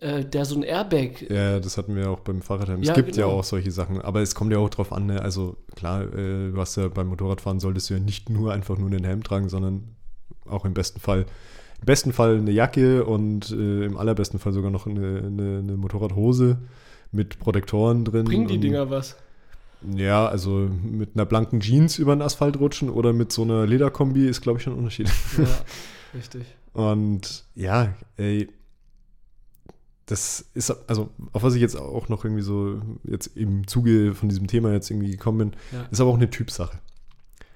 äh, 0.02 0.24
der 0.24 0.44
so 0.44 0.56
ein 0.56 0.62
Airbag. 0.62 1.30
Ja, 1.30 1.60
das 1.60 1.78
hatten 1.78 1.94
wir 1.94 2.10
auch 2.10 2.20
beim 2.20 2.42
Fahrradhelm. 2.42 2.82
Es 2.82 2.88
ja, 2.88 2.94
gibt 2.94 3.12
genau. 3.12 3.28
ja 3.28 3.32
auch 3.32 3.44
solche 3.44 3.70
Sachen, 3.70 4.00
aber 4.00 4.20
es 4.20 4.34
kommt 4.34 4.52
ja 4.52 4.58
auch 4.58 4.68
drauf 4.68 4.92
an, 4.92 5.06
ne? 5.06 5.22
also 5.22 5.56
klar, 5.76 6.02
äh, 6.02 6.50
du 6.50 6.56
hast 6.56 6.76
ja 6.76 6.88
beim 6.88 7.06
Motorradfahren 7.06 7.60
solltest 7.60 7.88
du 7.88 7.94
ja 7.94 8.00
nicht 8.00 8.28
nur 8.28 8.52
einfach 8.52 8.76
nur 8.78 8.90
einen 8.90 9.04
Helm 9.04 9.22
tragen, 9.22 9.48
sondern 9.48 9.84
auch 10.46 10.64
im 10.64 10.74
besten 10.74 11.00
Fall 11.00 11.26
im 11.80 11.86
besten 11.86 12.12
Fall 12.12 12.38
eine 12.38 12.52
Jacke 12.52 13.04
und 13.04 13.50
äh, 13.50 13.84
im 13.84 13.96
allerbesten 13.96 14.38
Fall 14.38 14.52
sogar 14.52 14.70
noch 14.70 14.86
eine, 14.86 15.18
eine, 15.18 15.58
eine, 15.58 15.76
Motorradhose 15.76 16.58
mit 17.10 17.40
Protektoren 17.40 18.04
drin. 18.04 18.24
Bringen 18.24 18.46
die 18.46 18.58
Dinger 18.58 18.88
was? 18.88 19.16
Ja, 19.96 20.28
also 20.28 20.68
mit 20.80 21.16
einer 21.16 21.26
blanken 21.26 21.58
Jeans 21.58 21.98
über 21.98 22.14
den 22.14 22.22
Asphalt 22.22 22.60
rutschen 22.60 22.88
oder 22.88 23.12
mit 23.12 23.32
so 23.32 23.42
einer 23.42 23.66
Lederkombi 23.66 24.28
ist, 24.28 24.42
glaube 24.42 24.58
ich, 24.58 24.62
schon 24.62 24.74
ein 24.74 24.78
Unterschied. 24.78 25.08
Ja, 25.36 25.44
richtig. 26.14 26.44
Und 26.72 27.44
ja, 27.56 27.94
ey, 28.16 28.48
das 30.12 30.44
ist, 30.52 30.70
also 30.88 31.08
auf 31.32 31.42
was 31.42 31.54
ich 31.54 31.62
jetzt 31.62 31.74
auch 31.74 32.10
noch 32.10 32.24
irgendwie 32.24 32.42
so 32.42 32.82
jetzt 33.02 33.34
im 33.34 33.66
Zuge 33.66 34.14
von 34.14 34.28
diesem 34.28 34.46
Thema 34.46 34.70
jetzt 34.70 34.90
irgendwie 34.90 35.10
gekommen 35.10 35.38
bin, 35.38 35.52
ja. 35.72 35.86
ist 35.90 36.00
aber 36.02 36.10
auch 36.10 36.16
eine 36.16 36.28
Typsache. 36.28 36.78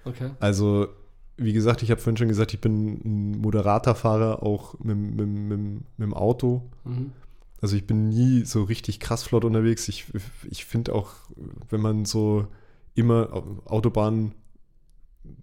Okay. 0.05 0.31
Also 0.40 0.88
wie 1.37 1.53
gesagt, 1.53 1.83
ich 1.83 1.90
habe 1.90 2.01
vorhin 2.01 2.16
schon 2.16 2.29
gesagt, 2.29 2.55
ich 2.55 2.61
bin 2.62 3.01
ein 3.05 3.38
moderater 3.42 3.95
Fahrer, 3.95 4.42
auch 4.42 4.79
mit, 4.81 4.97
mit, 4.97 5.29
mit, 5.29 5.59
mit 5.59 5.83
dem 5.99 6.14
Auto. 6.14 6.62
Mhm. 6.85 7.12
Also 7.61 7.77
ich 7.77 7.87
bin 7.87 8.09
nie 8.09 8.47
so 8.47 8.62
richtig 8.62 9.01
krass 9.01 9.23
flott 9.23 9.45
unterwegs. 9.45 9.87
Ich, 9.88 10.07
ich 10.51 10.64
finde 10.64 10.95
auch, 10.95 11.11
wenn 11.69 11.83
man 11.83 12.07
so 12.07 12.47
immer 12.95 13.45
Autobahnen 13.66 14.33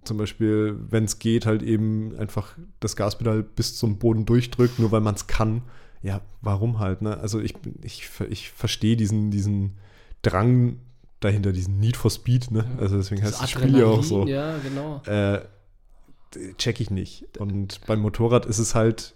zum 0.04 0.18
Beispiel, 0.18 0.80
wenn 0.90 1.04
es 1.04 1.20
geht, 1.20 1.46
halt 1.46 1.62
eben 1.62 2.16
einfach 2.18 2.58
das 2.80 2.96
Gaspedal 2.96 3.44
bis 3.44 3.76
zum 3.76 4.00
Boden 4.00 4.26
durchdrückt, 4.26 4.80
nur 4.80 4.92
weil 4.92 5.02
man 5.02 5.14
es 5.14 5.28
kann. 5.28 5.62
Ja, 6.04 6.22
warum 6.42 6.80
halt? 6.80 7.02
Ne? 7.02 7.18
Also 7.18 7.40
ich, 7.40 7.56
ich, 7.82 8.10
ich 8.30 8.52
verstehe 8.52 8.98
diesen, 8.98 9.32
diesen 9.32 9.78
Drang 10.22 10.78
dahinter, 11.22 11.54
diesen 11.54 11.80
Need 11.80 11.98
for 11.98 12.12
Speed. 12.12 12.52
Ne? 12.52 12.66
Also 12.78 12.98
deswegen 12.98 13.22
das 13.22 13.42
heißt 13.42 13.44
das 13.44 13.50
Spiel 13.52 13.80
ja 13.80 13.86
auch 13.86 14.04
so. 14.04 14.28
Ja, 14.28 14.58
genau. 14.58 15.02
Äh, 15.06 15.42
check 16.58 16.82
ich 16.82 16.92
nicht. 16.92 17.38
Und 17.38 17.82
beim 17.88 18.02
Motorrad 18.02 18.46
ist 18.46 18.60
es 18.60 18.76
halt 18.76 19.16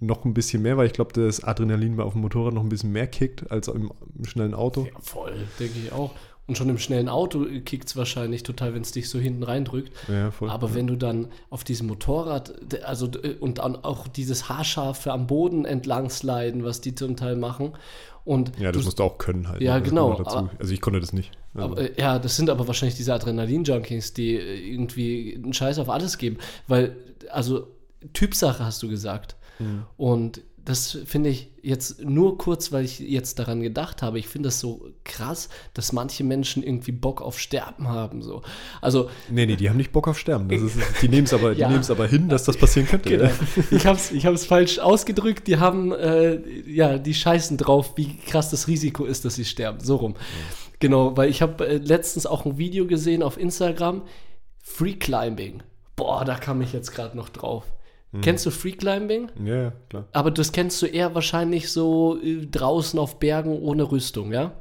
noch 0.00 0.24
ein 0.24 0.32
bisschen 0.32 0.62
mehr, 0.62 0.76
weil 0.76 0.86
ich 0.86 0.92
glaube, 0.92 1.12
das 1.12 1.44
Adrenalin 1.44 2.00
auf 2.00 2.12
dem 2.12 2.22
Motorrad 2.22 2.54
noch 2.54 2.62
ein 2.62 2.68
bisschen 2.68 2.92
mehr 2.92 3.06
kickt 3.06 3.50
als 3.50 3.68
im, 3.68 3.92
im 4.16 4.24
schnellen 4.24 4.54
Auto. 4.54 4.86
Ja, 4.86 4.98
voll, 5.00 5.34
denke 5.58 5.78
ich 5.78 5.92
auch. 5.92 6.14
Und 6.46 6.58
schon 6.58 6.68
im 6.68 6.78
schnellen 6.78 7.08
Auto 7.08 7.46
kickt 7.64 7.88
es 7.88 7.96
wahrscheinlich 7.96 8.42
total, 8.42 8.74
wenn 8.74 8.82
es 8.82 8.90
dich 8.90 9.08
so 9.08 9.20
hinten 9.20 9.44
reindrückt. 9.44 9.92
Ja, 10.08 10.32
voll, 10.32 10.50
Aber 10.50 10.68
ja. 10.68 10.74
wenn 10.74 10.88
du 10.88 10.96
dann 10.96 11.28
auf 11.48 11.62
diesem 11.62 11.86
Motorrad, 11.86 12.52
also 12.84 13.08
und 13.38 13.58
dann 13.58 13.76
auch 13.76 14.08
dieses 14.08 14.48
Haarscharfe 14.48 15.12
am 15.12 15.28
Boden 15.28 15.64
entlang 15.64 16.10
sliden, 16.10 16.64
was 16.64 16.80
die 16.80 16.94
zum 16.96 17.16
Teil 17.16 17.36
machen. 17.36 17.72
Und 18.24 18.58
ja, 18.58 18.72
das 18.72 18.82
du, 18.82 18.86
musst 18.86 18.98
du 18.98 19.04
auch 19.04 19.18
können 19.18 19.48
halt. 19.48 19.62
Ja, 19.62 19.76
ne? 19.76 19.82
genau. 19.82 20.12
Aber, 20.12 20.50
also 20.58 20.72
ich 20.72 20.80
konnte 20.80 21.00
das 21.00 21.12
nicht. 21.12 21.30
Also. 21.54 21.72
Aber, 21.72 21.80
äh, 21.80 22.00
ja, 22.00 22.18
das 22.18 22.36
sind 22.36 22.50
aber 22.50 22.66
wahrscheinlich 22.66 22.96
diese 22.96 23.14
Adrenalin-Junkies, 23.14 24.12
die 24.14 24.34
äh, 24.34 24.72
irgendwie 24.72 25.40
einen 25.42 25.52
Scheiß 25.52 25.78
auf 25.78 25.88
alles 25.88 26.18
geben. 26.18 26.38
Weil, 26.68 26.96
also 27.30 27.68
Typsache 28.12 28.64
hast 28.64 28.82
du 28.82 28.88
gesagt. 28.88 29.36
Mhm. 29.58 29.84
Und 29.96 30.42
das 30.64 30.98
finde 31.06 31.30
ich 31.30 31.50
jetzt 31.62 32.02
nur 32.04 32.38
kurz, 32.38 32.72
weil 32.72 32.84
ich 32.84 32.98
jetzt 32.98 33.38
daran 33.38 33.60
gedacht 33.60 34.02
habe. 34.02 34.18
Ich 34.18 34.28
finde 34.28 34.48
das 34.48 34.60
so 34.60 34.90
krass, 35.04 35.48
dass 35.74 35.92
manche 35.92 36.24
Menschen 36.24 36.62
irgendwie 36.62 36.92
Bock 36.92 37.22
auf 37.22 37.38
Sterben 37.38 37.88
haben. 37.88 38.22
So. 38.22 38.42
Also, 38.80 39.10
Nee, 39.30 39.46
nee, 39.46 39.56
die 39.56 39.68
haben 39.68 39.76
nicht 39.76 39.92
Bock 39.92 40.08
auf 40.08 40.18
Sterben. 40.18 40.48
Das 40.48 40.60
ist, 40.62 40.78
die 41.02 41.08
nehmen 41.10 41.24
es 41.24 41.32
aber, 41.32 41.54
die 41.54 41.60
Ja. 41.60 41.80
aber 41.88 42.06
hin, 42.06 42.28
dass 42.28 42.44
das 42.44 42.56
passieren 42.56 42.88
könnte. 42.88 43.08
genau. 43.08 43.30
ich 43.70 43.86
habe 43.86 43.96
es 43.96 44.10
ich 44.10 44.26
hab's 44.26 44.46
falsch 44.46 44.78
ausgedrückt. 44.78 45.46
Die 45.46 45.58
haben, 45.58 45.92
äh, 45.92 46.40
ja, 46.66 46.98
die 46.98 47.14
scheißen 47.14 47.56
drauf, 47.56 47.92
wie 47.96 48.16
krass 48.16 48.50
das 48.50 48.68
Risiko 48.68 49.04
ist, 49.04 49.24
dass 49.24 49.34
sie 49.34 49.44
sterben. 49.44 49.80
So 49.80 49.96
rum. 49.96 50.14
Genau, 50.78 51.16
weil 51.16 51.28
ich 51.30 51.42
habe 51.42 51.66
äh, 51.66 51.76
letztens 51.76 52.26
auch 52.26 52.44
ein 52.46 52.58
Video 52.58 52.86
gesehen 52.86 53.22
auf 53.22 53.38
Instagram. 53.38 54.02
Free 54.62 54.94
Climbing. 54.94 55.62
Boah, 55.96 56.24
da 56.24 56.36
kam 56.36 56.62
ich 56.62 56.72
jetzt 56.72 56.92
gerade 56.92 57.16
noch 57.16 57.28
drauf. 57.28 57.64
Kennst 58.22 58.44
du 58.44 58.50
Free 58.50 58.72
Climbing? 58.72 59.30
Ja, 59.44 59.72
klar. 59.88 60.04
Aber 60.12 60.30
das 60.32 60.50
kennst 60.50 60.82
du 60.82 60.86
eher 60.86 61.14
wahrscheinlich 61.14 61.70
so 61.70 62.18
äh, 62.22 62.44
draußen 62.46 62.98
auf 62.98 63.20
Bergen 63.20 63.58
ohne 63.60 63.90
Rüstung, 63.90 64.32
ja? 64.32 64.52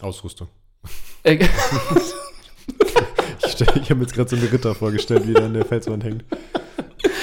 Ausrüstung. 0.00 0.48
Äh, 1.22 1.38
Ich, 3.46 3.60
ich 3.60 3.90
habe 3.90 3.96
mir 3.96 4.02
jetzt 4.02 4.14
gerade 4.14 4.28
so 4.30 4.36
einen 4.36 4.46
Ritter 4.48 4.74
vorgestellt, 4.74 5.26
wie 5.28 5.32
der 5.34 5.44
an 5.44 5.54
der 5.54 5.64
Felswand 5.64 6.04
hängt. 6.04 6.24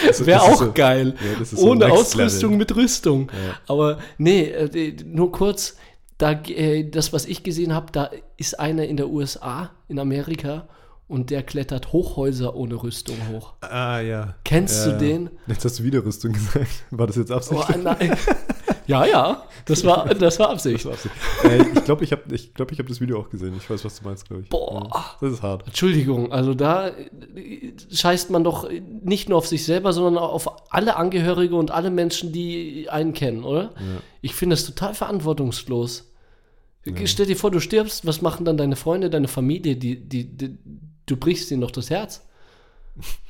Das- 0.07 0.25
Wäre 0.25 0.41
auch 0.41 0.55
so- 0.59 0.71
geil. 0.71 1.15
Ja, 1.39 1.43
so 1.45 1.57
Ohne 1.69 1.91
Ausrüstung 1.91 2.51
Level. 2.51 2.57
mit 2.57 2.75
Rüstung. 2.75 3.29
Ja. 3.31 3.55
Aber 3.67 3.99
nee, 4.17 4.43
äh, 4.43 4.95
nur 5.05 5.31
kurz, 5.31 5.77
da, 6.17 6.31
äh, 6.31 6.89
das, 6.89 7.11
was 7.13 7.25
ich 7.25 7.43
gesehen 7.43 7.73
habe, 7.73 7.91
da 7.91 8.09
ist 8.37 8.59
einer 8.59 8.85
in 8.85 8.97
der 8.97 9.09
USA, 9.09 9.71
in 9.87 9.99
Amerika, 9.99 10.67
und 11.11 11.29
der 11.29 11.43
klettert 11.43 11.91
Hochhäuser 11.91 12.55
ohne 12.55 12.81
Rüstung 12.81 13.17
hoch. 13.31 13.53
Ah, 13.61 13.99
ja. 13.99 14.35
Kennst 14.45 14.85
ja. 14.85 14.93
du 14.93 14.97
den? 14.97 15.29
Jetzt 15.45 15.65
hast 15.65 15.79
du 15.79 15.83
wieder 15.83 16.03
Rüstung 16.05 16.31
gesagt. 16.31 16.69
War 16.91 17.05
das 17.07 17.17
jetzt 17.17 17.31
Oh, 17.31 17.35
Absicht? 17.35 17.83
nein. 17.83 18.17
ja, 18.87 19.05
ja, 19.05 19.43
das 19.65 19.83
war, 19.83 20.05
das 20.15 20.39
war 20.39 20.49
Absicht. 20.49 20.77
Das 20.77 20.85
war 20.85 20.93
Absicht. 20.93 21.15
äh, 21.43 21.77
ich 21.77 21.83
glaube, 21.85 22.03
ich 22.05 22.11
habe 22.13 22.23
ich 22.33 22.53
glaub, 22.53 22.71
ich 22.71 22.79
hab 22.79 22.87
das 22.87 23.01
Video 23.01 23.19
auch 23.19 23.29
gesehen. 23.29 23.53
Ich 23.57 23.69
weiß, 23.69 23.83
was 23.83 23.99
du 23.99 24.07
meinst, 24.07 24.27
glaube 24.27 24.43
ich. 24.43 24.49
Boah. 24.49 24.89
Ja, 24.93 25.05
das 25.19 25.33
ist 25.33 25.43
hart. 25.43 25.67
Entschuldigung, 25.67 26.31
also 26.31 26.53
da 26.53 26.87
äh, 26.87 27.73
scheißt 27.91 28.29
man 28.29 28.43
doch 28.43 28.69
nicht 29.03 29.27
nur 29.27 29.37
auf 29.37 29.47
sich 29.47 29.65
selber, 29.65 29.91
sondern 29.93 30.17
auch 30.17 30.31
auf 30.33 30.71
alle 30.71 30.95
Angehörige 30.95 31.55
und 31.55 31.71
alle 31.71 31.91
Menschen, 31.91 32.31
die 32.31 32.89
einen 32.89 33.13
kennen, 33.13 33.43
oder? 33.43 33.73
Ich 34.21 34.33
finde 34.33 34.55
das 34.55 34.65
total 34.65 34.93
verantwortungslos. 34.93 36.07
Stell 37.05 37.27
dir 37.27 37.35
vor, 37.35 37.51
du 37.51 37.59
stirbst, 37.59 38.07
was 38.07 38.21
machen 38.21 38.45
dann 38.45 38.57
deine 38.57 38.75
Freunde, 38.75 39.09
deine 39.09 39.27
Familie? 39.27 39.75
Die, 39.75 39.99
die, 39.99 40.25
die, 40.25 40.57
du 41.05 41.15
brichst 41.17 41.51
ihnen 41.51 41.61
doch 41.61 41.71
das 41.71 41.89
Herz. 41.89 42.25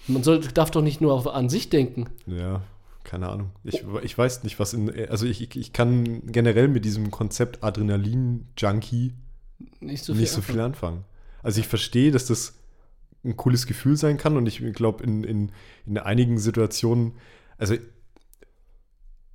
Man 0.07 0.23
soll, 0.23 0.39
darf 0.39 0.71
doch 0.71 0.81
nicht 0.81 1.01
nur 1.01 1.13
auf, 1.13 1.27
an 1.27 1.49
sich 1.49 1.69
denken. 1.69 2.07
Ja, 2.25 2.61
keine 3.03 3.29
Ahnung. 3.29 3.51
Ich, 3.63 3.83
ich 4.03 4.17
weiß 4.17 4.43
nicht, 4.43 4.59
was 4.59 4.73
in. 4.73 4.89
Also, 5.09 5.25
ich, 5.25 5.55
ich- 5.55 5.73
kann 5.73 6.25
generell 6.31 6.67
mit 6.67 6.83
diesem 6.85 7.11
Konzept 7.11 7.63
Adrenalin-Junkie 7.63 9.13
Nicht 9.79 10.03
so 10.03 10.13
viel. 10.13 10.21
nicht 10.21 10.31
so 10.31 10.41
viel 10.41 10.59
anfangen. 10.59 11.03
Also, 11.43 11.59
ich 11.59 11.67
verstehe, 11.67 12.11
dass 12.11 12.25
das 12.25 12.55
ein 13.23 13.37
cooles 13.37 13.67
Gefühl 13.67 13.97
sein 13.97 14.17
kann 14.17 14.35
und 14.35 14.47
ich 14.47 14.59
glaube, 14.73 15.03
in, 15.03 15.23
in, 15.23 15.51
in 15.85 15.97
einigen 15.99 16.39
Situationen, 16.39 17.13
also 17.59 17.75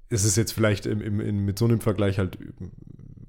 es 0.09 0.25
ist 0.25 0.37
jetzt 0.37 0.53
vielleicht 0.53 0.87
im, 0.87 1.01
im, 1.01 1.21
in, 1.21 1.45
mit 1.45 1.59
so 1.59 1.65
einem 1.67 1.81
Vergleich 1.81 2.19
halt 2.19 2.39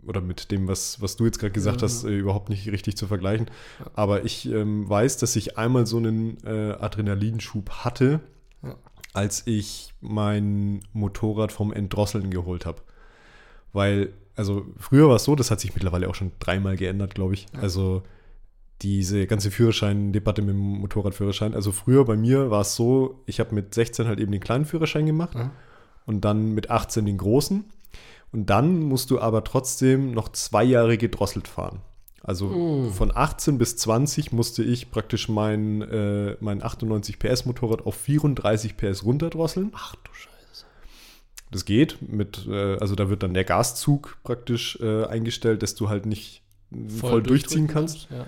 oder 0.08 0.22
mit 0.22 0.52
dem, 0.52 0.68
was, 0.68 1.02
was 1.02 1.16
du 1.18 1.26
jetzt 1.26 1.40
gerade 1.40 1.52
gesagt 1.52 1.82
Ja. 1.82 1.84
hast, 1.88 2.04
äh, 2.06 2.18
überhaupt 2.18 2.50
nicht 2.50 2.68
richtig 2.72 2.96
zu 2.98 3.08
vergleichen. 3.08 3.48
Aber 3.94 4.26
ich 4.26 4.50
ähm, 4.52 4.88
weiß, 4.90 5.18
dass 5.18 5.36
ich 5.36 5.58
einmal 5.58 5.86
so 5.86 5.98
einen 5.98 6.38
äh, 6.46 6.72
Adrenalinschub 6.80 7.70
hatte, 7.70 8.20
Ja. 8.64 8.76
als 9.14 9.44
ich 9.46 9.94
mein 10.02 10.80
Motorrad 10.94 11.52
vom 11.52 11.72
Entdrosseln 11.74 12.30
geholt 12.32 12.66
habe. 12.66 12.82
Weil, 13.74 14.14
also 14.36 14.66
früher 14.78 15.08
war 15.10 15.16
es 15.18 15.24
so, 15.26 15.36
das 15.36 15.52
hat 15.52 15.60
sich 15.60 15.74
mittlerweile 15.76 16.10
auch 16.10 16.16
schon 16.16 16.32
dreimal 16.40 16.78
geändert, 16.78 17.16
glaube 17.16 17.34
ich. 17.34 17.48
Also 17.60 18.04
diese 18.84 19.26
ganze 19.26 19.50
Führerschein-Debatte 19.52 20.42
mit 20.42 20.52
dem 20.52 20.60
Motorradführerschein. 20.60 21.54
Also 21.56 21.72
früher 21.72 22.06
bei 22.06 22.16
mir 22.16 22.52
war 22.52 22.62
es 22.62 22.76
so, 22.76 23.22
ich 23.26 23.40
habe 23.40 23.56
mit 23.56 23.74
16 23.74 24.08
halt 24.08 24.20
eben 24.20 24.32
den 24.32 24.42
kleinen 24.42 24.66
Führerschein 24.66 25.06
gemacht 25.08 25.36
Ja. 25.36 25.52
und 26.06 26.22
dann 26.22 26.54
mit 26.54 26.70
18 26.70 27.06
den 27.06 27.18
großen. 27.18 27.66
Und 28.32 28.50
dann 28.50 28.80
musst 28.82 29.12
du 29.12 29.20
aber 29.20 29.44
trotzdem 29.44 30.12
noch 30.12 30.30
zwei 30.30 30.64
Jahre 30.64 30.98
gedrosselt 30.98 31.48
fahren. 31.48 31.82
Also 32.24 32.48
Mm. 32.48 32.92
von 32.92 33.16
18 33.16 33.58
bis 33.58 33.78
20 33.78 34.34
musste 34.34 34.62
ich 34.62 34.92
praktisch 34.92 35.30
mein, 35.30 35.82
äh, 35.82 36.36
mein 36.42 36.62
98 36.62 37.20
PS 37.20 37.46
Motorrad 37.46 37.86
auf 37.86 37.96
34 37.96 38.76
PS 38.76 39.06
runterdrosseln. 39.06 39.72
Ach 39.74 39.96
du 39.96 40.14
Scheiße. 40.14 40.66
Das 41.52 41.64
geht 41.64 42.02
mit, 42.02 42.46
äh, 42.50 42.76
also 42.78 42.96
da 42.96 43.10
wird 43.10 43.24
dann 43.24 43.34
der 43.34 43.46
Gaszug 43.46 44.18
praktisch 44.24 44.78
äh, 44.82 45.06
eingestellt, 45.06 45.64
dass 45.64 45.76
du 45.76 45.88
halt 45.88 46.06
nicht 46.06 46.42
voll, 47.00 47.24
durchziehen 47.24 47.68
durchdrücken 47.68 47.68
kannst. 47.68 48.10
Ja. 48.12 48.26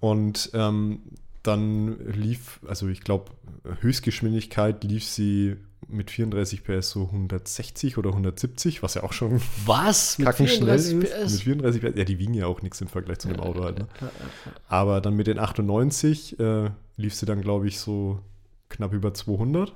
Und 0.00 0.50
ähm, 0.54 1.00
dann 1.42 1.98
lief, 2.06 2.60
also 2.66 2.88
ich 2.88 3.02
glaube, 3.02 3.32
Höchstgeschwindigkeit 3.80 4.82
lief 4.82 5.04
sie 5.04 5.56
mit 5.88 6.10
34 6.10 6.64
PS 6.64 6.90
so 6.90 7.04
160 7.04 7.98
oder 7.98 8.10
170, 8.10 8.82
was 8.82 8.94
ja 8.94 9.02
auch 9.02 9.12
schon 9.12 9.40
Was? 9.64 10.18
Mit 10.18 10.26
kackenschnell 10.26 10.78
34 10.78 10.94
ist. 11.02 11.10
PS? 11.10 11.32
Mit 11.32 11.42
34 11.42 11.82
PS. 11.82 11.98
Ja, 11.98 12.04
die 12.04 12.18
wiegen 12.18 12.34
ja 12.34 12.46
auch 12.46 12.62
nichts 12.62 12.80
im 12.80 12.88
Vergleich 12.88 13.18
zu 13.18 13.28
einem 13.28 13.40
Auto 13.40 13.64
halt. 13.64 13.78
Ne? 13.78 13.88
Ja, 14.00 14.06
ja, 14.06 14.12
ja. 14.46 14.52
Aber 14.68 15.00
dann 15.00 15.14
mit 15.14 15.26
den 15.26 15.38
98 15.38 16.38
äh, 16.38 16.70
lief 16.96 17.14
sie 17.14 17.26
dann, 17.26 17.40
glaube 17.40 17.68
ich, 17.68 17.78
so 17.78 18.20
knapp 18.68 18.92
über 18.92 19.14
200. 19.14 19.72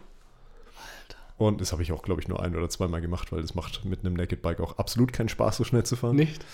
Und 1.36 1.60
das 1.62 1.72
habe 1.72 1.82
ich 1.82 1.90
auch, 1.92 2.02
glaube 2.02 2.20
ich, 2.20 2.28
nur 2.28 2.42
ein 2.42 2.54
oder 2.54 2.68
zweimal 2.68 3.00
gemacht, 3.00 3.32
weil 3.32 3.40
das 3.40 3.54
macht 3.54 3.84
mit 3.86 4.00
einem 4.00 4.14
Naked 4.14 4.42
Bike 4.42 4.60
auch 4.60 4.76
absolut 4.76 5.12
keinen 5.12 5.30
Spaß, 5.30 5.56
so 5.56 5.64
schnell 5.64 5.84
zu 5.84 5.96
fahren. 5.96 6.16
Nicht? 6.16 6.44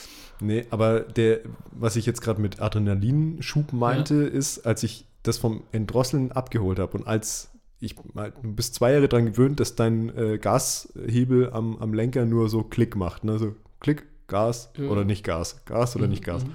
Nee, 0.41 0.67
aber 0.71 1.01
der, 1.01 1.41
was 1.73 1.97
ich 1.97 2.07
jetzt 2.07 2.21
gerade 2.21 2.41
mit 2.41 2.61
Adrenalinschub 2.61 3.73
meinte, 3.73 4.15
ist, 4.15 4.67
als 4.67 4.83
ich 4.83 5.07
das 5.25 5.39
vom 5.39 5.65
Entdrosseln 5.73 6.31
abgeholt 6.31 6.79
habe 6.79 6.99
und 6.99 7.07
als 7.07 7.51
ich 7.81 7.95
mal- 8.15 8.33
du 8.43 8.53
bist 8.55 8.75
zwei 8.75 8.93
Jahre 8.93 9.09
daran 9.09 9.27
gewöhnt, 9.27 9.61
dass 9.61 9.75
dein 9.75 10.09
äh, 10.17 10.39
Gashebel 10.39 11.51
am, 11.53 11.77
am 11.79 11.93
Lenker 11.95 12.25
nur 12.25 12.49
so 12.49 12.63
Klick 12.63 12.97
macht, 12.97 13.25
ne? 13.25 13.39
So 13.39 13.55
Klick, 13.81 14.05
Gas 14.29 14.71
Ja. 14.77 14.89
oder 14.89 15.05
nicht 15.05 15.25
Gas, 15.25 15.65
Gas 15.67 15.95
oder 15.97 16.07
Mhm, 16.07 16.11
nicht 16.11 16.25
Gas. 16.25 16.45
mhm. 16.45 16.55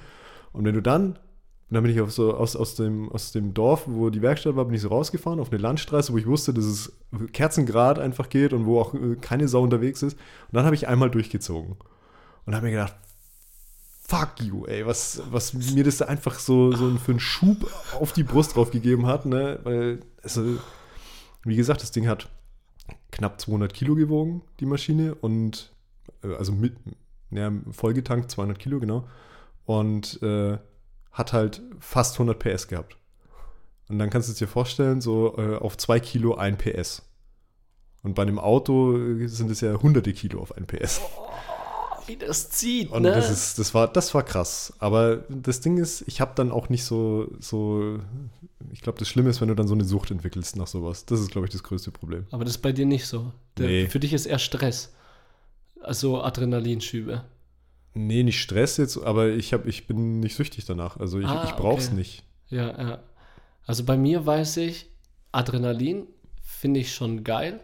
Und 0.53 0.65
wenn 0.65 0.74
du 0.76 0.82
dann, 0.82 1.11
und 1.13 1.76
dann 1.76 1.84
bin 1.84 1.91
ich 1.93 2.01
auf 2.01 2.11
so 2.11 2.34
aus, 2.34 2.55
aus, 2.57 2.76
dem, 2.76 3.09
aus 3.09 3.32
dem 3.32 3.53
Dorf, 3.53 3.84
wo 3.86 4.09
die 4.09 4.22
Werkstatt 4.22 4.55
war, 4.57 4.65
bin 4.65 4.74
ich 4.76 4.82
so 4.82 4.89
rausgefahren 4.89 5.39
auf 5.39 5.51
eine 5.51 5.61
Landstraße, 5.61 6.11
wo 6.11 6.17
ich 6.17 6.26
wusste, 6.28 6.53
dass 6.53 6.65
es 6.65 6.91
Kerzengrad 7.32 7.97
einfach 7.99 8.28
geht 8.28 8.51
und 8.51 8.65
wo 8.65 8.80
auch 8.82 8.93
äh, 8.93 9.15
keine 9.22 9.47
Sau 9.47 9.61
unterwegs 9.63 10.01
ist. 10.03 10.13
Und 10.15 10.55
dann 10.55 10.65
habe 10.65 10.76
ich 10.76 10.88
einmal 10.89 11.09
durchgezogen 11.09 11.78
und 12.45 12.55
habe 12.55 12.65
mir 12.65 12.72
gedacht, 12.72 12.95
fuck 14.05 14.41
you, 14.41 14.65
ey, 14.65 14.86
was, 14.86 15.22
was 15.32 15.53
mir 15.53 15.84
das 15.86 16.01
einfach 16.01 16.39
so, 16.39 16.74
so 16.74 16.89
für 16.97 17.11
einen 17.11 17.19
Schub 17.22 17.72
auf 17.99 18.11
die 18.11 18.24
Brust 18.24 18.55
drauf 18.57 18.72
gegeben 18.72 19.05
hat, 19.05 19.26
ne? 19.26 19.59
Weil, 19.63 19.99
also, 20.24 20.57
wie 21.43 21.55
gesagt, 21.55 21.81
das 21.81 21.91
Ding 21.91 22.07
hat 22.07 22.29
knapp 23.11 23.39
200 23.39 23.73
Kilo 23.73 23.95
gewogen, 23.95 24.41
die 24.59 24.65
Maschine, 24.65 25.15
und 25.15 25.71
äh, 26.23 26.33
also 26.35 26.51
mit, 26.51 26.75
ja, 27.31 27.51
vollgetankt 27.71 28.31
200 28.31 28.59
Kilo, 28.59 28.79
genau, 28.79 29.07
und 29.65 30.21
äh, 30.21 30.57
hat 31.11 31.33
halt 31.33 31.61
fast 31.79 32.15
100 32.15 32.39
PS 32.39 32.67
gehabt. 32.67 32.97
Und 33.89 33.99
dann 33.99 34.09
kannst 34.09 34.29
du 34.29 34.31
es 34.31 34.37
dir 34.37 34.47
vorstellen, 34.47 35.01
so 35.01 35.37
äh, 35.37 35.57
auf 35.57 35.77
2 35.77 35.99
Kilo 35.99 36.35
1 36.35 36.57
PS. 36.57 37.03
Und 38.03 38.15
bei 38.15 38.21
einem 38.21 38.39
Auto 38.39 38.97
äh, 38.97 39.27
sind 39.27 39.51
es 39.51 39.61
ja 39.61 39.73
hunderte 39.81 40.13
Kilo 40.13 40.41
auf 40.41 40.55
1 40.55 40.67
PS. 40.67 41.01
Wie 42.07 42.15
das 42.17 42.49
zieht, 42.49 42.91
Und 42.91 43.03
ne? 43.03 43.11
das, 43.11 43.29
ist, 43.29 43.59
das, 43.59 43.73
war, 43.73 43.87
das 43.87 44.13
war 44.13 44.23
krass. 44.23 44.73
Aber 44.79 45.17
das 45.29 45.61
Ding 45.61 45.77
ist, 45.77 46.03
ich 46.07 46.21
habe 46.21 46.31
dann 46.35 46.51
auch 46.51 46.69
nicht 46.69 46.83
so, 46.83 47.27
so 47.39 47.99
ich 48.71 48.81
glaube, 48.81 48.99
das 48.99 49.07
Schlimme 49.07 49.29
ist, 49.29 49.41
wenn 49.41 49.47
du 49.47 49.55
dann 49.55 49.67
so 49.67 49.73
eine 49.73 49.83
Sucht 49.83 50.11
entwickelst 50.11 50.55
nach 50.55 50.67
sowas. 50.67 51.05
Das 51.05 51.19
ist, 51.19 51.31
glaube 51.31 51.47
ich, 51.47 51.51
das 51.53 51.63
größte 51.63 51.91
Problem. 51.91 52.25
Aber 52.31 52.43
das 52.45 52.55
ist 52.55 52.61
bei 52.61 52.71
dir 52.71 52.85
nicht 52.85 53.05
so. 53.05 53.31
Der, 53.57 53.67
Nee. 53.67 53.87
Für 53.89 53.99
dich 53.99 54.13
ist 54.13 54.25
eher 54.25 54.39
Stress. 54.39 54.93
Also 55.81 56.21
Adrenalinschübe. 56.21 57.23
Nee, 57.93 58.23
nicht 58.23 58.39
Stress 58.41 58.77
jetzt, 58.77 58.97
aber 58.97 59.29
ich, 59.29 59.53
hab, 59.53 59.65
ich 59.65 59.87
bin 59.87 60.19
nicht 60.21 60.35
süchtig 60.35 60.65
danach. 60.65 60.97
Also 60.97 61.19
ich, 61.19 61.27
Ah, 61.27 61.43
ich 61.45 61.55
brauche 61.55 61.79
es 61.79 61.87
okay. 61.87 61.95
nicht. 61.95 62.23
Ja, 62.49 62.67
ja. 62.81 62.99
Also 63.65 63.83
bei 63.83 63.97
mir 63.97 64.25
weiß 64.25 64.57
ich, 64.57 64.87
Adrenalin 65.31 66.07
finde 66.41 66.79
ich 66.79 66.93
schon 66.93 67.23
geil. 67.23 67.59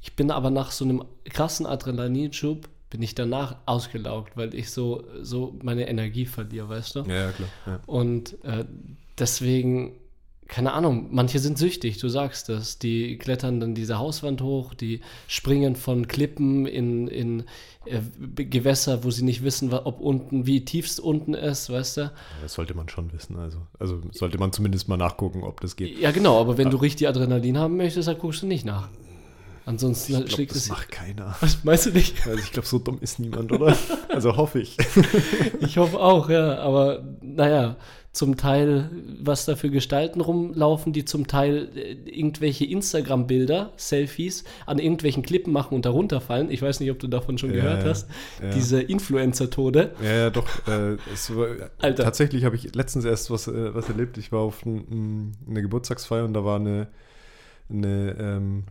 Ich 0.00 0.14
bin 0.14 0.30
aber 0.30 0.50
nach 0.50 0.70
so 0.70 0.84
einem 0.84 1.04
krassen 1.24 1.66
Adrenalinschub 1.66 2.68
bin 2.96 3.02
ich 3.02 3.14
danach 3.14 3.56
ausgelaugt, 3.66 4.38
weil 4.38 4.54
ich 4.54 4.70
so, 4.70 5.04
so 5.20 5.54
meine 5.62 5.86
Energie 5.86 6.24
verliere, 6.24 6.70
weißt 6.70 6.96
du? 6.96 7.00
Ja, 7.00 7.14
ja 7.14 7.30
klar. 7.30 7.48
Ja. 7.66 7.80
Und 7.84 8.42
äh, 8.42 8.64
deswegen, 9.18 9.92
keine 10.48 10.72
Ahnung, 10.72 11.08
manche 11.10 11.38
sind 11.38 11.58
süchtig, 11.58 11.98
du 11.98 12.08
sagst 12.08 12.48
das. 12.48 12.78
Die 12.78 13.18
klettern 13.18 13.60
dann 13.60 13.74
diese 13.74 13.98
Hauswand 13.98 14.40
hoch, 14.40 14.72
die 14.72 15.02
springen 15.28 15.76
von 15.76 16.08
Klippen 16.08 16.64
in, 16.64 17.06
in 17.08 17.44
äh, 17.84 18.00
Gewässer, 18.44 19.04
wo 19.04 19.10
sie 19.10 19.26
nicht 19.26 19.44
wissen, 19.44 19.74
ob 19.74 20.00
unten, 20.00 20.46
wie 20.46 20.64
tief 20.64 20.86
es 20.86 20.98
unten 20.98 21.34
ist, 21.34 21.68
weißt 21.68 21.98
du? 21.98 22.12
Das 22.40 22.54
sollte 22.54 22.72
man 22.72 22.88
schon 22.88 23.12
wissen. 23.12 23.36
Also, 23.36 23.58
also 23.78 24.00
sollte 24.12 24.38
man 24.38 24.52
zumindest 24.52 24.88
mal 24.88 24.96
nachgucken, 24.96 25.42
ob 25.42 25.60
das 25.60 25.76
geht. 25.76 25.98
Ja, 25.98 26.12
genau, 26.12 26.40
aber 26.40 26.56
wenn 26.56 26.70
du 26.70 26.78
richtig 26.78 27.08
Adrenalin 27.08 27.58
haben 27.58 27.76
möchtest, 27.76 28.08
dann 28.08 28.16
guckst 28.16 28.40
du 28.40 28.46
nicht 28.46 28.64
nach. 28.64 28.88
Ansonsten 29.66 30.12
Ich 30.12 30.18
glaube, 30.18 30.30
schlägt 30.30 30.50
das 30.52 30.58
es. 30.62 30.68
macht 30.68 30.90
keiner. 30.90 31.36
Was 31.40 31.62
meinst 31.64 31.86
du 31.86 31.90
nicht? 31.90 32.26
Also 32.26 32.38
ich 32.38 32.52
glaube, 32.52 32.66
so 32.68 32.78
dumm 32.78 32.98
ist 33.00 33.18
niemand, 33.18 33.52
oder? 33.52 33.76
Also 34.08 34.36
hoffe 34.36 34.60
ich. 34.60 34.76
Ich 35.60 35.76
hoffe 35.76 35.98
auch, 36.00 36.30
ja. 36.30 36.56
Aber 36.58 37.04
naja, 37.20 37.76
zum 38.12 38.36
Teil, 38.38 38.90
was 39.20 39.44
da 39.44 39.56
für 39.56 39.68
Gestalten 39.68 40.22
rumlaufen, 40.22 40.94
die 40.94 41.04
zum 41.04 41.26
Teil 41.26 41.68
äh, 41.74 41.92
irgendwelche 42.08 42.64
Instagram-Bilder, 42.64 43.72
Selfies 43.76 44.44
an 44.64 44.78
irgendwelchen 44.78 45.22
Klippen 45.22 45.52
machen 45.52 45.74
und 45.74 45.84
darunter 45.84 46.22
fallen. 46.22 46.50
Ich 46.50 46.62
weiß 46.62 46.80
nicht, 46.80 46.90
ob 46.90 46.98
du 46.98 47.08
davon 47.08 47.36
schon 47.36 47.50
Ja, 47.50 47.56
gehört 47.56 47.82
ja, 47.82 47.90
hast. 47.90 48.08
ja. 48.42 48.50
Diese 48.50 48.80
Influencer-Tode. 48.80 49.92
Ja, 50.02 50.12
ja, 50.12 50.30
doch. 50.30 50.46
Äh, 50.66 50.96
war, 50.96 51.70
Alter. 51.78 52.04
Tatsächlich 52.04 52.44
habe 52.44 52.56
ich 52.56 52.74
letztens 52.74 53.04
erst 53.04 53.30
was, 53.30 53.48
äh, 53.48 53.74
was 53.74 53.88
erlebt. 53.90 54.16
Ich 54.16 54.32
war 54.32 54.40
auf 54.40 54.64
ein, 54.64 55.32
eine 55.50 55.60
Geburtstagsfeier 55.60 56.24
und 56.24 56.32
da 56.32 56.44
war 56.44 56.56
eine, 56.60 56.86
eine 57.68 58.16
ähm, 58.18 58.64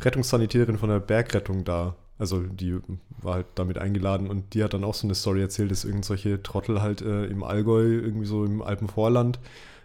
Rettungssanitäterin 0.00 0.78
von 0.78 0.88
der 0.88 1.00
Bergrettung 1.00 1.64
da. 1.64 1.96
Also 2.18 2.40
die 2.40 2.76
war 3.22 3.34
halt 3.34 3.46
damit 3.54 3.78
eingeladen 3.78 4.28
und 4.28 4.54
die 4.54 4.64
hat 4.64 4.74
dann 4.74 4.84
auch 4.84 4.94
so 4.94 5.06
eine 5.06 5.14
Story 5.14 5.40
erzählt, 5.40 5.70
dass 5.70 5.84
irgendwelche 5.84 6.42
Trottel 6.42 6.82
halt 6.82 7.00
äh, 7.00 7.26
im 7.26 7.44
Allgäu, 7.44 7.84
irgendwie 7.84 8.26
so 8.26 8.44
im 8.44 8.60
Alpenvorland, 8.60 9.38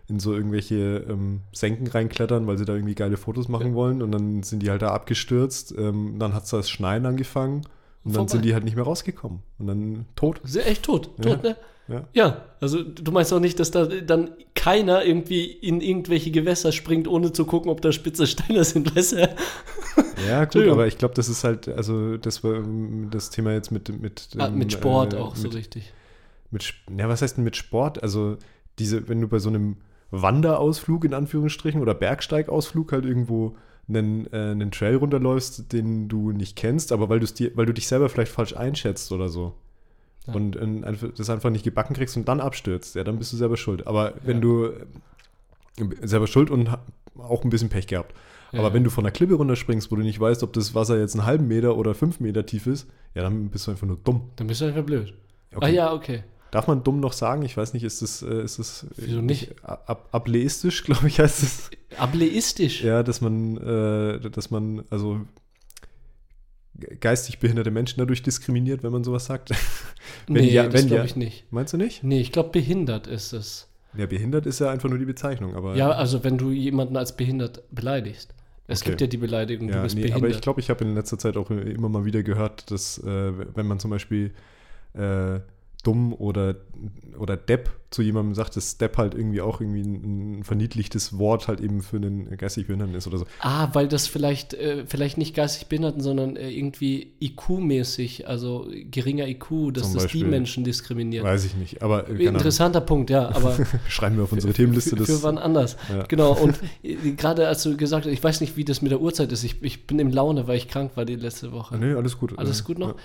in 0.08 0.20
so 0.20 0.34
irgendwelche 0.34 1.06
ähm, 1.08 1.42
Senken 1.52 1.88
reinklettern, 1.88 2.48
weil 2.48 2.58
sie 2.58 2.66
da 2.66 2.74
irgendwie 2.74 2.96
geile 2.96 3.18
Fotos 3.18 3.48
machen 3.50 3.76
wollen 3.76 4.02
und 4.02 4.12
dann 4.12 4.42
sind 4.44 4.64
die 4.64 4.72
halt 4.72 4.82
da 4.82 4.90
abgestürzt. 4.90 5.76
Ähm, 5.78 6.16
dann 6.18 6.34
hat 6.34 6.46
es 6.46 6.50
das 6.50 6.70
Schneien 6.70 7.06
angefangen 7.06 7.58
und 8.04 8.14
dann 8.14 8.14
Vorbei. 8.14 8.32
sind 8.32 8.46
die 8.46 8.54
halt 8.54 8.64
nicht 8.64 8.76
mehr 8.76 8.86
rausgekommen 8.86 9.40
und 9.60 9.68
dann 9.68 10.06
tot. 10.16 10.42
Ja 10.46 10.64
echt 10.64 10.84
tot. 10.84 11.12
Ja. 11.24 11.36
Tot, 11.36 11.44
ne? 11.44 11.56
Ja. 11.88 12.08
Ja, 12.14 12.46
also 12.62 12.82
du 12.82 13.12
meinst 13.12 13.34
auch 13.34 13.40
nicht, 13.40 13.60
dass 13.60 13.72
da 13.72 13.86
dann 13.86 14.32
keiner 14.56 15.04
irgendwie 15.04 15.46
in 15.46 15.82
irgendwelche 15.82 16.32
Gewässer 16.32 16.72
springt, 16.72 17.08
ohne 17.08 17.34
zu 17.34 17.46
gucken, 17.46 17.70
ob 17.70 17.82
da 17.82 17.92
spitze 17.92 18.26
Steine 18.28 18.64
sind, 18.64 18.96
weißt 18.96 19.14
du? 19.14 19.36
Ja, 20.28 20.46
gut, 20.46 20.68
aber 20.68 20.88
ich 20.88 20.98
glaube, 20.98 21.14
das 21.14 21.28
ist 21.28 21.44
halt, 21.44 21.68
also 21.68 22.18
das 22.18 22.44
war 22.44 22.56
ähm, 22.56 23.10
das 23.12 23.30
Thema 23.30 23.52
jetzt 23.54 23.72
mit 23.72 23.90
mit 24.02 24.30
Ah, 24.38 24.48
ähm, 24.48 24.58
mit 24.58 24.72
Sport 24.72 25.14
äh, 25.14 25.18
auch 25.18 25.36
so 25.36 25.44
mit, 25.44 25.56
richtig. 25.56 25.94
mit 26.52 26.74
ja, 26.98 27.10
was 27.10 27.22
heißt 27.22 27.38
denn 27.38 27.44
mit 27.44 27.58
Sport? 27.58 28.02
Also 28.02 28.38
diese, 28.80 29.08
wenn 29.10 29.22
du 29.22 29.28
bei 29.28 29.40
so 29.40 29.50
einem 29.50 29.78
Wanderausflug 30.12 31.06
in 31.06 31.14
Anführungsstrichen 31.14 31.82
oder 31.82 31.94
Bergsteigausflug 31.94 32.92
halt 32.92 33.06
irgendwo 33.06 33.58
einen, 33.90 34.28
äh, 34.32 34.52
einen 34.52 34.72
Trail 34.72 34.96
runterläufst, 34.96 35.74
den 35.74 36.08
du 36.08 36.32
nicht 36.32 36.56
kennst, 36.56 36.92
aber 36.92 37.10
weil 37.10 37.20
du 37.20 37.26
dir, 37.26 37.52
weil 37.56 37.66
du 37.66 37.74
dich 37.74 37.88
selber 37.88 38.10
vielleicht 38.10 38.32
falsch 38.32 38.56
einschätzt 38.56 39.12
oder 39.12 39.28
so. 39.28 39.54
Ja. 40.28 40.34
Und 40.34 40.56
äh, 40.56 40.86
einfach, 40.86 41.10
das 41.16 41.30
einfach 41.30 41.50
nicht 41.50 41.64
gebacken 41.64 41.96
kriegst 41.96 42.16
und 42.18 42.28
dann 42.28 42.40
abstürzt, 42.40 42.96
ja, 42.96 43.04
dann 43.04 43.18
bist 43.20 43.34
du 43.34 43.38
selber 43.38 43.58
schuld. 43.58 43.86
Aber 43.88 44.14
wenn 44.24 44.38
Ja. 44.38 44.42
du 44.42 44.66
äh, 44.66 46.08
selber 46.08 46.28
schuld 46.28 46.50
und 46.50 46.70
auch 47.18 47.44
ein 47.44 47.50
bisschen 47.50 47.70
Pech 47.70 47.88
gehabt. 47.88 48.14
Ja, 48.52 48.60
Aber 48.60 48.74
wenn 48.74 48.84
du 48.84 48.90
von 48.92 49.04
der 49.04 49.12
Klippe 49.12 49.34
runterspringst, 49.34 49.92
wo 49.92 49.96
du 49.96 50.04
nicht 50.04 50.20
weißt, 50.20 50.44
ob 50.44 50.54
das 50.54 50.76
Wasser 50.76 51.00
jetzt 51.00 51.16
einen 51.16 51.26
halben 51.26 51.48
Meter 51.48 51.76
oder 51.76 51.96
fünf 51.96 52.20
Meter 52.20 52.46
tief 52.46 52.68
ist, 52.68 52.88
ja, 53.16 53.24
dann 53.24 53.50
bist 53.50 53.66
du 53.68 53.72
einfach 53.72 53.88
nur 53.88 53.98
dumm. 54.04 54.30
Dann 54.36 54.48
bist 54.48 54.62
du 54.62 54.66
einfach 54.66 54.84
blöd. 54.84 55.14
Okay. 55.56 55.66
Ah 55.66 55.70
ja, 55.70 55.94
okay. 55.94 56.24
Darf 56.52 56.68
man 56.68 56.84
dumm 56.84 57.00
noch 57.00 57.14
sagen? 57.14 57.42
Ich 57.44 57.58
weiß 57.58 57.74
nicht, 57.74 57.84
ist 57.84 58.04
das, 58.04 58.22
äh, 58.22 58.44
ist 58.44 58.60
das 58.60 58.86
Wieso 58.96 59.22
nicht? 59.22 59.56
Ab, 59.64 60.08
ableistisch, 60.12 60.84
glaube 60.86 61.08
ich, 61.08 61.20
heißt 61.20 61.42
es. 61.42 61.72
Ableistisch. 61.98 62.84
Ja, 62.84 63.02
dass 63.02 63.22
man, 63.22 63.58
äh, 63.58 64.20
dass 64.30 64.52
man, 64.52 64.84
also 64.92 65.22
geistig 67.00 67.40
behinderte 67.40 67.72
Menschen 67.72 68.00
dadurch 68.00 68.24
diskriminiert, 68.24 68.84
wenn 68.84 68.92
man 68.92 69.04
sowas 69.04 69.26
sagt. 69.26 69.50
wenn 70.28 70.44
nee, 70.46 70.50
ja- 70.52 70.68
das 70.68 70.82
glaube 70.88 70.96
ja- 71.02 71.06
ich 71.06 71.16
nicht. 71.16 71.46
Meinst 71.52 71.74
du 71.74 71.78
nicht? 71.78 72.04
Nee, 72.04 72.20
ich 72.22 72.32
glaube, 72.32 72.50
behindert 72.50 73.08
ist 73.08 73.34
es. 73.34 73.70
Ja, 73.96 74.08
behindert 74.08 74.46
ist 74.48 74.60
ja 74.60 74.72
einfach 74.72 74.90
nur 74.90 74.98
die 74.98 75.06
Bezeichnung, 75.06 75.56
aber. 75.56 75.76
Ja, 75.76 75.92
also 75.92 76.24
wenn 76.24 76.38
du 76.38 76.50
jemanden 76.52 76.98
als 76.98 77.16
behindert 77.16 77.62
beleidigst. 77.72 78.34
Es 78.66 78.82
Okay. 78.82 78.92
gibt 78.92 79.02
ja 79.02 79.08
die 79.08 79.18
Beleidigung, 79.18 79.68
Ja, 79.70 79.76
du 79.78 79.82
bist 79.84 79.96
nee, 79.96 80.04
behindert. 80.04 80.24
aber 80.24 80.30
ich 80.34 80.42
glaube, 80.42 80.62
ich 80.62 80.70
habe 80.70 80.84
in 80.86 80.96
letzter 80.96 81.20
Zeit 81.20 81.36
auch 81.38 81.50
immer 81.52 81.90
mal 81.90 82.06
wieder 82.06 82.24
gehört, 82.24 82.72
dass 82.72 82.98
äh, 82.98 83.56
wenn 83.56 83.68
man 83.68 83.78
zum 83.80 83.92
Beispiel 83.92 84.32
äh, 84.94 85.40
dumm 85.84 86.14
oder, 86.14 86.56
oder 87.20 87.38
Depp 87.38 87.70
zu 87.90 88.02
jemandem 88.02 88.34
sagt, 88.34 88.56
dass 88.56 88.78
Depp 88.78 88.98
halt 88.98 89.14
irgendwie 89.14 89.42
auch 89.42 89.62
irgendwie 89.62 89.82
ein, 89.82 90.40
ein 90.40 90.44
verniedlichtes 90.44 91.18
Wort 91.20 91.48
halt 91.48 91.62
eben 91.62 91.82
für 91.82 91.98
einen 91.98 92.36
geistig 92.38 92.66
Behinderten 92.66 92.96
ist 92.96 93.06
oder 93.06 93.20
so. 93.20 93.26
Ah, 93.40 93.70
weil 93.74 93.88
das 93.88 94.08
vielleicht, 94.08 94.56
äh, 94.56 94.86
vielleicht 94.88 95.18
nicht 95.18 95.36
geistig 95.36 95.68
Behinderten, 95.68 96.02
sondern 96.02 96.36
äh, 96.36 96.50
irgendwie 96.50 97.14
IQ-mäßig, 97.22 98.28
also 98.28 98.68
geringer 98.90 99.28
IQ, 99.28 99.74
dass 99.74 99.84
Zum 99.84 99.94
das 99.94 100.04
Beispiel. 100.06 100.24
die 100.24 100.30
Menschen 100.30 100.64
diskriminiert. 100.64 101.24
Weiß 101.24 101.46
ich 101.46 101.56
nicht, 101.56 101.84
aber 101.84 102.08
äh, 102.10 102.14
Ahnung. 102.14 102.36
Interessanter 102.36 102.82
Punkt, 102.82 103.10
ja, 103.12 103.30
aber 103.30 103.56
schreiben 103.88 104.16
wir 104.18 104.24
auf 104.24 104.32
unsere 104.32 104.54
Themenliste 104.54 104.92
für, 104.92 104.96
das. 104.96 105.08
für 105.08 105.24
wann 105.24 105.38
anders. 105.38 105.78
Ja. 105.90 106.04
Genau, 106.08 106.34
und 106.34 106.60
äh, 106.82 106.96
gerade 107.12 107.48
als 107.48 107.62
du 107.62 107.78
gesagt 107.78 108.06
hast, 108.06 108.12
ich 108.12 108.24
weiß 108.24 108.42
nicht, 108.42 108.58
wie 108.58 108.66
das 108.66 108.82
mit 108.82 108.92
der 108.92 109.02
Uhrzeit 109.02 109.32
ist, 109.32 109.44
ich, 109.44 109.62
ich 109.62 109.86
bin 109.86 110.00
im 110.00 110.10
Laune, 110.10 110.48
weil 110.48 110.58
ich 110.58 110.68
krank 110.68 110.92
war 110.96 111.06
die 111.06 111.16
letzte 111.16 111.52
Woche. 111.52 111.78
Nee, 111.78 111.94
alles 111.94 112.18
gut. 112.18 112.38
Alles 112.40 112.62
Äh, 112.62 112.64
gut 112.64 112.80
noch? 112.80 112.96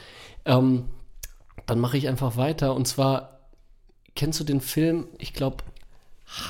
Ja. 0.46 0.58
Ähm, 0.58 0.84
dann 1.66 1.80
mache 1.80 1.96
ich 1.96 2.08
einfach 2.08 2.36
weiter. 2.36 2.74
Und 2.74 2.86
zwar, 2.86 3.40
kennst 4.14 4.40
du 4.40 4.44
den 4.44 4.60
Film, 4.60 5.08
ich 5.18 5.34
glaube, 5.34 5.64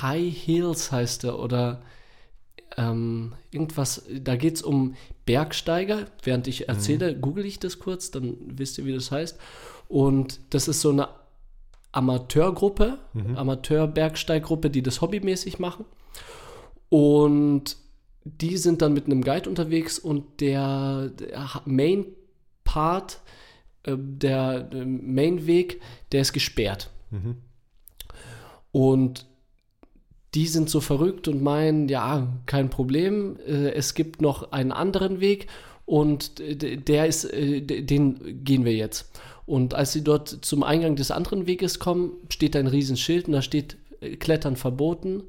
High 0.02 0.34
Heels 0.34 0.90
heißt 0.90 1.24
er 1.24 1.38
oder 1.38 1.82
ähm, 2.76 3.34
irgendwas, 3.50 4.04
da 4.11 4.36
geht 4.36 4.56
es 4.56 4.62
um 4.62 4.94
Bergsteiger. 5.26 6.06
Während 6.22 6.46
ich 6.48 6.68
erzähle, 6.68 7.16
google 7.16 7.44
ich 7.44 7.59
das 7.59 7.78
kurz, 7.78 8.11
dann 8.11 8.36
wisst 8.46 8.78
ihr, 8.78 8.86
wie 8.86 8.94
das 8.94 9.11
heißt. 9.11 9.38
Und 9.88 10.40
das 10.50 10.68
ist 10.68 10.80
so 10.80 10.90
eine 10.90 11.09
Amateurgruppe, 11.92 12.98
Amateur-Bergsteiggruppe, 13.34 14.70
die 14.70 14.82
das 14.82 15.00
hobbymäßig 15.00 15.59
machen. 15.59 15.84
Und 16.90 17.76
die 18.24 18.56
sind 18.56 18.82
dann 18.82 18.92
mit 18.92 19.06
einem 19.06 19.22
Guide 19.22 19.48
unterwegs 19.48 19.98
und 19.98 20.40
der, 20.40 21.09
der 21.09 21.62
Main 21.64 22.06
Part, 22.64 23.20
äh, 23.84 23.96
der 23.96 24.68
äh, 24.72 24.84
Main-Weg, 24.84 25.80
der 26.12 26.22
ist 26.22 26.32
gesperrt. 26.32 26.90
Mhm. 27.10 27.36
Und 28.72 29.26
die 30.34 30.46
sind 30.46 30.68
so 30.68 30.80
verrückt 30.80 31.26
und 31.26 31.42
meinen, 31.42 31.88
ja, 31.88 32.28
kein 32.46 32.70
Problem, 32.70 33.38
äh, 33.46 33.70
es 33.70 33.94
gibt 33.94 34.20
noch 34.20 34.52
einen 34.52 34.72
anderen 34.72 35.20
Weg 35.20 35.46
und 35.86 36.38
der 36.38 37.06
ist, 37.06 37.26
den 37.32 38.44
gehen 38.44 38.66
wir 38.66 38.74
jetzt. 38.74 39.10
Und 39.46 39.72
als 39.72 39.94
sie 39.94 40.04
dort 40.04 40.28
zum 40.28 40.62
Eingang 40.62 40.96
des 40.96 41.10
anderen 41.10 41.46
Weges 41.46 41.78
kommen, 41.78 42.12
steht 42.28 42.54
ein 42.56 42.66
Riesenschild 42.66 43.26
und 43.26 43.32
da 43.32 43.40
steht 43.40 43.78
Klettern 44.18 44.56
verboten, 44.56 45.22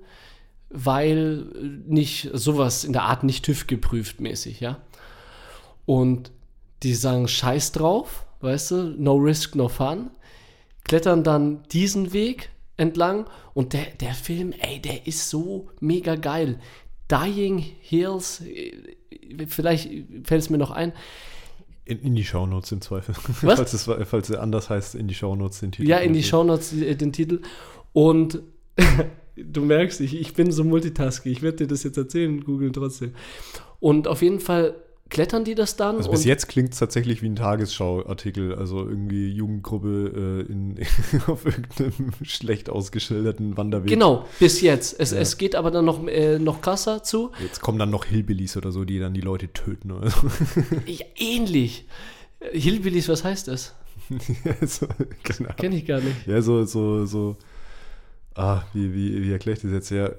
weil 0.70 1.46
nicht 1.88 2.30
sowas 2.34 2.84
in 2.84 2.92
der 2.92 3.04
Art 3.04 3.24
nicht 3.24 3.46
TÜV 3.46 3.68
geprüft 3.68 4.20
mäßig, 4.20 4.60
ja. 4.60 4.82
Und 5.86 6.32
die 6.84 6.94
sagen 6.94 7.30
Scheiß 7.30 7.72
drauf, 7.72 8.26
weißt 8.42 8.72
du, 8.72 8.76
no 8.98 9.16
risk, 9.16 9.56
no 9.56 9.68
fun, 9.68 10.12
klettern 10.84 11.24
dann 11.24 11.64
diesen 11.72 12.14
Weg 12.14 12.50
entlang 12.78 13.26
und 13.54 13.74
der, 13.74 13.86
der 14.00 14.14
Film, 14.14 14.54
ey, 14.60 14.82
der 14.82 15.06
ist 15.06 15.30
so 15.30 15.70
mega 15.80 16.16
geil. 16.16 16.60
Dying 17.10 17.60
Hills, 17.82 18.42
äh, 18.42 18.72
vielleicht 19.48 19.90
fällt 20.24 20.42
es 20.42 20.50
mir 20.50 20.58
noch 20.58 20.72
ein. 20.72 20.94
In, 21.86 22.00
in 22.02 22.16
die 22.16 22.24
Shownotes 22.24 22.72
im 22.72 22.82
Zweifel. 22.82 23.16
Was? 23.42 23.58
falls, 23.58 23.74
es, 23.74 23.84
falls 23.84 24.30
es 24.30 24.36
anders 24.36 24.70
heißt, 24.70 24.96
in 24.96 25.08
die 25.08 25.16
Shownotes 25.16 25.60
den 25.60 25.72
Titel. 25.72 25.90
Ja, 25.90 25.98
in 25.98 26.14
die 26.14 26.24
Shownotes 26.24 26.74
äh, 26.74 26.96
den 26.96 27.12
Titel. 27.12 27.42
Und 27.94 28.42
du 29.36 29.62
merkst, 29.62 30.00
ich, 30.02 30.20
ich 30.20 30.34
bin 30.34 30.52
so 30.52 30.64
multitasking. 30.64 31.32
Ich 31.32 31.42
werde 31.42 31.58
dir 31.58 31.68
das 31.68 31.84
jetzt 31.84 31.98
erzählen, 31.98 32.44
googeln 32.44 32.74
trotzdem. 32.74 33.16
Und 33.80 34.08
auf 34.08 34.22
jeden 34.22 34.40
Fall 34.40 34.76
klettern 35.10 35.44
die 35.44 35.56
das 35.56 35.76
dann. 35.76 35.98
Also 35.98 36.12
bis 36.12 36.24
jetzt 36.26 36.48
klingt 36.48 36.74
es 36.74 36.80
tatsächlich 36.80 37.22
wie 37.22 37.28
ein 37.30 37.36
Tagesschau-Artikel, 37.36 38.56
also 38.56 38.88
irgendwie 38.88 39.30
Jugendgruppe 39.32 40.46
äh, 40.48 40.52
in, 40.52 40.76
auf 41.28 41.46
irgendeinem 41.46 42.12
schlecht 42.24 42.70
ausgeschilderten 42.70 43.58
Wanderweg. 43.58 43.90
Genau, 43.90 44.26
bis 44.40 44.62
jetzt. 44.62 45.00
Es, 45.00 45.12
Ja. 45.12 45.18
es 45.20 45.38
geht 45.38 45.56
aber 45.56 45.72
dann 45.72 45.86
noch, 45.86 46.06
äh, 46.08 46.40
noch 46.40 46.62
krasser 46.62 47.04
zu. 47.04 47.32
Jetzt 47.42 47.62
kommen 47.62 47.80
dann 47.80 47.90
noch 47.90 48.06
Hillbillies 48.06 48.56
oder 48.58 48.72
so, 48.72 48.86
die 48.86 49.00
dann 49.00 49.14
die 49.14 49.22
Leute 49.22 49.52
töten 49.52 49.92
oder 49.92 50.10
so. 50.10 50.28
Ja, 50.86 51.06
ähnlich. 51.18 51.86
Äh, 52.40 52.60
Hillbillies, 52.60 53.10
was 53.10 53.24
heißt 53.24 53.48
das? 53.48 53.76
ja, 54.10 54.56
so, 54.68 54.88
genau. 55.24 55.54
Kenne 55.58 55.76
ich 55.76 55.86
gar 55.86 56.00
nicht. 56.02 56.28
ja, 56.28 56.42
so, 56.42 56.64
so, 56.66 57.06
so, 57.06 57.38
ah, 58.36 58.64
wie, 58.74 58.94
wie, 58.94 59.24
wie 59.24 59.32
erkläre 59.32 59.58
ich 59.58 59.62
das 59.64 59.72
jetzt? 59.72 59.90
Ja, 59.92 60.12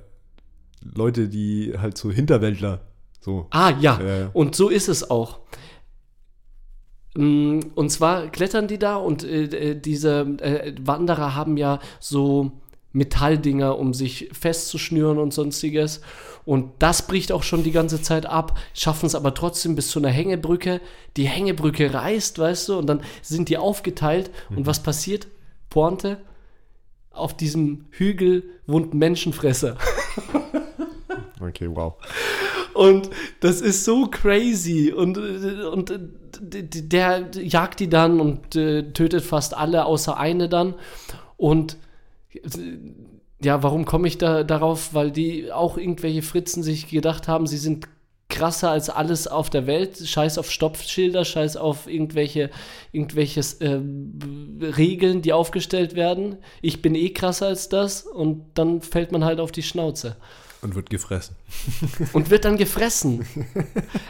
Leute, 0.95 1.28
die 1.28 1.74
halt 1.78 1.99
so 1.99 2.11
Hinterwäldler, 2.11 2.80
so. 3.20 3.46
Ah, 3.50 3.72
ja. 3.80 4.00
Ja, 4.00 4.16
ja. 4.18 4.30
Und 4.32 4.54
so 4.54 4.68
ist 4.68 4.88
es 4.88 5.10
auch. 5.10 5.40
Mm, 7.14 7.60
Und 7.74 7.90
zwar 7.90 8.28
klettern 8.28 8.68
die 8.68 8.78
da 8.78 8.96
und 8.96 9.24
äh, 9.24 9.44
äh, 9.44 9.74
diese 9.80 10.20
äh, 10.40 10.74
Wanderer 10.80 11.34
haben 11.34 11.56
ja 11.56 11.80
so 11.98 12.52
Metalldinger, 12.92 13.78
um 13.78 13.94
sich 13.94 14.30
festzuschnüren 14.32 15.18
und 15.18 15.32
sonstiges. 15.34 16.00
Und 16.44 16.72
das 16.78 17.06
bricht 17.06 17.30
auch 17.30 17.42
schon 17.42 17.62
die 17.62 17.70
ganze 17.72 18.02
Zeit 18.02 18.26
ab, 18.26 18.58
schaffen 18.74 19.06
es 19.06 19.14
aber 19.14 19.34
trotzdem 19.34 19.74
bis 19.76 19.88
zu 19.90 19.98
einer 19.98 20.08
Hängebrücke. 20.08 20.80
Die 21.16 21.26
Hängebrücke 21.28 21.92
reißt, 21.92 22.38
weißt 22.38 22.68
du, 22.68 22.78
und 22.78 22.86
dann 22.86 23.02
sind 23.22 23.48
die 23.48 23.58
aufgeteilt. 23.58 24.30
Und 24.48 24.66
was 24.66 24.82
passiert? 24.82 25.28
Pointe. 25.68 26.18
Auf 27.12 27.36
diesem 27.36 27.86
Hügel 27.90 28.44
wohnt 28.66 28.94
Menschenfresser. 28.94 29.76
Okay, 31.42 31.68
wow. 31.74 31.94
Und 32.74 33.10
das 33.40 33.60
ist 33.60 33.84
so 33.84 34.06
crazy. 34.06 34.92
Und, 34.92 35.18
und 35.18 35.92
der 36.40 37.30
jagt 37.34 37.80
die 37.80 37.88
dann 37.88 38.20
und 38.20 38.56
äh, 38.56 38.92
tötet 38.92 39.24
fast 39.24 39.56
alle, 39.56 39.84
außer 39.84 40.16
eine 40.16 40.48
dann. 40.48 40.74
Und 41.36 41.76
ja, 43.42 43.62
warum 43.62 43.84
komme 43.84 44.08
ich 44.08 44.18
da 44.18 44.44
darauf? 44.44 44.94
Weil 44.94 45.10
die 45.10 45.52
auch 45.52 45.76
irgendwelche 45.78 46.22
Fritzen 46.22 46.62
sich 46.62 46.88
gedacht 46.88 47.28
haben, 47.28 47.46
sie 47.46 47.58
sind 47.58 47.88
krasser 48.28 48.70
als 48.70 48.88
alles 48.88 49.26
auf 49.26 49.50
der 49.50 49.66
Welt. 49.66 49.98
Scheiß 49.98 50.38
auf 50.38 50.50
Stoppschilder, 50.50 51.24
scheiß 51.24 51.56
auf 51.56 51.86
irgendwelche 51.88 52.50
irgendwelches 52.92 53.54
äh, 53.54 53.80
Regeln, 54.60 55.20
die 55.22 55.32
aufgestellt 55.32 55.96
werden. 55.96 56.36
Ich 56.62 56.80
bin 56.80 56.94
eh 56.94 57.10
krasser 57.10 57.46
als 57.46 57.68
das 57.68 58.02
und 58.02 58.44
dann 58.54 58.80
fällt 58.80 59.12
man 59.12 59.24
halt 59.24 59.40
auf 59.40 59.52
die 59.52 59.62
Schnauze. 59.62 60.16
Und 60.62 60.74
wird 60.74 60.90
gefressen. 60.90 61.36
und 62.12 62.30
wird 62.30 62.44
dann 62.44 62.56
gefressen. 62.56 63.26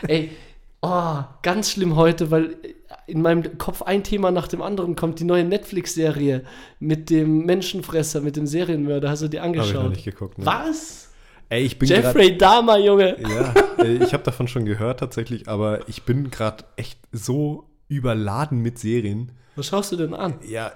Ey, 0.09 0.31
oh, 0.83 1.19
ganz 1.43 1.71
schlimm 1.71 1.97
heute, 1.97 2.31
weil 2.31 2.57
in 3.07 3.23
meinem 3.23 3.59
Kopf 3.59 3.83
ein 3.83 4.05
Thema 4.05 4.31
nach 4.31 4.49
dem 4.49 4.63
anderen 4.63 4.97
kommt. 4.97 5.21
Die 5.21 5.25
neue 5.25 5.45
Netflix-Serie 5.45 6.45
mit 6.79 7.11
dem 7.11 7.45
Menschenfresser, 7.45 8.21
mit 8.21 8.37
dem 8.37 8.47
Serienmörder. 8.47 9.11
Hast 9.11 9.23
du 9.23 9.29
die 9.29 9.41
angeschaut? 9.41 9.69
Hab 9.69 9.77
ich 9.77 9.83
noch 9.83 9.91
nicht 9.91 10.05
geguckt. 10.05 10.39
Ne? 10.39 10.47
Was? 10.47 11.11
Ey, 11.49 11.65
ich 11.65 11.79
bin 11.79 11.89
Jeffrey 11.89 12.39
Dahmer, 12.39 12.79
Junge. 12.79 13.17
Ja, 13.21 13.55
ich 13.85 14.13
habe 14.13 14.23
davon 14.23 14.47
schon 14.47 14.65
gehört 14.65 15.01
tatsächlich, 15.01 15.49
aber 15.49 15.89
ich 15.89 16.05
bin 16.05 16.31
gerade 16.31 16.65
echt 16.77 17.01
so 17.11 17.69
überladen 17.89 18.61
mit 18.61 18.79
Serien. 18.79 19.33
Was 19.57 19.67
schaust 19.67 19.91
du 19.91 19.97
denn 19.97 20.15
an? 20.15 20.35
Ja, 20.47 20.73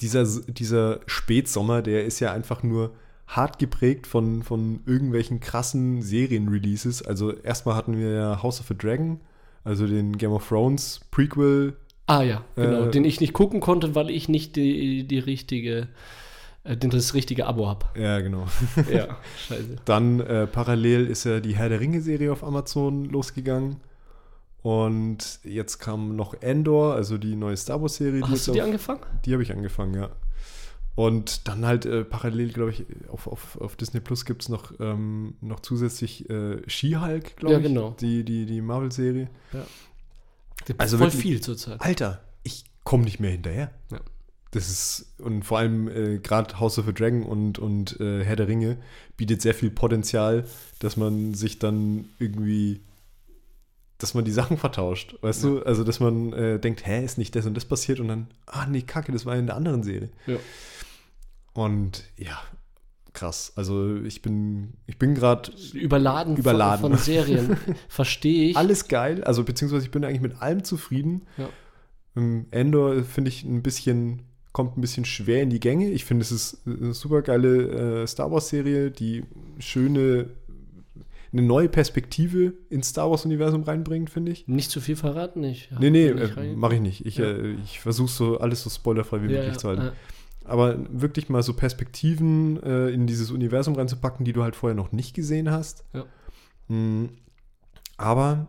dieser, 0.00 0.24
dieser 0.46 1.00
Spätsommer, 1.06 1.82
der 1.82 2.06
ist 2.06 2.20
ja 2.20 2.32
einfach 2.32 2.62
nur 2.62 2.94
hart 3.26 3.58
geprägt 3.58 4.06
von, 4.06 4.42
von 4.42 4.80
irgendwelchen 4.86 5.40
krassen 5.40 6.02
Serienreleases. 6.02 7.02
Also 7.02 7.32
erstmal 7.32 7.74
hatten 7.74 7.98
wir 7.98 8.10
ja 8.10 8.42
House 8.42 8.60
of 8.60 8.70
a 8.70 8.74
Dragon, 8.74 9.20
also 9.64 9.86
den 9.86 10.18
Game 10.18 10.32
of 10.32 10.48
Thrones 10.48 11.00
Prequel. 11.10 11.76
Ah 12.06 12.22
ja, 12.22 12.44
genau, 12.54 12.84
äh, 12.84 12.90
den 12.90 13.04
ich 13.04 13.20
nicht 13.20 13.32
gucken 13.32 13.60
konnte, 13.60 13.94
weil 13.94 14.10
ich 14.10 14.28
nicht 14.28 14.56
die, 14.56 15.04
die 15.04 15.18
richtige 15.18 15.88
äh, 16.64 16.76
das 16.76 17.14
richtige 17.14 17.46
Abo 17.46 17.66
habe. 17.66 17.86
Ja, 17.98 18.20
genau. 18.20 18.46
ja, 18.92 19.16
scheiße. 19.48 19.76
Dann 19.84 20.20
äh, 20.20 20.46
parallel 20.46 21.06
ist 21.06 21.24
ja 21.24 21.40
die 21.40 21.56
Herr 21.56 21.68
der 21.68 21.80
Ringe-Serie 21.80 22.32
auf 22.32 22.42
Amazon 22.42 23.04
losgegangen. 23.06 23.76
Und 24.62 25.40
jetzt 25.44 25.78
kam 25.78 26.16
noch 26.16 26.40
Endor, 26.40 26.94
also 26.94 27.18
die 27.18 27.36
neue 27.36 27.56
Star 27.56 27.82
Wars-Serie. 27.82 28.22
Hast 28.26 28.48
du 28.48 28.52
die 28.52 28.62
auf, 28.62 28.66
angefangen? 28.66 29.00
Die 29.26 29.34
habe 29.34 29.42
ich 29.42 29.52
angefangen, 29.52 29.92
ja. 29.94 30.08
Und 30.96 31.48
dann 31.48 31.66
halt 31.66 31.86
äh, 31.86 32.04
parallel, 32.04 32.52
glaube 32.52 32.70
ich, 32.70 32.84
auf, 33.08 33.26
auf, 33.26 33.60
auf 33.60 33.74
Disney 33.76 34.00
Plus 34.00 34.24
gibt 34.24 34.42
es 34.42 34.48
noch, 34.48 34.72
ähm, 34.78 35.34
noch 35.40 35.60
zusätzlich 35.60 36.30
äh, 36.30 36.62
She-Hulk, 36.68 37.36
glaube 37.36 37.54
ja, 37.54 37.60
genau. 37.60 37.90
ich. 37.90 37.96
Die, 37.96 38.24
die, 38.24 38.46
die 38.46 38.60
Marvel-Serie. 38.60 39.28
Ja. 39.52 39.66
Also 40.78 40.98
voll 40.98 41.08
wirklich, 41.08 41.22
viel 41.22 41.40
zurzeit. 41.40 41.80
Alter, 41.80 42.22
ich 42.44 42.64
komme 42.84 43.04
nicht 43.04 43.18
mehr 43.18 43.32
hinterher. 43.32 43.72
Ja. 43.90 44.00
Das 44.52 44.70
ist, 44.70 45.16
und 45.18 45.44
vor 45.44 45.58
allem 45.58 45.88
äh, 45.88 46.18
gerade 46.18 46.60
House 46.60 46.78
of 46.78 46.86
the 46.86 46.94
Dragon 46.94 47.24
und, 47.24 47.58
und 47.58 47.98
äh, 48.00 48.22
Herr 48.22 48.36
der 48.36 48.46
Ringe 48.46 48.78
bietet 49.16 49.42
sehr 49.42 49.52
viel 49.52 49.70
Potenzial, 49.70 50.46
dass 50.78 50.96
man 50.96 51.34
sich 51.34 51.58
dann 51.58 52.04
irgendwie, 52.20 52.82
dass 53.98 54.14
man 54.14 54.24
die 54.24 54.30
Sachen 54.30 54.56
vertauscht, 54.56 55.16
weißt 55.22 55.42
ja. 55.42 55.50
du? 55.50 55.62
Also, 55.64 55.82
dass 55.82 55.98
man 55.98 56.32
äh, 56.32 56.60
denkt, 56.60 56.86
hä, 56.86 57.04
ist 57.04 57.18
nicht 57.18 57.34
das 57.34 57.46
und 57.46 57.54
das 57.54 57.64
passiert 57.64 57.98
und 57.98 58.06
dann, 58.06 58.28
ah, 58.46 58.66
nee, 58.66 58.82
kacke, 58.82 59.10
das 59.10 59.26
war 59.26 59.34
in 59.34 59.46
der 59.46 59.56
anderen 59.56 59.82
Serie. 59.82 60.10
Ja. 60.28 60.36
Und 61.54 62.04
ja, 62.18 62.38
krass. 63.12 63.52
Also 63.56 63.96
ich 63.96 64.20
bin, 64.20 64.74
ich 64.86 64.98
bin 64.98 65.14
gerade 65.14 65.52
überladen, 65.72 66.36
überladen. 66.36 66.80
Von, 66.80 66.90
von 66.92 67.00
Serien. 67.00 67.56
Verstehe 67.88 68.50
ich. 68.50 68.56
Alles 68.56 68.88
geil. 68.88 69.24
Also 69.24 69.44
beziehungsweise 69.44 69.86
ich 69.86 69.90
bin 69.90 70.04
eigentlich 70.04 70.20
mit 70.20 70.42
allem 70.42 70.64
zufrieden. 70.64 71.22
Ja. 71.38 71.48
Ähm, 72.16 72.46
Endor 72.50 73.02
finde 73.04 73.30
ich 73.30 73.44
ein 73.44 73.62
bisschen 73.62 74.22
kommt 74.54 74.78
ein 74.78 74.80
bisschen 74.80 75.04
schwer 75.04 75.42
in 75.42 75.50
die 75.50 75.58
Gänge. 75.58 75.90
Ich 75.90 76.04
finde, 76.04 76.22
es 76.22 76.30
ist 76.30 76.62
eine 76.64 76.94
super 76.94 77.22
geile 77.22 78.02
äh, 78.02 78.06
Star 78.06 78.30
Wars-Serie, 78.30 78.92
die 78.92 79.24
schöne, 79.58 80.30
eine 81.32 81.42
neue 81.42 81.68
Perspektive 81.68 82.54
ins 82.70 82.90
Star 82.90 83.10
Wars-Universum 83.10 83.64
reinbringt, 83.64 84.10
finde 84.10 84.30
ich. 84.30 84.46
Nicht 84.46 84.70
zu 84.70 84.80
viel 84.80 84.94
verraten, 84.94 85.40
nicht. 85.40 85.70
Nee, 85.80 85.90
nee, 85.90 86.06
äh, 86.06 86.54
mache 86.54 86.76
ich 86.76 86.80
nicht. 86.80 87.04
Ich, 87.04 87.16
ja. 87.16 87.24
äh, 87.24 87.56
ich 87.64 87.80
versuche 87.80 88.08
so 88.08 88.38
alles 88.38 88.62
so 88.62 88.70
spoilerfrei 88.70 89.22
wie 89.22 89.32
ja, 89.32 89.40
möglich 89.40 89.58
zu 89.58 89.66
halten. 89.66 89.90
Aber 90.44 90.78
wirklich 90.90 91.28
mal 91.28 91.42
so 91.42 91.54
Perspektiven 91.54 92.62
äh, 92.62 92.88
in 92.90 93.06
dieses 93.06 93.30
Universum 93.30 93.74
reinzupacken, 93.74 94.24
die 94.24 94.32
du 94.32 94.42
halt 94.42 94.56
vorher 94.56 94.76
noch 94.76 94.92
nicht 94.92 95.14
gesehen 95.14 95.50
hast. 95.50 95.84
Ja. 95.92 96.04
Mhm. 96.68 97.10
Aber 97.96 98.48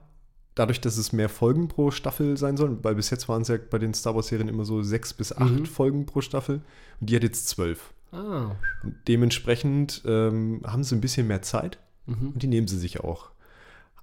dadurch, 0.56 0.82
dass 0.82 0.98
es 0.98 1.14
mehr 1.14 1.30
Folgen 1.30 1.68
pro 1.68 1.92
Staffel 1.92 2.38
sein 2.38 2.58
sollen, 2.58 2.84
weil 2.84 2.96
bis 2.96 3.10
jetzt 3.10 3.30
waren 3.30 3.44
es 3.44 3.50
ja 3.50 3.58
bei 3.58 3.78
den 3.78 3.94
Star 3.94 4.16
Wars-Serien 4.16 4.48
immer 4.48 4.66
so 4.66 4.82
sechs 4.82 5.14
bis 5.14 5.34
acht 5.34 5.52
mhm. 5.52 5.66
Folgen 5.66 6.06
pro 6.06 6.22
Staffel 6.22 6.62
und 7.00 7.10
die 7.10 7.16
hat 7.16 7.24
jetzt 7.24 7.48
zwölf. 7.48 7.94
Ah. 8.12 8.56
Dementsprechend 9.08 10.02
ähm, 10.06 10.62
haben 10.66 10.84
sie 10.84 10.96
ein 10.96 11.02
bisschen 11.02 11.28
mehr 11.28 11.42
Zeit 11.42 11.78
mhm. 12.06 12.30
und 12.34 12.42
die 12.42 12.48
nehmen 12.48 12.68
sie 12.68 12.78
sich 12.78 13.02
auch. 13.02 13.32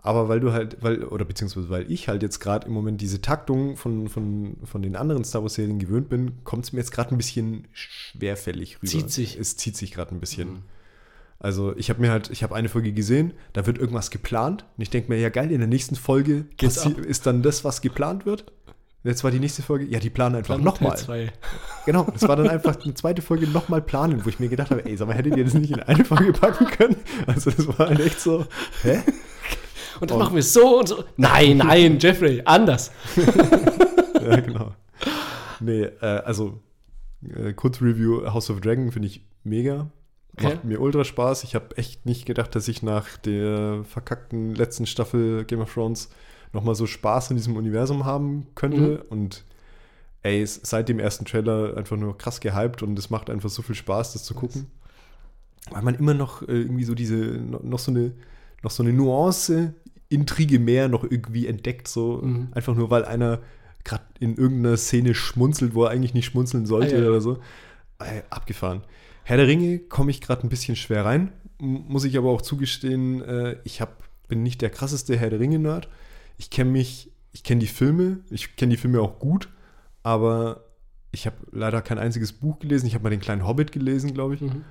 Aber 0.05 0.29
weil 0.29 0.41
du 0.41 0.53
halt, 0.53 0.79
weil, 0.81 1.05
oder 1.05 1.25
beziehungsweise 1.25 1.71
weil 1.71 1.91
ich 1.91 2.09
halt 2.09 2.23
jetzt 2.23 2.41
gerade 2.41 2.67
im 2.67 2.73
Moment 2.73 3.01
diese 3.01 3.23
Taktung 3.23 3.77
von, 3.77 4.09
von, 4.09 4.57
von 4.65 4.83
den 4.83 4.97
anderen 4.97 5.25
Star 5.25 5.43
Wars-Serien 5.43 5.79
gewöhnt 5.79 6.09
bin, 6.09 6.45
kommt 6.45 6.65
es 6.65 6.73
mir 6.73 6.81
jetzt 6.81 6.91
gerade 6.91 7.15
ein 7.15 7.19
bisschen 7.19 7.69
schwerfällig 7.73 8.79
rüber. 8.79 8.91
Zieht 8.91 9.11
sich. 9.11 9.39
Es 9.39 9.57
zieht 9.57 9.77
sich 9.77 9.93
gerade 9.93 10.13
ein 10.13 10.21
bisschen. 10.21 10.49
Mhm. 10.49 10.63
Also 11.39 11.77
ich 11.77 11.89
habe 11.89 12.01
mir 12.01 12.11
halt, 12.11 12.31
ich 12.31 12.43
habe 12.43 12.55
eine 12.55 12.69
Folge 12.69 12.93
gesehen, 12.93 13.33
da 13.53 13.67
wird 13.67 13.79
irgendwas 13.79 14.11
geplant 14.11 14.65
und 14.77 14.83
ich 14.83 14.91
denke 14.91 15.11
mir, 15.11 15.19
ja 15.19 15.29
geil, 15.29 15.51
in 15.51 15.59
der 15.59 15.67
nächsten 15.67 15.97
Folge 15.97 16.47
ist 16.61 17.27
dann 17.27 17.43
das, 17.43 17.65
was 17.65 17.81
geplant 17.81 18.27
wird. 18.27 18.53
Jetzt 19.05 19.25
war 19.25 19.33
die 19.33 19.41
nächste 19.41 19.63
Folge, 19.63 19.87
ja, 19.87 19.99
die 19.99 20.11
planen 20.11 20.37
einfach 20.37 20.59
nochmal. 20.59 20.97
Genau, 21.85 22.07
es 22.15 22.23
war 22.23 22.37
dann 22.37 22.49
einfach 22.49 22.81
eine 22.85 22.95
zweite 22.95 23.23
Folge 23.23 23.49
nochmal 23.49 23.83
planen, 23.83 24.25
wo 24.25 24.29
ich 24.29 24.39
mir 24.39 24.49
gedacht 24.49 24.71
habe, 24.71 24.85
ey, 24.85 24.97
sag 24.97 25.09
mal, 25.09 25.17
hättet 25.17 25.37
ihr 25.37 25.45
das 25.45 25.55
nicht 25.55 25.73
in 25.73 25.81
eine 25.81 26.05
Folge 26.05 26.33
packen 26.33 26.67
können? 26.67 26.97
Also 27.27 27.51
das 27.51 27.67
war 27.67 27.89
halt 27.89 27.99
echt 27.99 28.21
so, 28.21 28.47
hä? 28.83 29.01
Und 30.03 30.11
dann 30.11 30.17
oh. 30.17 30.21
machen 30.25 30.35
wir 30.35 30.43
so 30.43 30.81
und 30.81 30.89
so. 30.89 31.05
Nein, 31.17 31.57
nein, 31.59 31.97
Jeffrey, 32.01 32.43
anders. 32.45 32.91
ja, 34.21 34.41
genau. 34.41 34.73
Nee, 35.61 35.85
äh, 35.85 36.23
also 36.25 36.59
äh, 37.23 37.53
Kurzreview 37.53 38.27
House 38.33 38.51
of 38.51 38.61
Dragon 38.61 38.91
finde 38.91 39.07
ich 39.07 39.25
mega. 39.45 39.93
Okay. 40.37 40.55
Macht 40.55 40.65
mir 40.65 40.81
ultra 40.81 41.05
Spaß. 41.05 41.45
Ich 41.45 41.55
habe 41.55 41.77
echt 41.77 42.05
nicht 42.05 42.27
gedacht, 42.27 42.53
dass 42.57 42.67
ich 42.67 42.83
nach 42.83 43.17
der 43.17 43.85
verkackten 43.85 44.57
letzten 44.57 44.87
Staffel 44.87 45.45
Game 45.45 45.61
of 45.61 45.73
Thrones 45.73 46.09
nochmal 46.53 46.75
so 46.75 46.87
Spaß 46.87 47.31
in 47.31 47.37
diesem 47.37 47.55
Universum 47.57 48.05
haben 48.05 48.49
könnte. 48.57 48.81
Mhm. 48.81 49.03
Und 49.09 49.45
ey, 50.25 50.45
seit 50.45 50.89
dem 50.89 50.99
ersten 50.99 51.27
Trailer 51.27 51.77
einfach 51.77 51.97
nur 51.97 52.19
krass 52.19 52.41
gehypt 52.41 52.83
und 52.83 52.99
es 52.99 53.09
macht 53.09 53.31
einfach 53.31 53.51
so 53.51 53.63
viel 53.63 53.77
Spaß, 53.77 54.15
das 54.15 54.25
zu 54.25 54.35
gucken. 54.35 54.67
Weil 55.71 55.83
man 55.83 55.95
immer 55.95 56.15
noch 56.15 56.43
äh, 56.43 56.47
irgendwie 56.47 56.83
so 56.83 56.97
diese, 56.97 57.15
noch 57.15 57.79
so 57.79 57.93
eine, 57.93 58.15
noch 58.65 58.73
so 58.73 58.83
eine 58.83 58.93
Nuance, 58.93 59.75
Intrige 60.13 60.59
mehr 60.59 60.89
noch 60.89 61.05
irgendwie 61.05 61.47
entdeckt, 61.47 61.89
so 61.89 62.21
mhm. 62.23 62.49
einfach 62.53 62.75
nur, 62.75 62.91
weil 62.91 63.05
einer 63.05 63.41
gerade 63.85 64.05
in 64.21 64.37
irgendeiner 64.37 64.77
Szene 64.77 65.15
schmunzelt, 65.15 65.75
wo 65.75 65.85
er 65.85 65.91
eigentlich 65.91 66.15
nicht 66.15 66.27
schmunzeln 66.27 66.67
sollte 66.67 66.97
ah, 66.97 67.01
ja. 67.01 67.09
oder 67.09 67.21
so. 67.21 67.39
Ey, 67.99 68.23
abgefahren. 68.31 68.83
Herr 69.25 69.37
der 69.37 69.47
Ringe 69.47 69.79
komme 69.79 70.11
ich 70.11 70.21
gerade 70.21 70.47
ein 70.47 70.49
bisschen 70.49 70.77
schwer 70.77 71.05
rein, 71.05 71.33
muss 71.59 72.05
ich 72.05 72.19
aber 72.19 72.31
auch 72.31 72.43
zugestehen, 72.43 73.23
äh, 73.23 73.57
ich 73.65 73.81
hab, 73.81 74.03
bin 74.29 74.43
nicht 74.43 74.63
der 74.63 74.71
krasseste 74.71 75.17
Herr 75.17 75.31
der 75.31 75.41
Ringe-Nerd. 75.41 75.89
Ich 76.39 76.51
kenne 76.51 76.71
mich, 76.71 77.11
ich 77.33 77.45
kenne 77.45 77.61
die 77.61 77.67
Filme, 77.69 78.21
ich 78.31 78.57
kenne 78.57 78.71
die 78.71 78.77
Filme 78.77 79.01
auch 79.01 79.19
gut, 79.19 79.49
aber 80.03 80.65
ich 81.13 81.27
habe 81.27 81.37
leider 81.53 81.83
kein 81.83 81.99
einziges 81.99 82.33
Buch 82.33 82.59
gelesen. 82.59 82.87
Ich 82.87 82.95
habe 82.95 83.05
mal 83.05 83.11
den 83.11 83.21
kleinen 83.21 83.47
Hobbit 83.47 83.71
gelesen, 83.71 84.15
glaube 84.15 84.35
ich. 84.35 84.41
Mhm. 84.41 84.65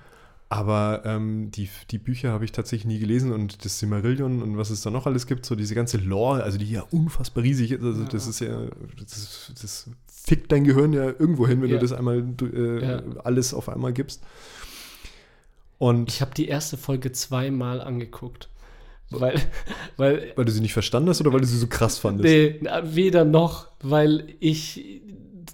Aber 0.51 1.03
ähm, 1.05 1.49
die, 1.49 1.69
die 1.91 1.97
Bücher 1.97 2.33
habe 2.33 2.43
ich 2.43 2.51
tatsächlich 2.51 2.85
nie 2.85 2.99
gelesen 2.99 3.31
und 3.31 3.63
das 3.63 3.79
Silmarillion 3.79 4.41
und 4.41 4.57
was 4.57 4.69
es 4.69 4.81
da 4.81 4.89
noch 4.89 5.05
alles 5.05 5.25
gibt, 5.25 5.45
so 5.45 5.55
diese 5.55 5.75
ganze 5.75 5.95
Lore, 5.97 6.43
also 6.43 6.57
die 6.57 6.69
ja 6.69 6.83
unfassbar 6.91 7.45
riesig 7.45 7.71
ist, 7.71 7.81
also 7.81 8.01
ja. 8.01 8.09
das 8.09 8.27
ist 8.27 8.41
ja, 8.41 8.67
das, 8.99 9.53
das 9.61 9.89
fickt 10.11 10.51
dein 10.51 10.65
Gehirn 10.65 10.91
ja 10.91 11.05
irgendwo 11.05 11.47
hin, 11.47 11.61
wenn 11.61 11.69
ja. 11.69 11.77
du 11.77 11.81
das 11.81 11.93
einmal 11.93 12.25
äh, 12.41 12.85
ja. 12.85 13.01
alles 13.23 13.53
auf 13.53 13.69
einmal 13.69 13.93
gibst. 13.93 14.23
Und 15.77 16.09
ich 16.09 16.19
habe 16.19 16.33
die 16.35 16.49
erste 16.49 16.75
Folge 16.75 17.13
zweimal 17.13 17.79
angeguckt. 17.79 18.49
Weil, 19.09 19.39
weil, 19.95 20.33
weil 20.35 20.43
du 20.43 20.51
sie 20.51 20.59
nicht 20.59 20.73
verstanden 20.73 21.07
hast 21.07 21.21
oder 21.21 21.31
weil 21.31 21.39
du 21.39 21.47
sie 21.47 21.57
so 21.57 21.67
krass 21.67 21.97
fandest? 21.97 22.25
Nee, 22.25 22.59
weder 22.83 23.23
noch, 23.23 23.69
weil 23.79 24.35
ich 24.41 25.01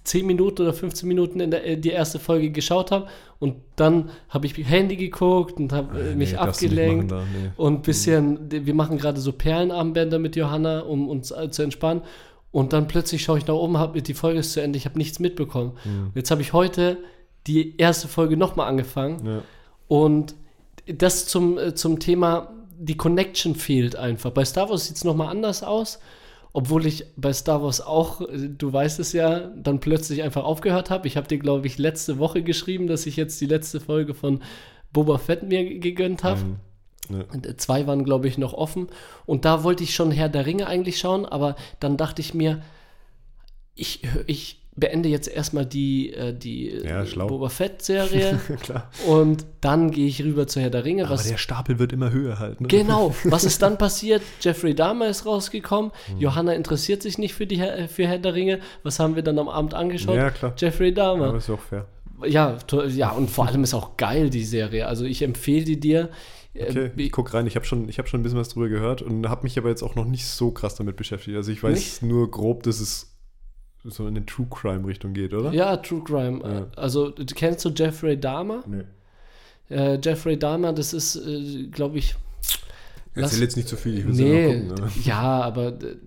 10 0.07 0.25
Minuten 0.25 0.61
oder 0.61 0.73
15 0.73 1.07
Minuten 1.07 1.41
in 1.41 1.51
der, 1.51 1.65
äh, 1.65 1.77
die 1.77 1.89
erste 1.89 2.17
Folge 2.17 2.49
geschaut 2.49 2.91
habe 2.91 3.07
und 3.39 3.55
dann 3.75 4.09
habe 4.29 4.45
ich 4.45 4.57
Handy 4.57 4.95
geguckt 4.95 5.57
und 5.57 5.73
habe 5.73 5.99
äh, 5.99 6.15
mich 6.15 6.31
nee, 6.31 6.37
abgelenkt 6.37 7.11
da, 7.11 7.19
nee. 7.19 7.51
und 7.57 7.73
ein 7.73 7.81
bisschen, 7.81 8.49
wir 8.49 8.73
machen 8.73 8.97
gerade 8.97 9.19
so 9.19 9.33
Perlenarmbänder 9.33 10.17
mit 10.17 10.37
Johanna, 10.37 10.79
um 10.79 11.09
uns 11.09 11.31
äh, 11.31 11.51
zu 11.51 11.61
entspannen 11.61 12.03
und 12.51 12.71
dann 12.71 12.87
plötzlich 12.87 13.21
schaue 13.21 13.37
ich 13.37 13.47
nach 13.47 13.55
oben, 13.55 13.77
habe 13.77 14.01
die 14.01 14.13
Folge 14.13 14.39
ist 14.39 14.53
zu 14.53 14.61
Ende, 14.61 14.77
ich 14.77 14.85
habe 14.85 14.97
nichts 14.97 15.19
mitbekommen. 15.19 15.73
Mhm. 15.83 16.11
Jetzt 16.15 16.31
habe 16.31 16.41
ich 16.41 16.53
heute 16.53 16.97
die 17.45 17.77
erste 17.77 18.07
Folge 18.07 18.37
nochmal 18.37 18.69
angefangen 18.69 19.25
ja. 19.25 19.41
und 19.89 20.35
das 20.87 21.27
zum, 21.27 21.59
zum 21.75 21.99
Thema 21.99 22.53
die 22.79 22.95
Connection 22.95 23.55
fehlt 23.55 23.97
einfach. 23.97 24.31
Bei 24.31 24.45
Star 24.45 24.69
Wars 24.69 24.85
sieht 24.85 24.95
es 24.95 25.03
nochmal 25.03 25.29
anders 25.29 25.63
aus. 25.63 25.99
Obwohl 26.57 26.87
ich 26.87 27.05
bei 27.15 27.33
Star 27.33 27.61
Wars 27.61 27.81
auch, 27.81 28.19
äh, 28.21 28.49
du 28.49 28.73
weißt 28.73 28.99
es 28.99 29.13
ja, 29.13 29.41
dann 29.55 29.79
plötzlich 29.79 30.23
einfach 30.23 30.43
aufgehört 30.43 30.89
habe. 30.89 31.07
Ich 31.07 31.15
habe 31.15 31.27
dir, 31.27 31.37
glaube 31.37 31.67
ich, 31.67 31.77
letzte 31.77 32.17
Woche 32.17 32.41
geschrieben, 32.41 32.87
dass 32.87 33.05
ich 33.05 33.15
jetzt 33.15 33.39
die 33.39 33.45
letzte 33.45 33.79
Folge 33.79 34.15
von 34.15 34.41
Boba 34.91 35.19
Fett 35.19 35.43
mir 35.43 35.77
gegönnt 35.77 36.23
habe. 36.23 36.41
Ähm, 36.41 36.55
ne. 37.09 37.25
Und 37.31 37.61
Zwei 37.61 37.85
waren, 37.85 38.03
glaube 38.03 38.27
ich, 38.27 38.39
noch 38.39 38.55
offen. 38.55 38.87
Und 39.27 39.45
da 39.45 39.63
wollte 39.63 39.83
ich 39.83 39.93
schon 39.93 40.09
Herr 40.09 40.29
der 40.29 40.47
Ringe 40.47 40.65
eigentlich 40.65 40.97
schauen, 40.97 41.27
aber 41.27 41.57
dann 41.79 41.95
dachte 41.95 42.23
ich 42.23 42.33
mir, 42.33 42.63
ich, 43.75 44.01
ich 44.25 44.66
beende 44.77 45.09
jetzt 45.09 45.27
erstmal 45.27 45.65
die, 45.65 46.13
äh, 46.13 46.33
die 46.33 46.69
äh, 46.69 46.87
Ja, 46.87 47.05
schlau. 47.05 47.27
Boba 47.27 47.49
Fett-Serie 47.49 48.39
und 49.07 49.45
dann 49.61 49.91
gehe 49.91 50.07
ich 50.07 50.23
rüber 50.23 50.47
zu 50.47 50.61
Herr 50.61 50.69
der 50.69 50.85
Ringe. 50.85 51.05
Aber 51.07 51.21
der 51.21 51.37
Stapel 51.37 51.79
wird 51.79 51.91
immer 51.93 52.11
höher 52.11 52.39
halt. 52.39 52.61
Ne? 52.61 52.67
genau, 52.67 53.13
was 53.25 53.43
ist 53.43 53.61
dann 53.61 53.77
passiert? 53.79 54.21
Jeffrey 54.41 54.75
Dahmer 54.75 55.09
ist 55.09 55.25
rausgekommen. 55.25 55.91
Hm. 56.11 56.19
Johanna 56.19 56.53
interessiert 56.53 57.01
sich 57.01 57.17
nicht 57.17 57.33
für, 57.33 57.47
die, 57.47 57.57
Herr- 57.59 57.87
für 57.87 58.07
Herr 58.07 58.19
der 58.19 58.33
Ringe. 58.35 58.59
Was 58.83 58.99
haben 58.99 59.15
wir 59.15 59.23
dann 59.23 59.39
am 59.39 59.49
Abend 59.49 59.73
angeschaut? 59.73 60.15
Ja, 60.15 60.29
klar. 60.29 60.53
Jeffrey 60.57 60.93
Dahmer. 60.93 61.29
Aber 61.29 61.37
ist 61.37 61.49
ja 61.49 61.55
auch 61.55 61.59
fair. 61.59 61.85
Ja, 62.25 62.57
ja, 62.87 63.11
und 63.11 63.29
vor 63.29 63.47
allem 63.47 63.63
ist 63.63 63.73
auch 63.73 63.95
geil, 63.97 64.29
die 64.29 64.43
Serie. 64.43 64.87
Also 64.87 65.05
ich 65.05 65.21
empfehle 65.21 65.65
die 65.65 65.79
dir. 65.79 66.09
Äh, 66.53 66.65
Okay, 66.69 66.91
ich 66.95 67.11
guck 67.11 67.31
rein. 67.35 67.45
Ich 67.45 67.55
habe 67.55 67.65
schon, 67.65 67.87
ich 67.87 67.99
hab 67.99 68.07
schon 68.07 68.19
ein 68.19 68.23
bisschen 68.23 68.39
was 68.39 68.49
drüber 68.49 68.67
gehört 68.69 69.03
und 69.03 69.29
habe 69.29 69.43
mich 69.43 69.57
aber 69.59 69.69
jetzt 69.69 69.83
auch 69.83 69.93
noch 69.93 70.05
nicht 70.05 70.25
so 70.25 70.49
krass 70.49 70.73
damit 70.73 70.95
beschäftigt. 70.95 71.37
Also 71.37 71.51
ich 71.51 71.61
weiß 71.61 71.75
Nicht? 71.77 72.01
nur 72.03 72.31
grob, 72.31 72.63
dass 72.63 72.79
es 72.79 73.06
so 73.89 74.07
in 74.07 74.15
eine 74.15 74.25
True 74.25 74.47
Crime 74.49 74.85
Richtung 74.87 75.13
geht, 75.13 75.33
oder? 75.33 75.51
Ja, 75.51 75.77
True 75.77 76.03
Crime. 76.03 76.41
Ja. 76.43 76.67
Also, 76.75 77.13
kennst 77.35 77.65
du 77.65 77.69
Jeffrey 77.69 78.19
Dahmer? 78.19 78.63
Nee. 78.67 78.83
Äh, 79.69 79.99
Jeffrey 80.01 80.37
Dahmer, 80.37 80.73
das 80.73 80.93
ist, 80.93 81.15
äh, 81.15 81.67
glaube 81.67 81.97
ich. 81.97 82.15
Erzähl 83.13 83.41
jetzt 83.41 83.57
nicht 83.57 83.67
zu 83.67 83.75
viel, 83.75 83.97
ich 83.97 84.05
will 84.05 84.13
nee, 84.13 84.47
ja 84.47 84.59
gucken. 84.59 84.85
Ne? 84.85 84.91
ja, 85.03 85.41
aber 85.41 85.67
äh, 85.67 85.97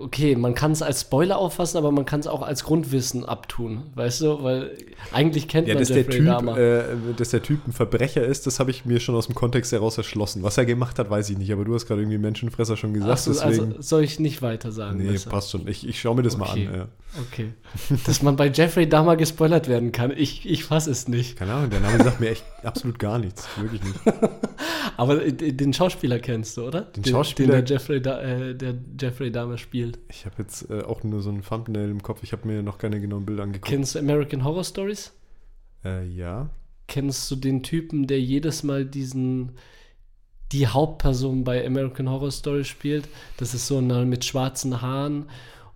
okay, 0.00 0.36
man 0.36 0.54
kann 0.54 0.72
es 0.72 0.82
als 0.82 1.02
Spoiler 1.02 1.38
auffassen, 1.38 1.76
aber 1.78 1.90
man 1.92 2.04
kann 2.04 2.20
es 2.20 2.26
auch 2.26 2.42
als 2.42 2.64
Grundwissen 2.64 3.24
abtun, 3.24 3.84
weißt 3.94 4.20
du? 4.22 4.42
Weil 4.42 4.76
eigentlich 5.12 5.48
kennt 5.48 5.68
Ja, 5.68 5.74
man 5.74 5.80
dass 5.82 5.88
der, 5.88 5.98
Jeffrey 5.98 6.16
typ, 6.18 6.26
Dahmer. 6.26 6.56
äh, 6.58 6.84
dass 7.16 7.30
der 7.30 7.42
Typ 7.42 7.66
ein 7.66 7.72
Verbrecher 7.72 8.24
ist, 8.24 8.46
das 8.46 8.60
habe 8.60 8.70
ich 8.70 8.84
mir 8.84 9.00
schon 9.00 9.14
aus 9.14 9.26
dem 9.26 9.34
Kontext 9.34 9.72
heraus 9.72 9.98
erschlossen. 9.98 10.42
Was 10.42 10.58
er 10.58 10.64
gemacht 10.66 10.98
hat, 10.98 11.10
weiß 11.10 11.30
ich 11.30 11.38
nicht, 11.38 11.52
aber 11.52 11.64
du 11.64 11.74
hast 11.74 11.86
gerade 11.86 12.02
irgendwie 12.02 12.18
Menschenfresser 12.18 12.76
schon 12.76 12.94
gesagt, 12.94 13.12
Ach 13.12 13.18
so, 13.18 13.32
deswegen. 13.32 13.66
also 13.72 13.82
soll 13.82 14.04
ich 14.04 14.18
nicht 14.20 14.42
weiter 14.42 14.72
sagen? 14.72 14.98
nee, 14.98 15.10
besser? 15.12 15.30
passt 15.30 15.50
schon. 15.50 15.66
Ich, 15.68 15.86
ich 15.88 16.00
schaue 16.00 16.16
mir 16.16 16.22
das 16.22 16.34
Okay. 16.40 16.64
mal 16.66 16.72
an. 16.72 16.78
Ja. 16.80 16.88
Okay. 17.28 17.52
Dass 18.06 18.20
man 18.22 18.36
bei 18.36 18.48
Jeffrey 18.48 18.88
Dahmer 18.88 19.16
gespoilert 19.16 19.68
werden 19.68 19.90
kann, 19.92 20.12
ich, 20.14 20.44
ich 20.48 20.64
fasse 20.64 20.90
es 20.90 21.08
nicht. 21.08 21.36
Keine 21.38 21.54
Ahnung, 21.54 21.70
der 21.70 21.80
Name 21.80 22.02
sagt 22.04 22.20
mir 22.20 22.28
echt 22.30 22.44
absolut 22.62 22.98
gar 22.98 23.18
nichts. 23.18 23.48
Wirklich 23.58 23.82
nicht. 23.82 23.98
Aber 24.96 25.16
den 25.16 25.72
Schauspieler 25.72 26.18
kennst 26.18 26.56
du, 26.56 26.66
oder? 26.66 26.82
Den, 26.82 27.04
Schauspieler- 27.04 27.56
Den 27.56 27.64
der 27.64 27.76
Jeffrey, 27.76 28.00
da 28.02 28.20
äh, 28.20 28.54
der 28.54 28.74
Jeffrey 29.00 29.30
Dahmer 29.30 29.58
spielt. 29.58 29.75
Ich 30.08 30.24
habe 30.26 30.36
jetzt 30.38 30.70
äh, 30.70 30.82
auch 30.82 31.02
nur 31.04 31.22
so 31.22 31.30
ein 31.30 31.42
Thumbnail 31.42 31.90
im 31.90 32.02
Kopf. 32.02 32.22
Ich 32.22 32.32
habe 32.32 32.46
mir 32.46 32.62
noch 32.62 32.78
keine 32.78 33.00
genauen 33.00 33.26
Bilder 33.26 33.42
angeguckt. 33.44 33.68
Kennst 33.68 33.94
du 33.94 33.98
American 33.98 34.44
Horror 34.44 34.64
Stories? 34.64 35.12
äh, 35.84 36.04
ja. 36.06 36.48
Kennst 36.88 37.28
du 37.30 37.36
den 37.36 37.62
Typen, 37.64 38.06
der 38.06 38.20
jedes 38.20 38.62
Mal 38.62 38.84
diesen 38.84 39.52
die 40.52 40.68
Hauptperson 40.68 41.42
bei 41.42 41.66
American 41.66 42.08
Horror 42.08 42.30
Story 42.30 42.64
spielt? 42.64 43.08
Das 43.38 43.54
ist 43.54 43.66
so 43.66 43.78
einer 43.78 44.04
mit 44.04 44.24
schwarzen 44.24 44.80
Haaren 44.82 45.28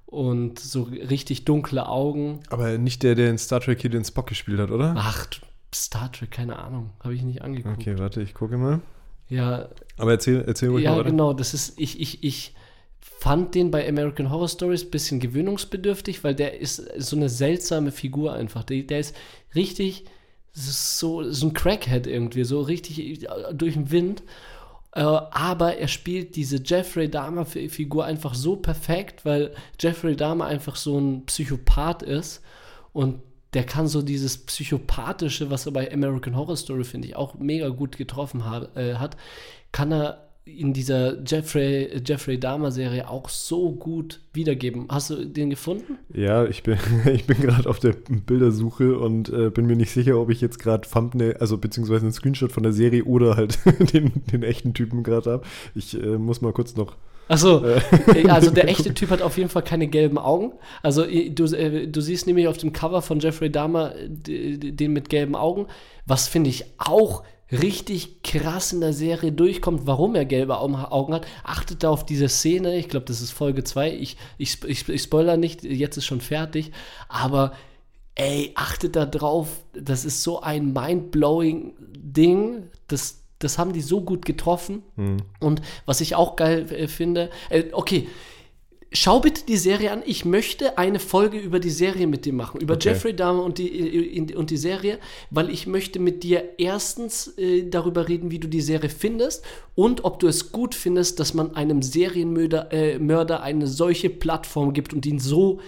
und 0.07 0.61
so 0.61 0.82
richtig 0.84 1.44
dunkle 1.44 1.88
Augen. 1.88 2.40
Aber 2.51 2.78
nicht 2.78 3.03
der, 3.03 3.16
der 3.16 3.30
in 3.30 3.38
Star 3.38 3.61
Trek 3.61 3.80
hier 3.80 3.90
den 3.90 4.05
Spock 4.05 4.28
gespielt 4.28 4.61
hat, 4.61 4.70
oder? 4.70 4.94
Ach, 4.96 5.26
Star 5.74 6.11
Trek, 6.12 6.30
keine 6.30 6.59
Ahnung, 6.61 6.90
habe 7.01 7.14
ich 7.14 7.22
nicht 7.22 7.42
angeguckt. 7.42 7.78
Okay, 7.80 7.98
warte, 7.98 8.22
ich 8.22 8.32
gucke 8.34 8.57
mal. 8.57 8.80
Ja, 9.28 9.68
Aber 9.98 10.12
erzähl, 10.12 10.42
erzähl 10.46 10.68
ruhig 10.70 10.84
ja, 10.84 10.92
mal 10.92 10.98
weiter. 11.01 11.11
genau. 11.11 11.32
Das 11.32 11.55
ist 11.55 11.78
ich 11.78 12.01
ich 12.01 12.22
ich 12.24 12.55
fand 13.01 13.55
den 13.55 13.70
bei 13.70 13.88
American 13.88 14.30
Horror 14.30 14.48
Stories 14.48 14.84
ein 14.84 14.90
bisschen 14.90 15.20
gewöhnungsbedürftig, 15.20 16.24
weil 16.24 16.34
der 16.34 16.61
ist 16.61 16.76
so 16.98 17.16
eine 17.16 17.28
seltsame 17.28 17.92
Figur 17.92 18.32
einfach. 18.32 18.64
Der, 18.64 18.82
der 18.82 19.01
ist 19.01 19.14
richtig 19.55 20.05
so, 20.53 21.30
so 21.30 21.46
ein 21.46 21.55
Crackhead 21.55 22.07
irgendwie, 22.07 22.44
so 22.44 22.61
richtig 22.61 23.26
durch 23.53 23.74
den 23.74 23.90
Wind. 23.90 24.22
Äh, 24.92 25.03
aber 25.03 25.76
er 25.76 25.88
spielt 25.88 26.34
diese 26.34 26.61
Jeffrey 26.64 27.09
Dahmer-Figur 27.09 28.05
einfach 28.05 28.34
so 28.34 28.57
perfekt, 28.57 29.24
weil 29.24 29.55
Jeffrey 29.78 30.16
Dahmer 30.16 30.46
einfach 30.46 30.76
so 30.76 30.98
ein 30.98 31.26
Psychopath 31.26 32.03
ist 32.03 32.42
und 32.92 33.20
der 33.55 33.64
kann 33.64 33.88
so 33.88 34.03
dieses 34.03 34.38
Psychopathische, 34.38 35.51
was 35.51 35.66
er 35.66 35.72
bei 35.72 35.92
American 35.92 36.36
Horror 36.36 36.57
Story, 36.57 36.84
finde 36.84 37.09
ich, 37.09 37.16
auch 37.16 37.34
mega 37.34 37.68
gut 37.68 37.96
getroffen 37.96 38.44
ha 38.44 38.68
äh, 38.76 38.94
hat, 38.94 39.16
kann 39.72 39.92
er 39.92 40.30
in 40.59 40.72
dieser 40.72 41.22
Jeffrey, 41.26 41.90
Jeffrey 42.07 42.38
Dahmer-Serie 42.38 43.09
auch 43.09 43.28
so 43.28 43.72
gut 43.72 44.20
wiedergeben. 44.32 44.86
Hast 44.88 45.11
du 45.11 45.24
den 45.26 45.51
gefunden? 45.51 45.98
Ja, 46.14 46.44
ich 46.46 46.62
bin, 46.62 46.78
ich 47.12 47.26
bin 47.26 47.40
gerade 47.40 47.68
auf 47.68 47.78
der 47.78 47.94
Bildersuche 48.09 48.98
und 48.98 49.28
äh, 49.30 49.51
bin 49.51 49.66
mir 49.66 49.76
nicht 49.76 49.90
sicher, 49.92 50.18
ob 50.18 50.30
ich 50.30 50.40
jetzt 50.40 50.59
gerade 50.59 50.88
Thumbnail, 50.88 51.36
also 51.38 51.59
beziehungsweise 51.59 52.03
einen 52.07 52.12
Screenshot 52.12 52.53
von 52.53 52.62
der 52.62 52.72
Serie 52.72 53.05
oder 53.05 53.36
halt 53.36 53.59
den, 53.92 54.12
den 54.32 54.42
echten 54.42 54.74
Typen 54.74 55.03
gerade 55.03 55.30
habe. 55.30 55.42
Ich 55.74 55.94
äh, 56.01 56.18
muss 56.18 56.40
mal 56.40 56.53
kurz 56.53 56.76
noch. 56.76 56.96
Achso, 57.28 57.64
Äh, 57.64 58.28
also 58.28 58.51
der 58.55 58.68
echte 58.68 58.92
Typ 58.92 59.11
hat 59.11 59.22
auf 59.22 59.36
jeden 59.38 59.51
Fall 59.51 59.62
keine 59.62 59.86
gelben 59.86 60.18
Augen. 60.18 60.53
Also 60.82 61.07
i- 61.07 61.32
du, 61.34 61.44
äh, 61.44 61.86
du 61.86 62.01
siehst 62.01 62.26
nämlich 62.26 62.48
auf 62.48 62.59
dem 62.59 62.72
Cover 62.72 63.03
von 63.03 63.20
Jeffrey 63.20 63.51
Dahmer 63.51 63.94
äh, 64.28 64.57
den 64.59 64.92
mit 64.92 65.09
gelben 65.09 65.36
Augen, 65.36 65.66
was 66.07 66.26
finde 66.26 66.51
ich 66.51 66.64
auch 66.78 67.22
richtig 67.53 68.22
krass 68.22 68.72
in 68.72 68.80
der 68.80 68.92
Serie 68.92 69.32
durchkommt, 69.32 69.86
warum 69.86 70.14
er 70.14 70.24
gelbe 70.24 70.59
Augen 70.59 71.12
hat. 71.12 71.26
Achtet 71.42 71.82
da 71.82 71.90
auf 71.90 72.07
diese 72.07 72.28
Szene, 72.28 72.76
ich 72.76 72.88
glaube, 72.88 73.07
das 73.07 73.20
ist 73.20 73.32
Folge 73.32 73.64
2. 73.64 73.92
Ich, 73.94 74.16
ich, 74.38 74.62
ich, 74.64 74.88
ich 74.88 75.03
spoiler 75.03 75.36
nicht, 75.36 75.64
jetzt 75.64 75.96
ist 75.96 76.07
schon 76.07 76.20
fertig, 76.20 76.72
aber 77.09 77.53
ey, 78.14 78.53
achtet 78.55 78.96
da 78.96 79.07
drauf, 79.07 79.48
das 79.72 80.05
ist 80.05 80.22
so 80.22 80.40
ein 80.40 80.72
mind-blowing 80.72 81.74
Ding, 81.96 82.64
das, 82.88 83.22
das 83.38 83.59
haben 83.59 83.72
die 83.72 83.80
so 83.80 84.03
gut 84.03 84.24
getroffen. 84.24 84.82
Und 85.40 85.62
was 85.86 86.01
ich 86.01 86.14
auch 86.14 86.36
geil 86.36 86.70
äh, 86.72 86.88
finde, 86.88 87.30
äh, 87.48 87.64
okay, 87.72 88.09
schau 88.93 89.20
bitte 89.20 89.43
die 89.47 89.57
Serie 89.57 89.93
an. 89.93 90.03
Ich 90.05 90.24
möchte 90.24 90.76
eine 90.78 90.99
Folge 90.99 91.38
über 91.38 91.61
die 91.61 91.70
Serie 91.70 92.07
mit 92.07 92.24
dir 92.24 92.32
machen, 92.32 92.61
über 92.61 92.74
Okay. 92.74 92.88
Jeffrey 92.88 93.14
Dahmer 93.14 93.45
und 93.45 93.59
die, 93.59 93.68
in, 93.68 94.34
und 94.36 94.51
die 94.51 94.57
Serie, 94.57 94.99
weil 95.30 95.51
ich 95.51 95.66
möchte 95.66 95.99
mit 95.99 96.22
dir 96.22 96.43
erstens 96.59 97.36
äh, 97.38 97.68
darüber 97.68 98.09
reden, 98.09 98.30
wie 98.30 98.38
du 98.38 98.49
die 98.49 98.61
Serie 98.61 98.91
findest 98.91 99.45
und 99.74 100.05
ob 100.05 100.18
du 100.18 100.26
es 100.26 100.51
gut 100.53 100.74
findest, 100.74 101.20
dass 101.20 101.34
man 101.34 101.55
einem 101.55 101.82
Serienmörder 101.82 102.72
äh, 102.72 102.99
Mörder 102.99 103.43
eine 103.43 103.66
solche 103.66 104.11
Plattform 104.11 104.72
gibt 104.72 104.93
und 104.93 105.07
ihn 105.07 105.18
so 105.18 105.61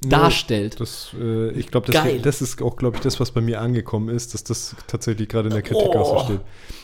darstellt. 0.00 0.80
Das, 0.80 1.10
äh, 1.20 1.50
ich 1.52 1.68
glaube, 1.70 1.90
das, 1.90 2.06
das 2.22 2.42
ist 2.42 2.62
auch, 2.62 2.76
glaube 2.76 2.96
ich, 2.96 3.02
das, 3.02 3.18
was 3.18 3.32
bei 3.32 3.40
mir 3.40 3.60
angekommen 3.60 4.08
ist, 4.08 4.32
dass 4.34 4.44
das 4.44 4.76
tatsächlich 4.86 5.28
gerade 5.28 5.48
in 5.48 5.54
der 5.54 5.62
Kritik 5.62 5.88
Oh. 5.88 5.98
auch 5.98 6.28
so 6.28 6.34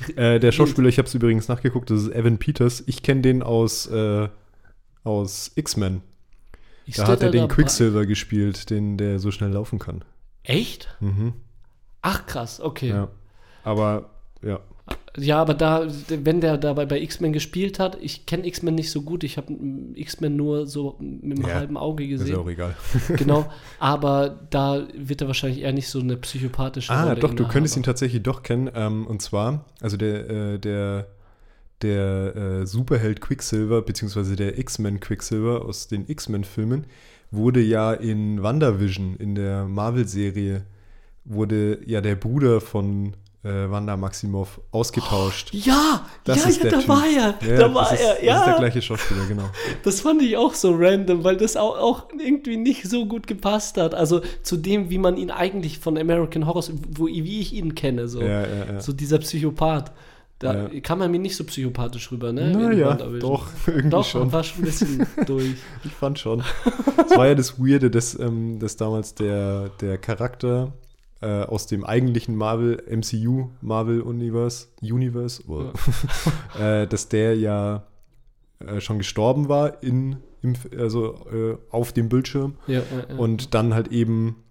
steht. 0.07 0.17
Äh, 0.19 0.41
der 0.41 0.53
Schauspieler, 0.53 0.89
ich 0.89 0.99
habe 0.99 1.07
es 1.07 1.15
übrigens 1.15 1.47
nachgeguckt, 1.49 1.91
das 1.91 2.03
ist 2.03 2.13
Evan 2.13 2.39
Peters. 2.39 2.83
Ich 2.87 3.03
kenne 3.03 3.21
den 3.23 3.43
aus, 3.43 3.87
äh, 3.87 4.29
aus 5.05 5.53
X-Men. 5.55 6.03
Da 6.97 7.07
hat 7.07 7.23
er 7.23 7.31
den 7.31 7.43
dabei. 7.43 7.55
Quicksilver 7.55 8.05
gespielt, 8.07 8.69
den 8.71 8.99
der 8.99 9.19
so 9.19 9.31
schnell 9.31 9.51
laufen 9.51 9.79
kann. 9.79 10.05
Echt? 10.43 10.95
Mhm. 11.01 11.33
Ach 12.03 12.27
krass, 12.27 12.61
okay. 12.61 12.89
Ja. 12.91 13.09
Aber 13.63 14.11
ja. 14.43 14.61
Ja, 15.17 15.41
aber 15.41 15.55
da, 15.55 15.87
wenn 16.09 16.41
der 16.43 16.59
dabei 16.59 16.85
bei 16.87 17.01
X-Men 17.01 17.33
gespielt 17.33 17.79
hat, 17.79 17.97
ich 18.03 18.27
kenne 18.27 18.47
X-Men 18.47 18.75
nicht 18.75 18.91
so 18.91 19.01
gut, 19.03 19.23
ich 19.25 19.37
habe 19.39 19.55
X-Men 19.95 20.37
nur 20.37 20.67
so 20.67 20.97
mit 20.99 21.39
einem 21.39 21.49
Ja, 21.49 21.55
halben 21.55 21.77
Auge 21.79 22.05
Ist 22.05 22.11
ja 22.11 22.17
gesehen. 22.19 22.37
auch 22.37 22.49
egal. 22.49 22.77
genau, 23.17 23.51
aber 23.79 24.41
da 24.51 24.87
wird 24.95 25.23
er 25.23 25.29
wahrscheinlich 25.29 25.63
eher 25.63 25.73
nicht 25.73 25.89
so 25.89 26.01
eine 26.01 26.17
psychopathische 26.17 26.93
Ah, 26.93 27.05
Rolle 27.05 27.21
doch, 27.21 27.33
du 27.33 27.47
könntest 27.47 27.77
ihn 27.77 27.85
tatsächlich 27.85 28.23
doch 28.25 28.43
kennen. 28.43 28.69
Ähm, 28.75 29.07
und 29.07 29.23
zwar, 29.23 29.65
also 29.81 29.97
der, 29.97 30.29
äh, 30.29 30.59
der, 30.59 31.07
der 31.83 32.37
äh, 32.37 32.67
Superheld 32.67 33.21
Quicksilver, 33.21 33.83
beziehungsweise 33.83 34.37
der 34.37 34.59
X-Men 34.59 35.01
Quicksilver 35.01 35.65
aus 35.65 35.89
den 35.89 36.09
X-Men-Filmen, 36.09 36.87
wurde 37.31 37.61
ja 37.61 37.93
in 37.93 38.43
WandaVision, 38.43 39.17
in 39.17 39.35
der 39.35 39.65
Marvel-Serie, 39.67 40.65
wurde 41.25 41.81
ja 41.87 42.01
der 42.01 42.15
Bruder 42.15 42.61
von 42.61 43.15
äh, 43.45 43.71
Wanda 43.71 43.97
Maximoff 43.97 44.61
ausgetauscht. 44.71 45.51
Ja, 45.53 46.07
Das 46.25 46.45
ja, 46.45 46.49
ist 46.49 46.57
ja, 46.59 46.63
der 46.65 46.73
da 46.73 46.79
Typ. 46.79 46.89
war 46.89 47.05
er, 47.07 47.35
Ja, 47.47 47.57
da 47.59 47.75
war 47.75 47.93
ist, 47.93 48.01
er, 48.01 48.09
Das 48.15 48.17
ist 48.17 48.23
der 48.23 48.53
ja. 48.53 48.59
gleiche 48.59 48.83
Schauspieler, 48.83 49.27
genau. 49.27 49.51
Das 49.83 50.01
fand 50.01 50.23
ich 50.23 50.37
auch 50.37 50.55
so 50.55 50.75
random, 50.75 51.25
weil 51.25 51.37
das 51.37 51.57
auch, 51.57 51.77
auch 51.79 52.09
irgendwie 52.19 52.57
nicht 52.57 52.89
so 52.89 53.07
gut 53.07 53.27
gepasst 53.27 53.77
hat. 53.77 53.95
Also 53.95 54.23
zu 54.43 54.57
dem, 54.57 54.89
wie 54.91 54.99
man 54.99 55.17
ihn 55.17 55.31
eigentlich 55.31 55.79
von 55.79 55.99
American 55.99 56.47
Horror, 56.47 56.65
wo, 56.91 57.07
wie 57.07 57.41
ich 57.41 57.53
ihn 57.53 57.75
kenne, 57.75 58.09
so, 58.09 58.21
Ja, 58.23 58.47
ja, 58.47 58.65
ja. 58.73 58.81
so 58.81 58.93
dieser 58.93 59.19
Psychopath. 59.19 59.93
Da 60.45 60.69
Ja. 60.69 60.81
kam 60.81 61.01
er 61.01 61.09
mir 61.09 61.19
nicht 61.19 61.37
so 61.37 61.45
psychopathisch 61.45 62.13
rüber, 62.13 62.33
ne? 62.33 62.51
Naja, 62.53 62.95
doch, 63.19 63.47
irgendwie 63.67 63.89
Doch, 63.89 64.05
schon. 64.05 64.31
war 64.31 64.45
schon 64.45 64.63
ein 64.63 64.65
bisschen 64.67 65.07
durch. 65.27 65.55
Ich 65.85 65.93
fand 65.93 66.19
schon. 66.19 66.43
Es 67.09 67.17
war 67.17 67.27
ja 67.27 67.35
das 67.35 67.59
Weirde, 67.59 67.91
dass, 67.91 68.19
ähm, 68.19 68.59
dass 68.59 68.77
damals 68.77 69.15
der, 69.15 69.71
der 69.81 69.97
Charakter, 69.97 70.73
äh, 71.23 71.43
aus 71.45 71.67
dem 71.67 71.85
eigentlichen 71.85 72.37
Marvel, 72.37 72.83
MCU, 72.91 73.49
Marvel 73.63 74.03
Universe, 74.03 74.67
Universe, 74.83 75.43
oh, 75.49 75.73
äh, 76.61 76.87
dass 76.87 77.09
der 77.09 77.37
ja 77.37 77.85
äh, 78.59 78.81
schon 78.81 78.99
gestorben 78.99 79.49
war 79.49 79.83
in, 79.83 80.17
im, 80.43 80.55
also 80.79 81.15
äh, 81.33 81.57
auf 81.71 81.93
dem 81.95 82.11
Bildschirm 82.11 82.57
Ja, 82.67 82.81
ja, 82.81 82.83
ja. 83.09 83.17
und 83.17 83.55
dann 83.55 83.73
halt 83.73 83.89
eben 83.89 84.44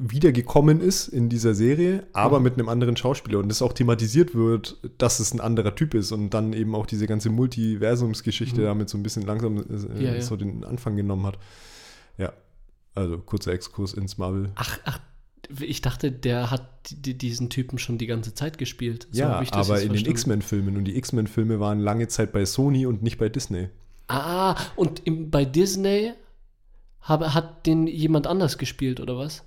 wiedergekommen 0.00 0.80
ist 0.80 1.08
in 1.08 1.28
dieser 1.28 1.54
Serie, 1.54 2.06
aber 2.12 2.38
Mhm. 2.38 2.44
mit 2.44 2.54
einem 2.54 2.68
anderen 2.68 2.96
Schauspieler 2.96 3.38
und 3.38 3.50
es 3.50 3.62
auch 3.62 3.72
thematisiert 3.72 4.34
wird, 4.34 4.76
dass 4.98 5.20
es 5.20 5.32
ein 5.32 5.40
anderer 5.40 5.74
Typ 5.74 5.94
ist 5.94 6.12
und 6.12 6.30
dann 6.30 6.52
eben 6.52 6.74
auch 6.74 6.86
diese 6.86 7.06
ganze 7.06 7.30
Multiversumsgeschichte 7.30 8.60
Mhm. 8.60 8.64
damit 8.64 8.88
so 8.88 8.98
ein 8.98 9.02
bisschen 9.02 9.22
langsam 9.22 9.58
äh, 9.58 10.02
Ja, 10.04 10.14
ja. 10.14 10.20
so 10.20 10.36
den 10.36 10.64
Anfang 10.64 10.96
genommen 10.96 11.26
hat. 11.26 11.38
Ja, 12.16 12.32
also 12.94 13.18
kurzer 13.18 13.52
Exkurs 13.52 13.94
ins 13.94 14.18
Marvel. 14.18 14.50
Ach, 14.56 14.78
ach, 14.84 14.98
ich 15.60 15.80
dachte, 15.80 16.12
der 16.12 16.50
hat 16.50 16.68
die, 16.90 17.16
diesen 17.16 17.48
Typen 17.48 17.78
schon 17.78 17.96
die 17.96 18.06
ganze 18.06 18.34
Zeit 18.34 18.58
gespielt. 18.58 19.08
So 19.12 19.20
ja, 19.20 19.42
aber 19.52 19.80
in 19.80 19.92
den. 19.92 20.04
X-Men-Filmen 20.06 20.76
und 20.76 20.84
die 20.84 20.96
X-Men-Filme 20.98 21.58
waren 21.60 21.78
lange 21.80 22.08
Zeit 22.08 22.32
bei 22.32 22.44
Sony 22.44 22.84
und 22.86 23.02
nicht 23.02 23.18
bei 23.18 23.28
Disney. 23.28 23.68
Ah, 24.08 24.56
und 24.76 25.06
im, 25.06 25.30
bei 25.30 25.44
Disney 25.44 26.12
hat 27.00 27.66
den 27.66 27.86
jemand 27.86 28.26
anders 28.26 28.58
gespielt, 28.58 29.00
oder 29.00 29.16
was? 29.16 29.44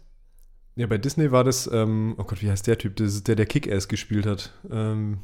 Ja, 0.82 0.88
bei 0.88 0.98
Disney 0.98 1.32
war 1.32 1.44
das, 1.44 1.70
ähm, 1.72 2.16
oh 2.18 2.24
Gott, 2.24 2.42
wie 2.42 2.50
heißt 2.50 2.66
der 2.66 2.76
Typ? 2.76 2.96
Das 2.96 3.14
ist 3.14 3.28
der, 3.28 3.36
der 3.36 3.46
Kick-Ass 3.46 3.88
gespielt 3.88 4.26
hat. 4.26 4.52
Ähm, 4.72 5.20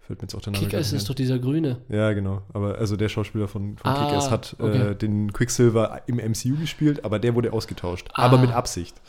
fällt 0.00 0.18
mir 0.20 0.24
jetzt 0.24 0.34
auch 0.34 0.40
der 0.40 0.52
Name 0.54 0.66
Kick-Ass 0.66 0.92
ist 0.92 1.08
doch 1.08 1.14
dieser 1.14 1.38
Grüne. 1.38 1.78
Ja, 1.88 2.12
genau. 2.12 2.42
Aber 2.52 2.78
also 2.78 2.96
der 2.96 3.08
Schauspieler 3.08 3.46
von, 3.46 3.76
von 3.78 3.88
Ah, 3.88 4.06
Kick-Ass 4.08 4.28
hat 4.32 4.56
äh, 4.58 4.62
okay. 4.64 4.94
den 4.96 5.32
Quicksilver 5.32 6.02
im 6.08 6.16
MCU 6.16 6.56
gespielt, 6.58 7.04
aber 7.04 7.20
der 7.20 7.36
wurde 7.36 7.52
ausgetauscht. 7.52 8.08
Aber 8.14 8.38
Ah. 8.38 8.40
mit 8.40 8.50
Absicht. 8.50 9.00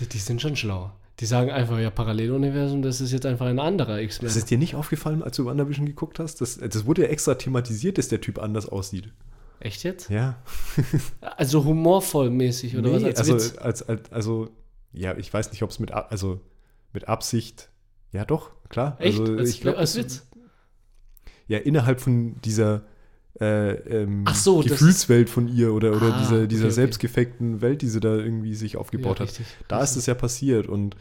Die, 0.00 0.08
die 0.08 0.18
sind 0.18 0.42
schon 0.42 0.56
schlau. 0.56 0.90
Die 1.20 1.26
sagen 1.26 1.50
einfach, 1.52 1.78
ja, 1.78 1.90
Paralleluniversum, 1.90 2.82
das 2.82 3.00
ist 3.00 3.12
jetzt 3.12 3.24
einfach 3.24 3.46
ein 3.46 3.60
anderer 3.60 4.00
X-Men. 4.00 4.26
Das 4.26 4.34
ist 4.36 4.50
dir 4.50 4.58
nicht 4.58 4.74
aufgefallen, 4.74 5.22
als 5.22 5.36
du 5.36 5.44
WandaVision 5.46 5.86
geguckt 5.86 6.18
hast? 6.18 6.40
Das, 6.40 6.58
das 6.58 6.86
wurde 6.86 7.02
ja 7.02 7.08
extra 7.08 7.36
thematisiert, 7.36 7.98
dass 7.98 8.08
der 8.08 8.20
Typ 8.20 8.40
anders 8.40 8.68
aussieht. 8.68 9.12
Echt 9.60 9.82
jetzt? 9.82 10.08
Ja. 10.10 10.38
Also 11.20 11.64
humorvoll 11.64 12.30
mäßig, 12.30 12.76
oder 12.76 12.92
was? 12.92 13.02
Nee, 13.02 13.08
Als 13.08 13.18
also, 13.20 13.34
Witz? 13.34 13.58
als, 13.58 13.82
als, 13.82 14.12
also, 14.12 14.50
ja, 14.92 15.16
ich 15.16 15.32
weiß 15.32 15.50
nicht, 15.50 15.62
ob 15.62 15.70
es 15.70 15.78
mit, 15.78 15.90
also, 15.92 16.40
mit 16.92 17.08
Absicht. 17.08 17.70
Ja, 18.12 18.24
doch, 18.24 18.50
klar. 18.68 18.96
Echt? 19.00 19.18
Also, 19.20 19.36
als, 19.36 19.50
ich 19.50 19.60
glaub, 19.60 19.76
als 19.76 19.96
Witz? 19.96 20.26
Ja, 21.48 21.58
innerhalb 21.58 22.00
von 22.00 22.40
dieser 22.42 22.82
äh, 23.40 23.72
ähm, 24.02 24.24
so, 24.32 24.60
Gefühlswelt 24.60 25.30
von 25.30 25.48
ihr 25.48 25.72
oder, 25.72 25.92
oder 25.96 26.14
Ah, 26.14 26.18
dieser, 26.20 26.36
okay, 26.38 26.46
dieser 26.48 26.64
okay. 26.66 26.74
selbstgefakten 26.74 27.60
Welt, 27.60 27.82
die 27.82 27.88
sie 27.88 28.00
da 28.00 28.14
irgendwie 28.14 28.54
sich 28.54 28.76
aufgebaut 28.76 29.18
Ja, 29.18 29.26
hat. 29.26 29.28
richtig. 29.30 29.46
Da 29.68 29.82
ist 29.82 29.96
es 29.96 30.06
ja 30.06 30.14
passiert 30.14 30.66
und 30.68 30.96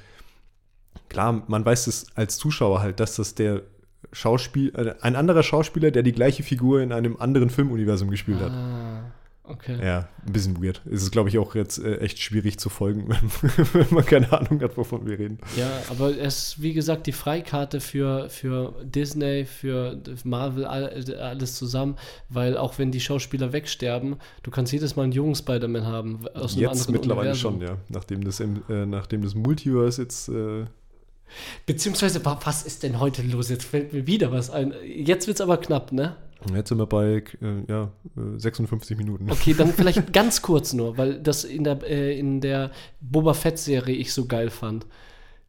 klar, 1.10 1.43
man 1.47 1.66
weiß 1.66 1.88
es 1.88 2.08
als 2.16 2.38
Zuschauer 2.38 2.82
halt, 2.82 2.99
dass 2.99 3.16
das 3.16 3.36
der 3.36 3.64
Schauspiel, 4.12 4.72
äh, 4.76 4.95
ein 5.01 5.16
anderer 5.16 5.43
Schauspieler, 5.43 5.91
der 5.91 6.03
die 6.03 6.12
gleiche 6.14 6.43
Figur 6.43 6.82
in 6.82 6.91
einem 6.91 7.18
anderen 7.18 7.49
Filmuniversum 7.49 8.10
gespielt 8.10 8.39
hat. 8.39 8.51
Ah, 8.51 9.12
okay. 9.43 9.78
Ja, 9.84 10.08
ein 10.26 10.34
bisschen 10.34 10.62
weird. 10.64 10.82
Es 10.86 11.03
ist, 11.03 11.12
glaube 11.12 11.30
ich, 11.30 11.38
auch 11.38 11.55
jetzt 11.55 11.78
äh, 11.80 11.97
echt 11.99 12.20
schwierig 12.20 12.58
zu 12.60 12.70
folgen, 12.70 13.08
wenn 13.74 13.86
man 13.91 14.05
keine 14.05 14.32
Ahnung 14.32 14.62
hat, 14.62 14.76
wovon 14.78 15.05
wir 15.05 15.18
reden. 15.20 15.39
Ja, 15.55 15.70
aber 15.89 16.18
es 16.18 16.38
ist, 16.53 16.62
wie 16.62 16.74
gesagt, 16.74 17.08
die 17.08 17.12
Freikarte 17.12 17.80
für, 17.80 18.30
für 18.30 18.74
Disney, 18.84 19.45
für 19.45 20.01
Marvel, 20.24 20.66
all- 20.66 20.91
alles 21.20 21.55
zusammen, 21.55 21.95
weil 22.30 22.58
auch 22.58 22.78
wenn 22.80 22.91
die 22.91 22.99
Schauspieler 22.99 23.53
wegsterben, 23.53 24.18
du 24.43 24.51
kannst 24.51 24.72
jedes 24.74 24.95
Mal 24.95 25.03
einen 25.03 25.12
jungen 25.14 25.36
Spider-Man 25.36 25.86
haben. 25.86 26.28
Aus 26.34 26.53
einem 26.53 26.62
Jetzt 26.64 26.72
anderen 26.88 26.93
mittlerweile 26.93 27.30
Universum. 27.32 27.60
schon, 27.60 27.62
ja. 27.68 27.78
Nachdem 27.89 28.24
das, 28.24 28.39
äh, 28.39 28.47
nachdem 28.86 29.22
das 29.22 29.36
Multiverse 29.36 30.01
jetzt 30.01 30.30
äh, 30.30 30.66
Beziehungsweise, 31.65 32.23
wa- 32.25 32.39
was 32.43 32.63
ist 32.63 32.84
denn 32.84 32.99
heute 32.99 33.21
los? 33.21 33.49
Jetzt 33.49 33.65
fällt 33.65 33.93
mir 33.93 34.07
wieder 34.07 34.32
was 34.32 34.49
ein. 34.49 34.73
Jetzt 34.86 35.28
wird 35.28 35.38
es 35.38 35.41
aber 35.41 35.57
knapp, 35.57 35.91
ne? 35.91 36.15
Jetzt 36.53 36.69
sind 36.69 36.78
wir 36.78 36.86
bei 36.86 37.23
äh, 37.41 37.63
ja, 37.67 37.91
äh, 38.15 38.38
56 38.39 38.95
Minuten. 38.97 39.30
Okay, 39.32 39.53
dann 39.57 39.73
vielleicht 39.73 40.13
ganz 40.13 40.41
kurz 40.41 40.73
nur, 40.73 40.97
weil 40.97 41.19
das 41.21 41.43
in 41.43 41.63
der, 41.63 41.80
äh, 41.89 42.17
in 42.17 42.41
der 42.41 42.71
Boba 43.01 43.34
Fett-Serie 43.34 43.95
ich 43.95 44.13
so 44.13 44.25
geil 44.25 44.49
fand. 44.49 44.86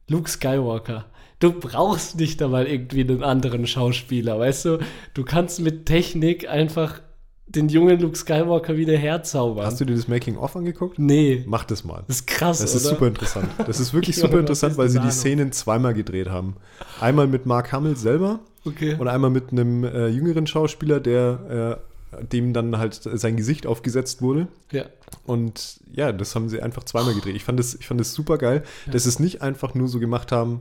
Luke 0.08 0.28
Skywalker. 0.30 1.04
Du 1.40 1.52
brauchst 1.52 2.18
nicht 2.18 2.42
einmal 2.42 2.66
irgendwie 2.66 3.02
einen 3.02 3.22
anderen 3.22 3.66
Schauspieler, 3.66 4.38
weißt 4.40 4.64
du? 4.64 4.78
Du 5.14 5.24
kannst 5.24 5.60
mit 5.60 5.86
Technik 5.86 6.48
einfach 6.48 7.00
den 7.48 7.68
jungen 7.68 7.98
Luke 8.00 8.16
Skywalker 8.16 8.76
wieder 8.76 8.96
herzaubern. 8.96 9.64
Hast 9.66 9.80
du 9.80 9.84
dir 9.84 9.94
das 9.94 10.06
Making-of 10.08 10.54
angeguckt? 10.56 10.98
Nee, 10.98 11.44
Mach 11.46 11.64
das 11.64 11.84
mal. 11.84 12.04
das 12.06 12.16
ist 12.16 12.26
krass, 12.26 12.58
Das 12.58 12.70
oder? 12.72 12.80
ist 12.82 12.86
super 12.88 13.06
interessant. 13.06 13.48
Das 13.66 13.80
ist 13.80 13.94
wirklich 13.94 14.16
super 14.20 14.38
interessant, 14.38 14.76
weil 14.76 14.88
sie 14.88 15.00
die 15.00 15.10
Szenen 15.10 15.52
zweimal 15.52 15.94
gedreht 15.94 16.28
haben. 16.28 16.56
Einmal 17.00 17.26
mit 17.26 17.46
Mark 17.46 17.72
Hamill 17.72 17.96
selber 17.96 18.40
Okay. 18.66 18.96
und 18.98 19.08
einmal 19.08 19.30
mit 19.30 19.50
einem 19.52 19.84
äh, 19.84 20.08
jüngeren 20.08 20.46
Schauspieler, 20.46 21.00
der 21.00 21.78
äh, 22.12 22.24
dem 22.24 22.52
dann 22.52 22.76
halt 22.78 22.94
sein 23.02 23.36
Gesicht 23.36 23.66
aufgesetzt 23.66 24.20
wurde. 24.22 24.48
Ja. 24.72 24.84
Und 25.24 25.80
ja, 25.92 26.12
das 26.12 26.34
haben 26.34 26.48
sie 26.48 26.60
einfach 26.62 26.84
zweimal 26.84 27.14
gedreht. 27.14 27.36
Ich 27.36 27.44
fand 27.44 27.58
das, 27.58 27.74
ich 27.74 27.86
fand 27.86 28.00
das 28.00 28.12
super 28.14 28.36
geil, 28.38 28.62
dass 28.90 29.04
sie 29.04 29.08
es 29.10 29.20
nicht 29.20 29.42
einfach 29.42 29.74
nur 29.74 29.88
so 29.88 30.00
gemacht 30.00 30.32
haben, 30.32 30.60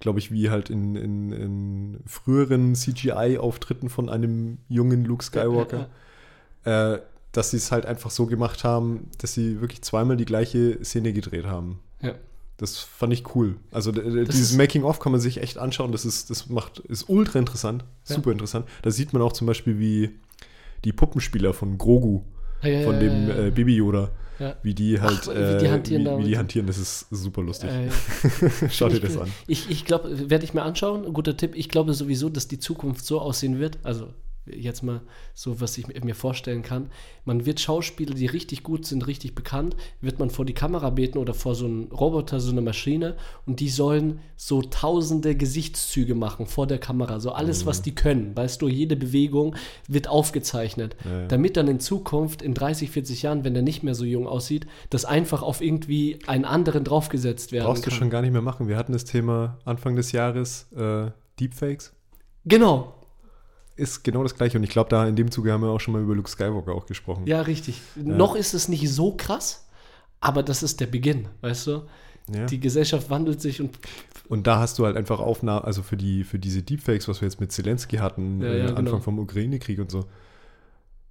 glaube 0.00 0.18
ich, 0.18 0.30
wie 0.32 0.50
halt 0.50 0.68
in, 0.70 0.96
in, 0.96 1.32
in 1.32 1.98
früheren 2.06 2.74
CGI-Auftritten 2.74 3.88
von 3.88 4.08
einem 4.08 4.58
jungen 4.68 5.04
Luke 5.04 5.24
Skywalker. 5.24 5.88
Äh, 6.66 6.98
dass 7.32 7.50
sie 7.50 7.58
es 7.58 7.70
halt 7.70 7.84
einfach 7.84 8.10
so 8.10 8.24
gemacht 8.26 8.64
haben, 8.64 9.10
dass 9.18 9.34
sie 9.34 9.60
wirklich 9.60 9.82
zweimal 9.82 10.16
die 10.16 10.24
gleiche 10.24 10.82
Szene 10.82 11.12
gedreht 11.12 11.44
haben. 11.44 11.80
Ja. 12.00 12.14
Das 12.56 12.78
fand 12.78 13.12
ich 13.12 13.34
cool. 13.34 13.56
Also 13.70 13.92
Das 13.92 14.04
dieses 14.34 14.56
Making-of 14.56 14.98
kann 15.00 15.12
man 15.12 15.20
sich 15.20 15.42
echt 15.42 15.58
anschauen. 15.58 15.92
Das 15.92 16.06
ist, 16.06 16.30
das 16.30 16.48
macht, 16.48 16.78
ist 16.78 17.10
ultra 17.10 17.38
interessant, 17.38 17.84
Ja. 18.08 18.14
super 18.16 18.32
interessant. 18.32 18.66
Da 18.80 18.90
sieht 18.90 19.12
man 19.12 19.20
auch 19.20 19.34
zum 19.34 19.46
Beispiel, 19.46 19.78
wie 19.78 20.18
die 20.84 20.92
Puppenspieler 20.92 21.52
von 21.52 21.76
Grogu, 21.76 22.22
Ja, 22.62 22.84
von 22.84 22.98
dem 22.98 23.30
äh, 23.30 23.50
Baby 23.50 23.76
Yoda, 23.76 24.10
wie 24.62 24.72
die 24.72 25.00
halt, 25.02 25.20
Ach, 25.24 25.28
wie 25.28 25.58
die 25.58 25.66
äh, 25.66 25.70
hantieren 25.70 26.00
wie, 26.02 26.04
da 26.06 26.12
wie 26.12 26.16
mit 26.22 26.26
die 26.28 26.38
hantieren, 26.38 26.66
das 26.66 26.78
ist 26.78 27.06
super 27.10 27.42
lustig. 27.42 27.68
Äh, 27.70 27.90
Schau 28.70 28.88
dir 28.88 29.00
das 29.00 29.18
an. 29.18 29.30
Ich, 29.46 29.68
ich 29.70 29.84
glaube, 29.84 30.30
werde 30.30 30.44
ich 30.44 30.54
mir 30.54 30.62
anschauen. 30.62 31.12
Guter 31.12 31.36
Tipp. 31.36 31.52
Ich 31.54 31.68
glaube 31.68 31.92
sowieso, 31.92 32.30
dass 32.30 32.48
die 32.48 32.58
Zukunft 32.58 33.04
so 33.04 33.20
aussehen 33.20 33.58
wird. 33.58 33.78
Also 33.82 34.08
jetzt 34.46 34.82
mal 34.82 35.02
so, 35.34 35.60
was 35.60 35.76
ich 35.78 35.86
mir 36.02 36.14
vorstellen 36.14 36.62
kann. 36.62 36.90
Man 37.24 37.46
wird 37.46 37.60
Schauspieler, 37.60 38.14
die 38.14 38.26
richtig 38.26 38.62
gut 38.62 38.86
sind, 38.86 39.06
richtig 39.06 39.34
bekannt, 39.34 39.76
wird 40.00 40.18
man 40.18 40.30
vor 40.30 40.44
die 40.44 40.54
Kamera 40.54 40.90
beten 40.90 41.18
oder 41.18 41.34
vor 41.34 41.54
so 41.54 41.66
einen 41.66 41.84
Roboter, 41.84 42.40
so 42.40 42.50
eine 42.52 42.60
Maschine 42.60 43.16
und 43.46 43.60
die 43.60 43.68
sollen 43.68 44.20
so 44.36 44.62
tausende 44.62 45.34
Gesichtszüge 45.34 46.14
machen 46.14 46.46
vor 46.46 46.66
der 46.66 46.78
Kamera. 46.78 47.20
So 47.20 47.32
alles, 47.32 47.66
was 47.66 47.82
die 47.82 47.94
können. 47.94 48.36
Weißt 48.36 48.62
du, 48.62 48.68
jede 48.68 48.96
Bewegung 48.96 49.56
wird 49.88 50.08
aufgezeichnet. 50.08 50.96
Ja, 51.04 51.20
ja. 51.22 51.26
Damit 51.28 51.56
dann 51.56 51.68
in 51.68 51.80
Zukunft, 51.80 52.42
in 52.42 52.54
30, 52.54 52.90
40 52.90 53.22
Jahren, 53.22 53.44
wenn 53.44 53.54
der 53.54 53.62
nicht 53.62 53.82
mehr 53.82 53.94
so 53.94 54.04
jung 54.04 54.26
aussieht, 54.26 54.66
das 54.90 55.04
einfach 55.04 55.42
auf 55.42 55.60
irgendwie 55.60 56.18
einen 56.26 56.44
anderen 56.44 56.84
draufgesetzt 56.84 57.52
werden 57.52 57.66
Brauchst 57.66 57.82
kann. 57.82 57.90
du 57.90 57.96
schon 57.96 58.10
gar 58.10 58.22
nicht 58.22 58.32
mehr 58.32 58.42
machen. 58.42 58.68
Wir 58.68 58.76
hatten 58.76 58.92
das 58.92 59.04
Thema 59.04 59.58
Anfang 59.64 59.96
des 59.96 60.12
Jahres, 60.12 60.68
äh, 60.76 61.10
Deepfakes. 61.40 61.92
Genau, 62.44 62.94
Ist 63.76 64.04
genau 64.04 64.22
das 64.22 64.34
gleiche. 64.34 64.56
Und 64.58 64.64
ich 64.64 64.70
glaube, 64.70 64.88
da 64.90 65.06
in 65.06 65.16
dem 65.16 65.30
Zuge 65.30 65.52
haben 65.52 65.62
wir 65.62 65.68
auch 65.68 65.80
schon 65.80 65.92
mal 65.92 66.02
über 66.02 66.14
Luke 66.14 66.30
Skywalker 66.30 66.72
auch 66.72 66.86
gesprochen. 66.86 67.26
ja, 67.26 67.40
richtig. 67.42 67.80
Noch 67.94 68.34
ist 68.34 68.54
es 68.54 68.68
nicht 68.68 68.90
so 68.90 69.14
krass, 69.16 69.66
aber 70.20 70.42
das 70.42 70.62
ist 70.62 70.80
der 70.80 70.86
Beginn, 70.86 71.28
weißt 71.42 71.66
du? 71.66 71.82
Ja. 72.34 72.46
Die 72.46 72.58
Gesellschaft 72.58 73.08
wandelt 73.10 73.40
sich 73.40 73.60
und 73.60 73.78
Und 74.28 74.46
da 74.48 74.58
hast 74.58 74.78
du 74.78 74.84
halt 74.86 74.96
einfach 74.96 75.20
Aufnahmen, 75.20 75.64
also 75.64 75.82
für 75.82 75.96
die, 75.96 76.24
für 76.24 76.38
diese 76.40 76.62
Deepfakes, 76.62 77.06
was 77.06 77.20
wir 77.20 77.28
jetzt 77.28 77.40
mit 77.40 77.52
Zelensky 77.52 77.98
hatten, 77.98 78.40
Ja, 78.40 78.48
äh, 78.48 78.58
ja, 78.60 78.66
Anfang 78.70 78.84
genau. 78.86 78.98
vom 79.00 79.18
Ukraine-Krieg 79.20 79.78
und 79.78 79.90
so, 79.92 80.06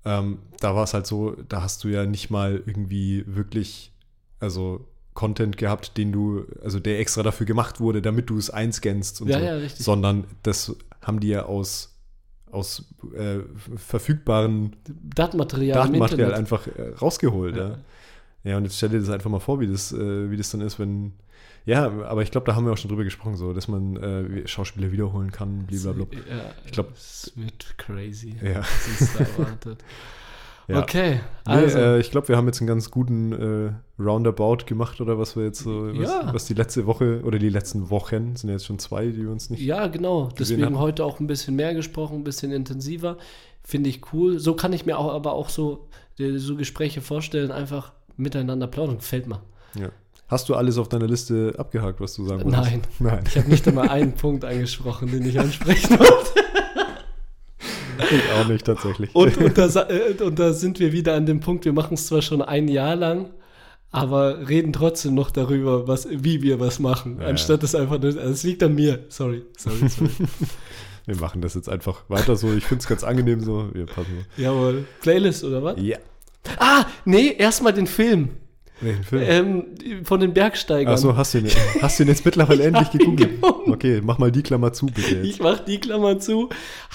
ähm, 0.03 0.39
da 0.59 0.75
war 0.75 0.83
es 0.83 0.93
halt 0.93 1.07
so, 1.07 1.31
da 1.47 1.61
hast 1.61 1.83
du 1.83 1.87
ja 1.87 2.05
nicht 2.05 2.29
mal 2.29 2.61
irgendwie 2.65 3.23
wirklich, 3.27 3.91
also 4.39 4.87
Content 5.13 5.57
gehabt, 5.57 5.95
den 5.97 6.11
du, 6.11 6.45
also 6.61 6.79
der 6.81 6.99
extra 6.99 7.23
dafür 7.23 7.45
gemacht 7.45 7.79
wurde, 7.79 8.01
damit 8.01 8.29
du 8.29 8.37
es 8.37 8.49
einscannst 8.49 9.21
und 9.21 9.29
Ja, 9.29 9.39
so, 9.39 9.45
ja, 9.45 9.55
richtig. 9.55 9.85
sondern 9.85 10.25
das 10.43 10.75
haben 11.01 11.21
die 11.21 11.29
ja 11.29 11.45
aus, 11.45 11.94
aus 12.51 12.85
äh, 13.15 13.39
verfügbaren 13.75 14.75
Datenmaterial, 15.15 15.77
Datenmaterial 15.83 16.33
einfach 16.33 16.67
äh, 16.67 16.89
rausgeholt. 17.01 17.55
Ja. 17.55 17.69
Ja. 17.69 17.77
ja. 18.43 18.57
und 18.57 18.63
jetzt 18.63 18.77
stell 18.77 18.89
dir 18.89 18.99
das 18.99 19.09
einfach 19.09 19.29
mal 19.29 19.39
vor, 19.39 19.59
wie 19.59 19.67
das, 19.67 19.91
äh, 19.91 20.29
wie 20.31 20.37
das 20.37 20.49
dann 20.51 20.61
ist, 20.61 20.79
wenn. 20.79 21.13
Ja, 21.65 21.85
aber 22.03 22.21
ich 22.21 22.29
glaube, 22.29 22.45
da 22.45 22.55
haben 22.55 22.65
wir 22.65 22.73
auch 22.73 22.77
schon 22.77 22.89
drüber 22.89 23.03
gesprochen, 23.03 23.35
so, 23.37 23.51
dass 23.51 23.67
man 23.67 23.97
äh, 23.97 24.47
Schauspieler 24.47 24.91
wiederholen 24.91 25.31
kann, 25.31 25.65
blablabla. 25.65 26.19
Ja, 26.29 26.51
Ich 26.63 26.71
glaub- 26.71 26.93
es 26.93 27.33
wird 27.35 27.75
crazy. 27.79 28.35
Ja. 28.43 28.59
Was 28.59 29.01
uns 29.01 29.13
da 29.13 29.19
erwartet. 29.23 29.83
Ja. 30.67 30.79
Okay, 30.81 31.19
Nee, 31.47 31.53
also. 31.53 31.77
äh, 31.77 31.99
ich 31.99 32.09
glaube, 32.09 32.27
wir 32.29 32.37
haben 32.37 32.47
jetzt 32.47 32.59
einen 32.59 32.67
ganz 32.67 32.89
guten 32.89 33.31
äh, 33.33 33.71
Roundabout 34.01 34.65
gemacht, 34.65 34.99
oder 34.99 35.19
was 35.19 35.35
wir 35.35 35.43
jetzt 35.43 35.59
so, 35.59 35.89
was, 35.95 36.09
Ja. 36.09 36.33
was 36.33 36.45
die 36.45 36.55
letzte 36.55 36.85
Woche 36.87 37.21
oder 37.23 37.37
die 37.37 37.49
letzten 37.49 37.89
Wochen, 37.91 38.35
sind 38.35 38.49
ja 38.49 38.53
jetzt 38.55 38.65
schon 38.65 38.79
zwei, 38.79 39.05
die 39.07 39.21
wir 39.23 39.29
uns 39.31 39.49
nicht. 39.51 39.61
Ja, 39.61 39.85
genau. 39.87 40.29
Deswegen 40.39 40.63
hatten. 40.65 40.79
heute 40.79 41.05
auch 41.05 41.19
ein 41.19 41.27
bisschen 41.27 41.55
mehr 41.55 41.73
gesprochen, 41.75 42.15
ein 42.17 42.23
bisschen 42.23 42.51
intensiver. 42.51 43.17
Finde 43.63 43.89
ich 43.89 44.01
cool. 44.13 44.39
So 44.39 44.55
kann 44.55 44.73
ich 44.73 44.85
mir 44.87 44.97
auch 44.97 45.13
aber 45.13 45.33
auch 45.33 45.49
so, 45.49 45.87
äh, 46.19 46.37
so 46.37 46.55
Gespräche 46.55 47.01
vorstellen, 47.01 47.51
einfach 47.51 47.93
miteinander 48.17 48.65
plaudern. 48.67 48.97
Gefällt 48.97 49.27
mir. 49.27 49.41
Ja. 49.79 49.89
Hast 50.27 50.49
du 50.49 50.55
alles 50.55 50.79
auf 50.79 50.89
deiner 50.89 51.05
Liste 51.05 51.53
abgehakt, 51.59 52.01
was 52.01 52.15
du 52.15 52.25
sagen 52.25 52.43
wolltest? 52.43 52.63
Nein. 52.63 52.81
Nein. 52.97 53.23
Ich 53.27 53.37
habe 53.37 53.47
nicht 53.49 53.67
einmal 53.67 53.89
einen 53.89 54.13
Punkt 54.15 54.43
angesprochen, 54.43 55.11
den 55.11 55.23
ich 55.27 55.39
ansprechen 55.39 55.99
wollte. 55.99 56.39
Ich 57.99 58.31
auch 58.39 58.47
nicht 58.47 58.65
tatsächlich. 58.65 59.13
Und, 59.13 59.37
und, 59.37 59.57
da, 59.57 59.67
äh, 59.89 60.23
und 60.23 60.39
da 60.39 60.53
sind 60.53 60.79
wir 60.79 60.91
wieder 60.91 61.15
an 61.15 61.25
dem 61.25 61.39
Punkt, 61.39 61.65
wir 61.65 61.73
machen 61.73 61.95
es 61.95 62.07
zwar 62.07 62.21
schon 62.21 62.41
ein 62.41 62.67
Jahr 62.67 62.95
lang, 62.95 63.31
aber 63.91 64.47
reden 64.49 64.73
trotzdem 64.73 65.15
noch 65.15 65.31
darüber, 65.31 65.87
was, 65.87 66.07
wie 66.09 66.41
wir 66.41 66.59
was 66.59 66.79
machen, 66.79 67.19
Ja, 67.19 67.27
anstatt 67.27 67.63
es 67.63 67.75
einfach 67.75 67.99
nur, 67.99 68.09
also 68.17 68.21
es 68.21 68.43
liegt 68.43 68.61
an 68.63 68.75
mir. 68.75 69.05
Sorry, 69.09 69.43
sorry, 69.57 69.89
sorry. 69.89 70.11
Wir 71.07 71.17
machen 71.17 71.39
das 71.41 71.53
jetzt 71.53 71.69
einfach 71.69 72.01
weiter 72.07 72.35
so. 72.35 72.51
Ich 72.53 72.65
finde 72.65 72.81
es 72.81 72.87
ganz 72.87 73.03
angenehm 73.03 73.39
so. 73.39 73.69
Wir 73.73 73.85
passen 73.85 74.25
Jawohl. 74.37 74.85
Playlist 75.01 75.43
oder 75.43 75.63
was? 75.63 75.79
Ja. 75.79 75.97
Ah, 76.57 76.85
nee, 77.05 77.35
erstmal 77.37 77.73
den 77.73 77.85
Film. 77.85 78.29
Welchen 78.81 79.03
Film? 79.03 79.23
Ähm, 79.25 80.03
von 80.03 80.19
den 80.19 80.33
Bergsteigern. 80.33 80.93
Achso, 80.93 81.15
hast 81.15 81.33
du 81.33 81.39
ihn, 81.39 81.47
hast 81.81 81.97
du 81.99 82.03
ihn 82.03 82.09
jetzt 82.09 82.25
mittlerweile 82.25 82.63
endlich 82.67 82.91
gegoogelt? 82.91 83.41
gefunden. 83.41 83.71
Okay, 83.71 84.01
mach 84.03 84.17
mal 84.17 84.31
die 84.31 84.43
Klammer 84.43 84.73
zu, 84.73 84.87
bitte. 84.87 85.15
Jetzt. 85.15 85.25
Ich 85.25 85.39
mach 85.39 85.59
die 85.59 85.79
Klammer 85.79 86.19
zu. 86.19 86.49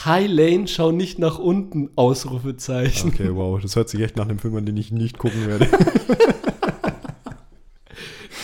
High 0.04 0.28
Lane, 0.30 0.68
schau 0.68 0.92
nicht 0.92 1.18
nach 1.18 1.38
unten, 1.38 1.90
Ausrufezeichen. 1.96 3.10
Okay, 3.10 3.30
wow, 3.32 3.60
das 3.60 3.76
hört 3.76 3.88
sich 3.88 4.00
echt 4.00 4.16
nach 4.16 4.28
einem 4.28 4.38
Film 4.38 4.56
an, 4.56 4.66
den 4.66 4.76
ich 4.76 4.92
nicht 4.92 5.18
gucken 5.18 5.46
werde. 5.46 5.66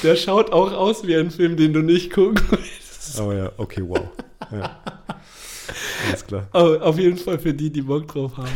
Der 0.03 0.16
schaut 0.16 0.53
auch 0.53 0.72
aus 0.72 1.07
wie 1.07 1.16
ein 1.16 1.30
Film, 1.30 1.57
den 1.57 1.72
du 1.72 1.80
nicht 1.80 2.12
gucken 2.12 2.41
willst. 2.51 3.18
Aber 3.18 3.34
ja, 3.34 3.53
okay, 3.57 3.82
wow. 3.87 4.01
Ja. 4.53 4.78
Alles 6.08 6.26
klar. 6.26 6.48
Aber 6.52 6.82
auf 6.82 6.98
jeden 6.98 7.16
Fall 7.16 7.38
für 7.38 7.54
die, 7.54 7.70
die 7.70 7.82
Bock 7.82 8.08
drauf 8.08 8.36
haben. 8.36 8.48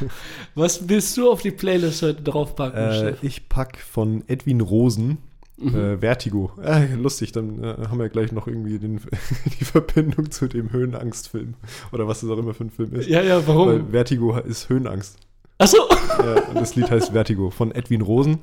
Was 0.54 0.88
willst 0.88 1.16
du 1.16 1.30
auf 1.30 1.42
die 1.42 1.50
Playlist 1.50 2.02
heute 2.02 2.22
draufpacken, 2.22 2.78
Äh, 2.78 3.14
ich 3.22 3.48
pack 3.48 3.78
von 3.78 4.22
Edwin 4.28 4.60
Rosen 4.60 5.18
Mhm. 5.56 5.74
äh, 5.76 5.98
Vertigo. 5.98 6.50
Äh, 6.60 6.94
lustig, 6.96 7.30
dann 7.30 7.62
äh, 7.62 7.76
haben 7.88 8.00
wir 8.00 8.08
gleich 8.08 8.32
noch 8.32 8.48
irgendwie 8.48 8.78
den, 8.80 9.00
die 9.60 9.64
Verbindung 9.64 10.32
zu 10.32 10.48
dem 10.48 10.72
Höhenangstfilm. 10.72 11.54
Oder 11.92 12.08
was 12.08 12.24
es 12.24 12.30
auch 12.30 12.38
immer 12.38 12.54
für 12.54 12.64
ein 12.64 12.70
Film 12.70 12.92
ist. 12.94 13.08
Ja, 13.08 13.22
ja, 13.22 13.36
Weil 13.46 13.54
warum? 13.54 13.90
Vertigo 13.92 14.36
ist 14.36 14.68
Höhenangst. 14.68 15.16
Achso. 15.58 15.76
Ja, 16.18 16.48
und 16.48 16.56
das 16.56 16.74
Lied 16.74 16.90
heißt 16.90 17.12
Vertigo 17.12 17.50
von 17.50 17.70
Edwin 17.70 18.00
Rosen. 18.00 18.38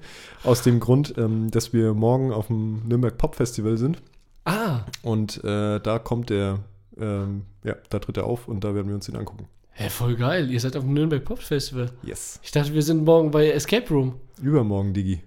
Aus 0.45 0.61
dem 0.61 0.79
Grund, 0.79 1.13
ähm, 1.17 1.51
dass 1.51 1.73
wir 1.73 1.93
morgen 1.93 2.31
auf 2.31 2.47
dem 2.47 2.87
Nürnberg 2.87 3.17
Pop 3.17 3.35
Festival 3.35 3.77
sind. 3.77 4.01
Ah. 4.45 4.85
Und 5.03 5.43
äh, 5.43 5.81
da 5.81 5.99
kommt 5.99 6.29
der, 6.29 6.59
ähm, 7.01 7.43
ja, 7.63 7.75
da 7.89 7.99
tritt 7.99 8.17
er 8.17 8.25
auf 8.25 8.47
und 8.47 8.63
da 8.63 8.73
werden 8.75 8.87
wir 8.87 8.95
uns 8.95 9.05
den 9.05 9.15
angucken. 9.15 9.47
Hä, 9.73 9.89
voll 9.89 10.15
geil. 10.15 10.51
Ihr 10.51 10.59
seid 10.59 10.75
auf 10.75 10.83
dem 10.83 10.93
Nürnberg 10.93 11.23
Pop 11.23 11.39
Festival. 11.39 11.91
Yes. 12.03 12.39
Ich 12.43 12.51
dachte, 12.51 12.73
wir 12.73 12.83
sind 12.83 13.03
morgen 13.05 13.31
bei 13.31 13.49
Escape 13.49 13.87
Room. 13.89 14.15
Übermorgen, 14.41 14.93
Digi. 14.93 15.21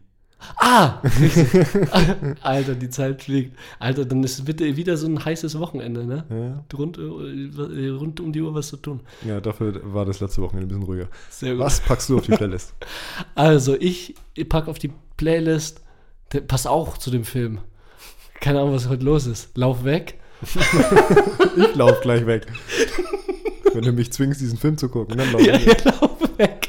Ah! 0.58 1.00
Alter, 2.42 2.74
die 2.74 2.90
Zeit 2.90 3.22
fliegt. 3.22 3.56
Alter, 3.78 4.04
dann 4.04 4.22
ist 4.22 4.44
bitte 4.44 4.76
wieder 4.76 4.96
so 4.98 5.06
ein 5.06 5.24
heißes 5.24 5.58
Wochenende, 5.58 6.04
ne? 6.04 6.24
Ja, 6.28 6.76
Rund, 6.76 6.98
äh, 6.98 7.88
rund 7.88 8.20
um 8.20 8.32
die 8.32 8.42
Uhr 8.42 8.54
was 8.54 8.68
zu 8.68 8.76
tun. 8.76 9.00
ja, 9.26 9.40
dafür 9.40 9.80
war 9.94 10.04
das 10.04 10.20
letzte 10.20 10.42
Wochenende 10.42 10.66
ein 10.66 10.68
bisschen 10.68 10.84
ruhiger. 10.84 11.08
Sehr 11.30 11.52
gut. 11.54 11.64
Was 11.64 11.80
packst 11.80 12.10
du 12.10 12.18
auf 12.18 12.26
die 12.26 12.32
Playlist? 12.36 12.74
Also, 13.34 13.74
ich 13.80 14.14
packe 14.50 14.70
auf 14.70 14.78
die 14.78 14.92
Playlist, 15.16 15.80
passt 16.46 16.66
auch 16.66 16.98
zu 16.98 17.10
dem 17.10 17.24
Film. 17.24 17.60
Keine 18.40 18.60
Ahnung, 18.60 18.74
was 18.74 18.88
heute 18.88 19.04
los 19.04 19.26
ist. 19.26 19.56
Lauf 19.56 19.84
weg. 19.84 20.18
Ich 21.56 21.74
lauf 21.74 22.00
gleich 22.00 22.26
weg. 22.26 22.46
Wenn 23.72 23.82
du 23.82 23.92
mich 23.92 24.12
zwingst, 24.12 24.40
diesen 24.40 24.58
Film 24.58 24.76
zu 24.78 24.88
gucken, 24.88 25.16
dann 25.18 25.32
lauf 25.32 25.42
Ja, 25.44 25.56
ich 25.56 25.66
weg. 25.66 25.84
ja, 25.84 25.92
lauf 26.00 26.18
weg. 26.38 26.68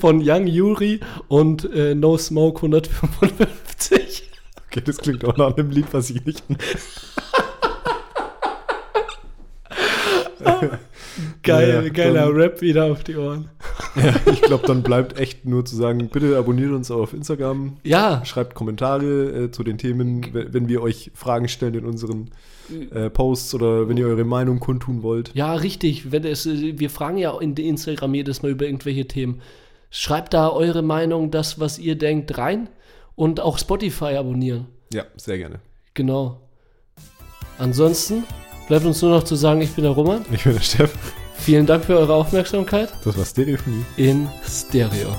Von 0.00 0.20
Young 0.22 0.46
Yuri 0.46 1.00
und 1.28 1.70
äh, 1.72 1.94
No 1.94 2.16
Smoke 2.18 2.58
155. 2.58 4.30
Okay, 4.66 4.82
das 4.84 4.98
klingt 4.98 5.24
auch 5.24 5.36
nach 5.36 5.56
einem 5.56 5.70
Lied, 5.70 5.86
was 5.92 6.10
ich 6.10 6.24
nicht. 6.24 6.42
Geil, 11.42 11.82
Ja, 11.84 11.88
geiler 11.90 12.26
dann- 12.26 12.34
Rap 12.36 12.60
wieder 12.60 12.84
auf 12.86 13.04
die 13.04 13.16
Ohren. 13.16 13.48
Ja, 13.96 14.14
ich 14.30 14.42
glaube, 14.42 14.66
dann 14.66 14.82
bleibt 14.82 15.18
echt 15.18 15.46
nur 15.46 15.64
zu 15.64 15.74
sagen, 15.76 16.08
bitte 16.12 16.36
abonniert 16.36 16.72
uns 16.72 16.90
auf 16.90 17.14
Instagram, 17.14 17.78
Ja, 17.82 18.22
schreibt 18.26 18.54
Kommentare 18.54 19.44
äh, 19.44 19.50
zu 19.50 19.64
den 19.64 19.78
Themen, 19.78 20.34
we- 20.34 20.48
wenn 20.52 20.68
wir 20.68 20.82
euch 20.82 21.10
Fragen 21.14 21.48
stellen 21.48 21.74
in 21.74 21.86
unseren 21.86 22.30
äh, 22.92 23.08
Posts 23.08 23.54
oder 23.54 23.88
wenn 23.88 23.96
ihr 23.96 24.06
eure 24.06 24.24
Meinung 24.24 24.60
kundtun 24.60 25.02
wollt. 25.02 25.30
ja, 25.34 25.54
richtig. 25.54 26.12
Wenn 26.12 26.24
es, 26.24 26.44
äh, 26.46 26.78
wir 26.78 26.90
fragen 26.90 27.16
ja 27.16 27.38
in 27.40 27.54
Instagram 27.56 28.12
jedes 28.14 28.42
Mal 28.42 28.50
über 28.50 28.66
irgendwelche 28.66 29.06
Themen. 29.06 29.40
Schreibt 29.90 30.34
da 30.34 30.50
eure 30.50 30.82
Meinung, 30.82 31.30
das, 31.30 31.58
was 31.60 31.78
ihr 31.78 31.96
denkt, 31.96 32.36
rein 32.36 32.68
und 33.14 33.40
auch 33.40 33.58
Spotify 33.58 34.16
abonnieren. 34.16 34.66
Ja, 34.92 35.04
sehr 35.16 35.38
gerne. 35.38 35.60
Genau. 35.94 36.40
Ansonsten 37.58 38.24
bleibt 38.68 38.84
uns 38.84 39.00
nur 39.02 39.10
noch 39.10 39.24
zu 39.24 39.36
sagen, 39.36 39.60
ich 39.60 39.72
bin 39.74 39.84
der 39.84 39.92
Roman. 39.92 40.24
Ich 40.32 40.44
bin 40.44 40.54
der 40.54 40.60
Steff. 40.60 40.92
Vielen 41.38 41.66
Dank 41.66 41.84
für 41.84 41.96
eure 41.96 42.14
Aufmerksamkeit 42.14 42.88
Das 43.04 43.16
war 43.16 43.24
Stereophonie. 43.24 43.84
in 43.96 44.28
Stereo. 44.48 45.14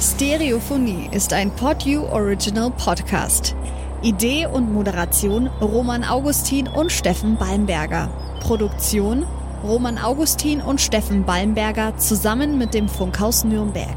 Stereophonie 0.00 1.08
ist 1.12 1.32
ein 1.32 1.50
PodU 1.50 2.04
Original 2.10 2.70
Podcast. 2.70 3.54
Idee 4.02 4.46
und 4.46 4.72
Moderation 4.72 5.48
Roman 5.60 6.04
Augustin 6.04 6.68
und 6.68 6.90
Steffen 6.92 7.36
Balmberger. 7.36 8.08
Produktion 8.40 9.26
Roman 9.62 9.98
Augustin 9.98 10.60
und 10.62 10.80
Steffen 10.80 11.24
Balmberger 11.24 11.96
zusammen 11.98 12.56
mit 12.58 12.72
dem 12.74 12.88
Funkhaus 12.88 13.44
Nürnberg. 13.44 13.96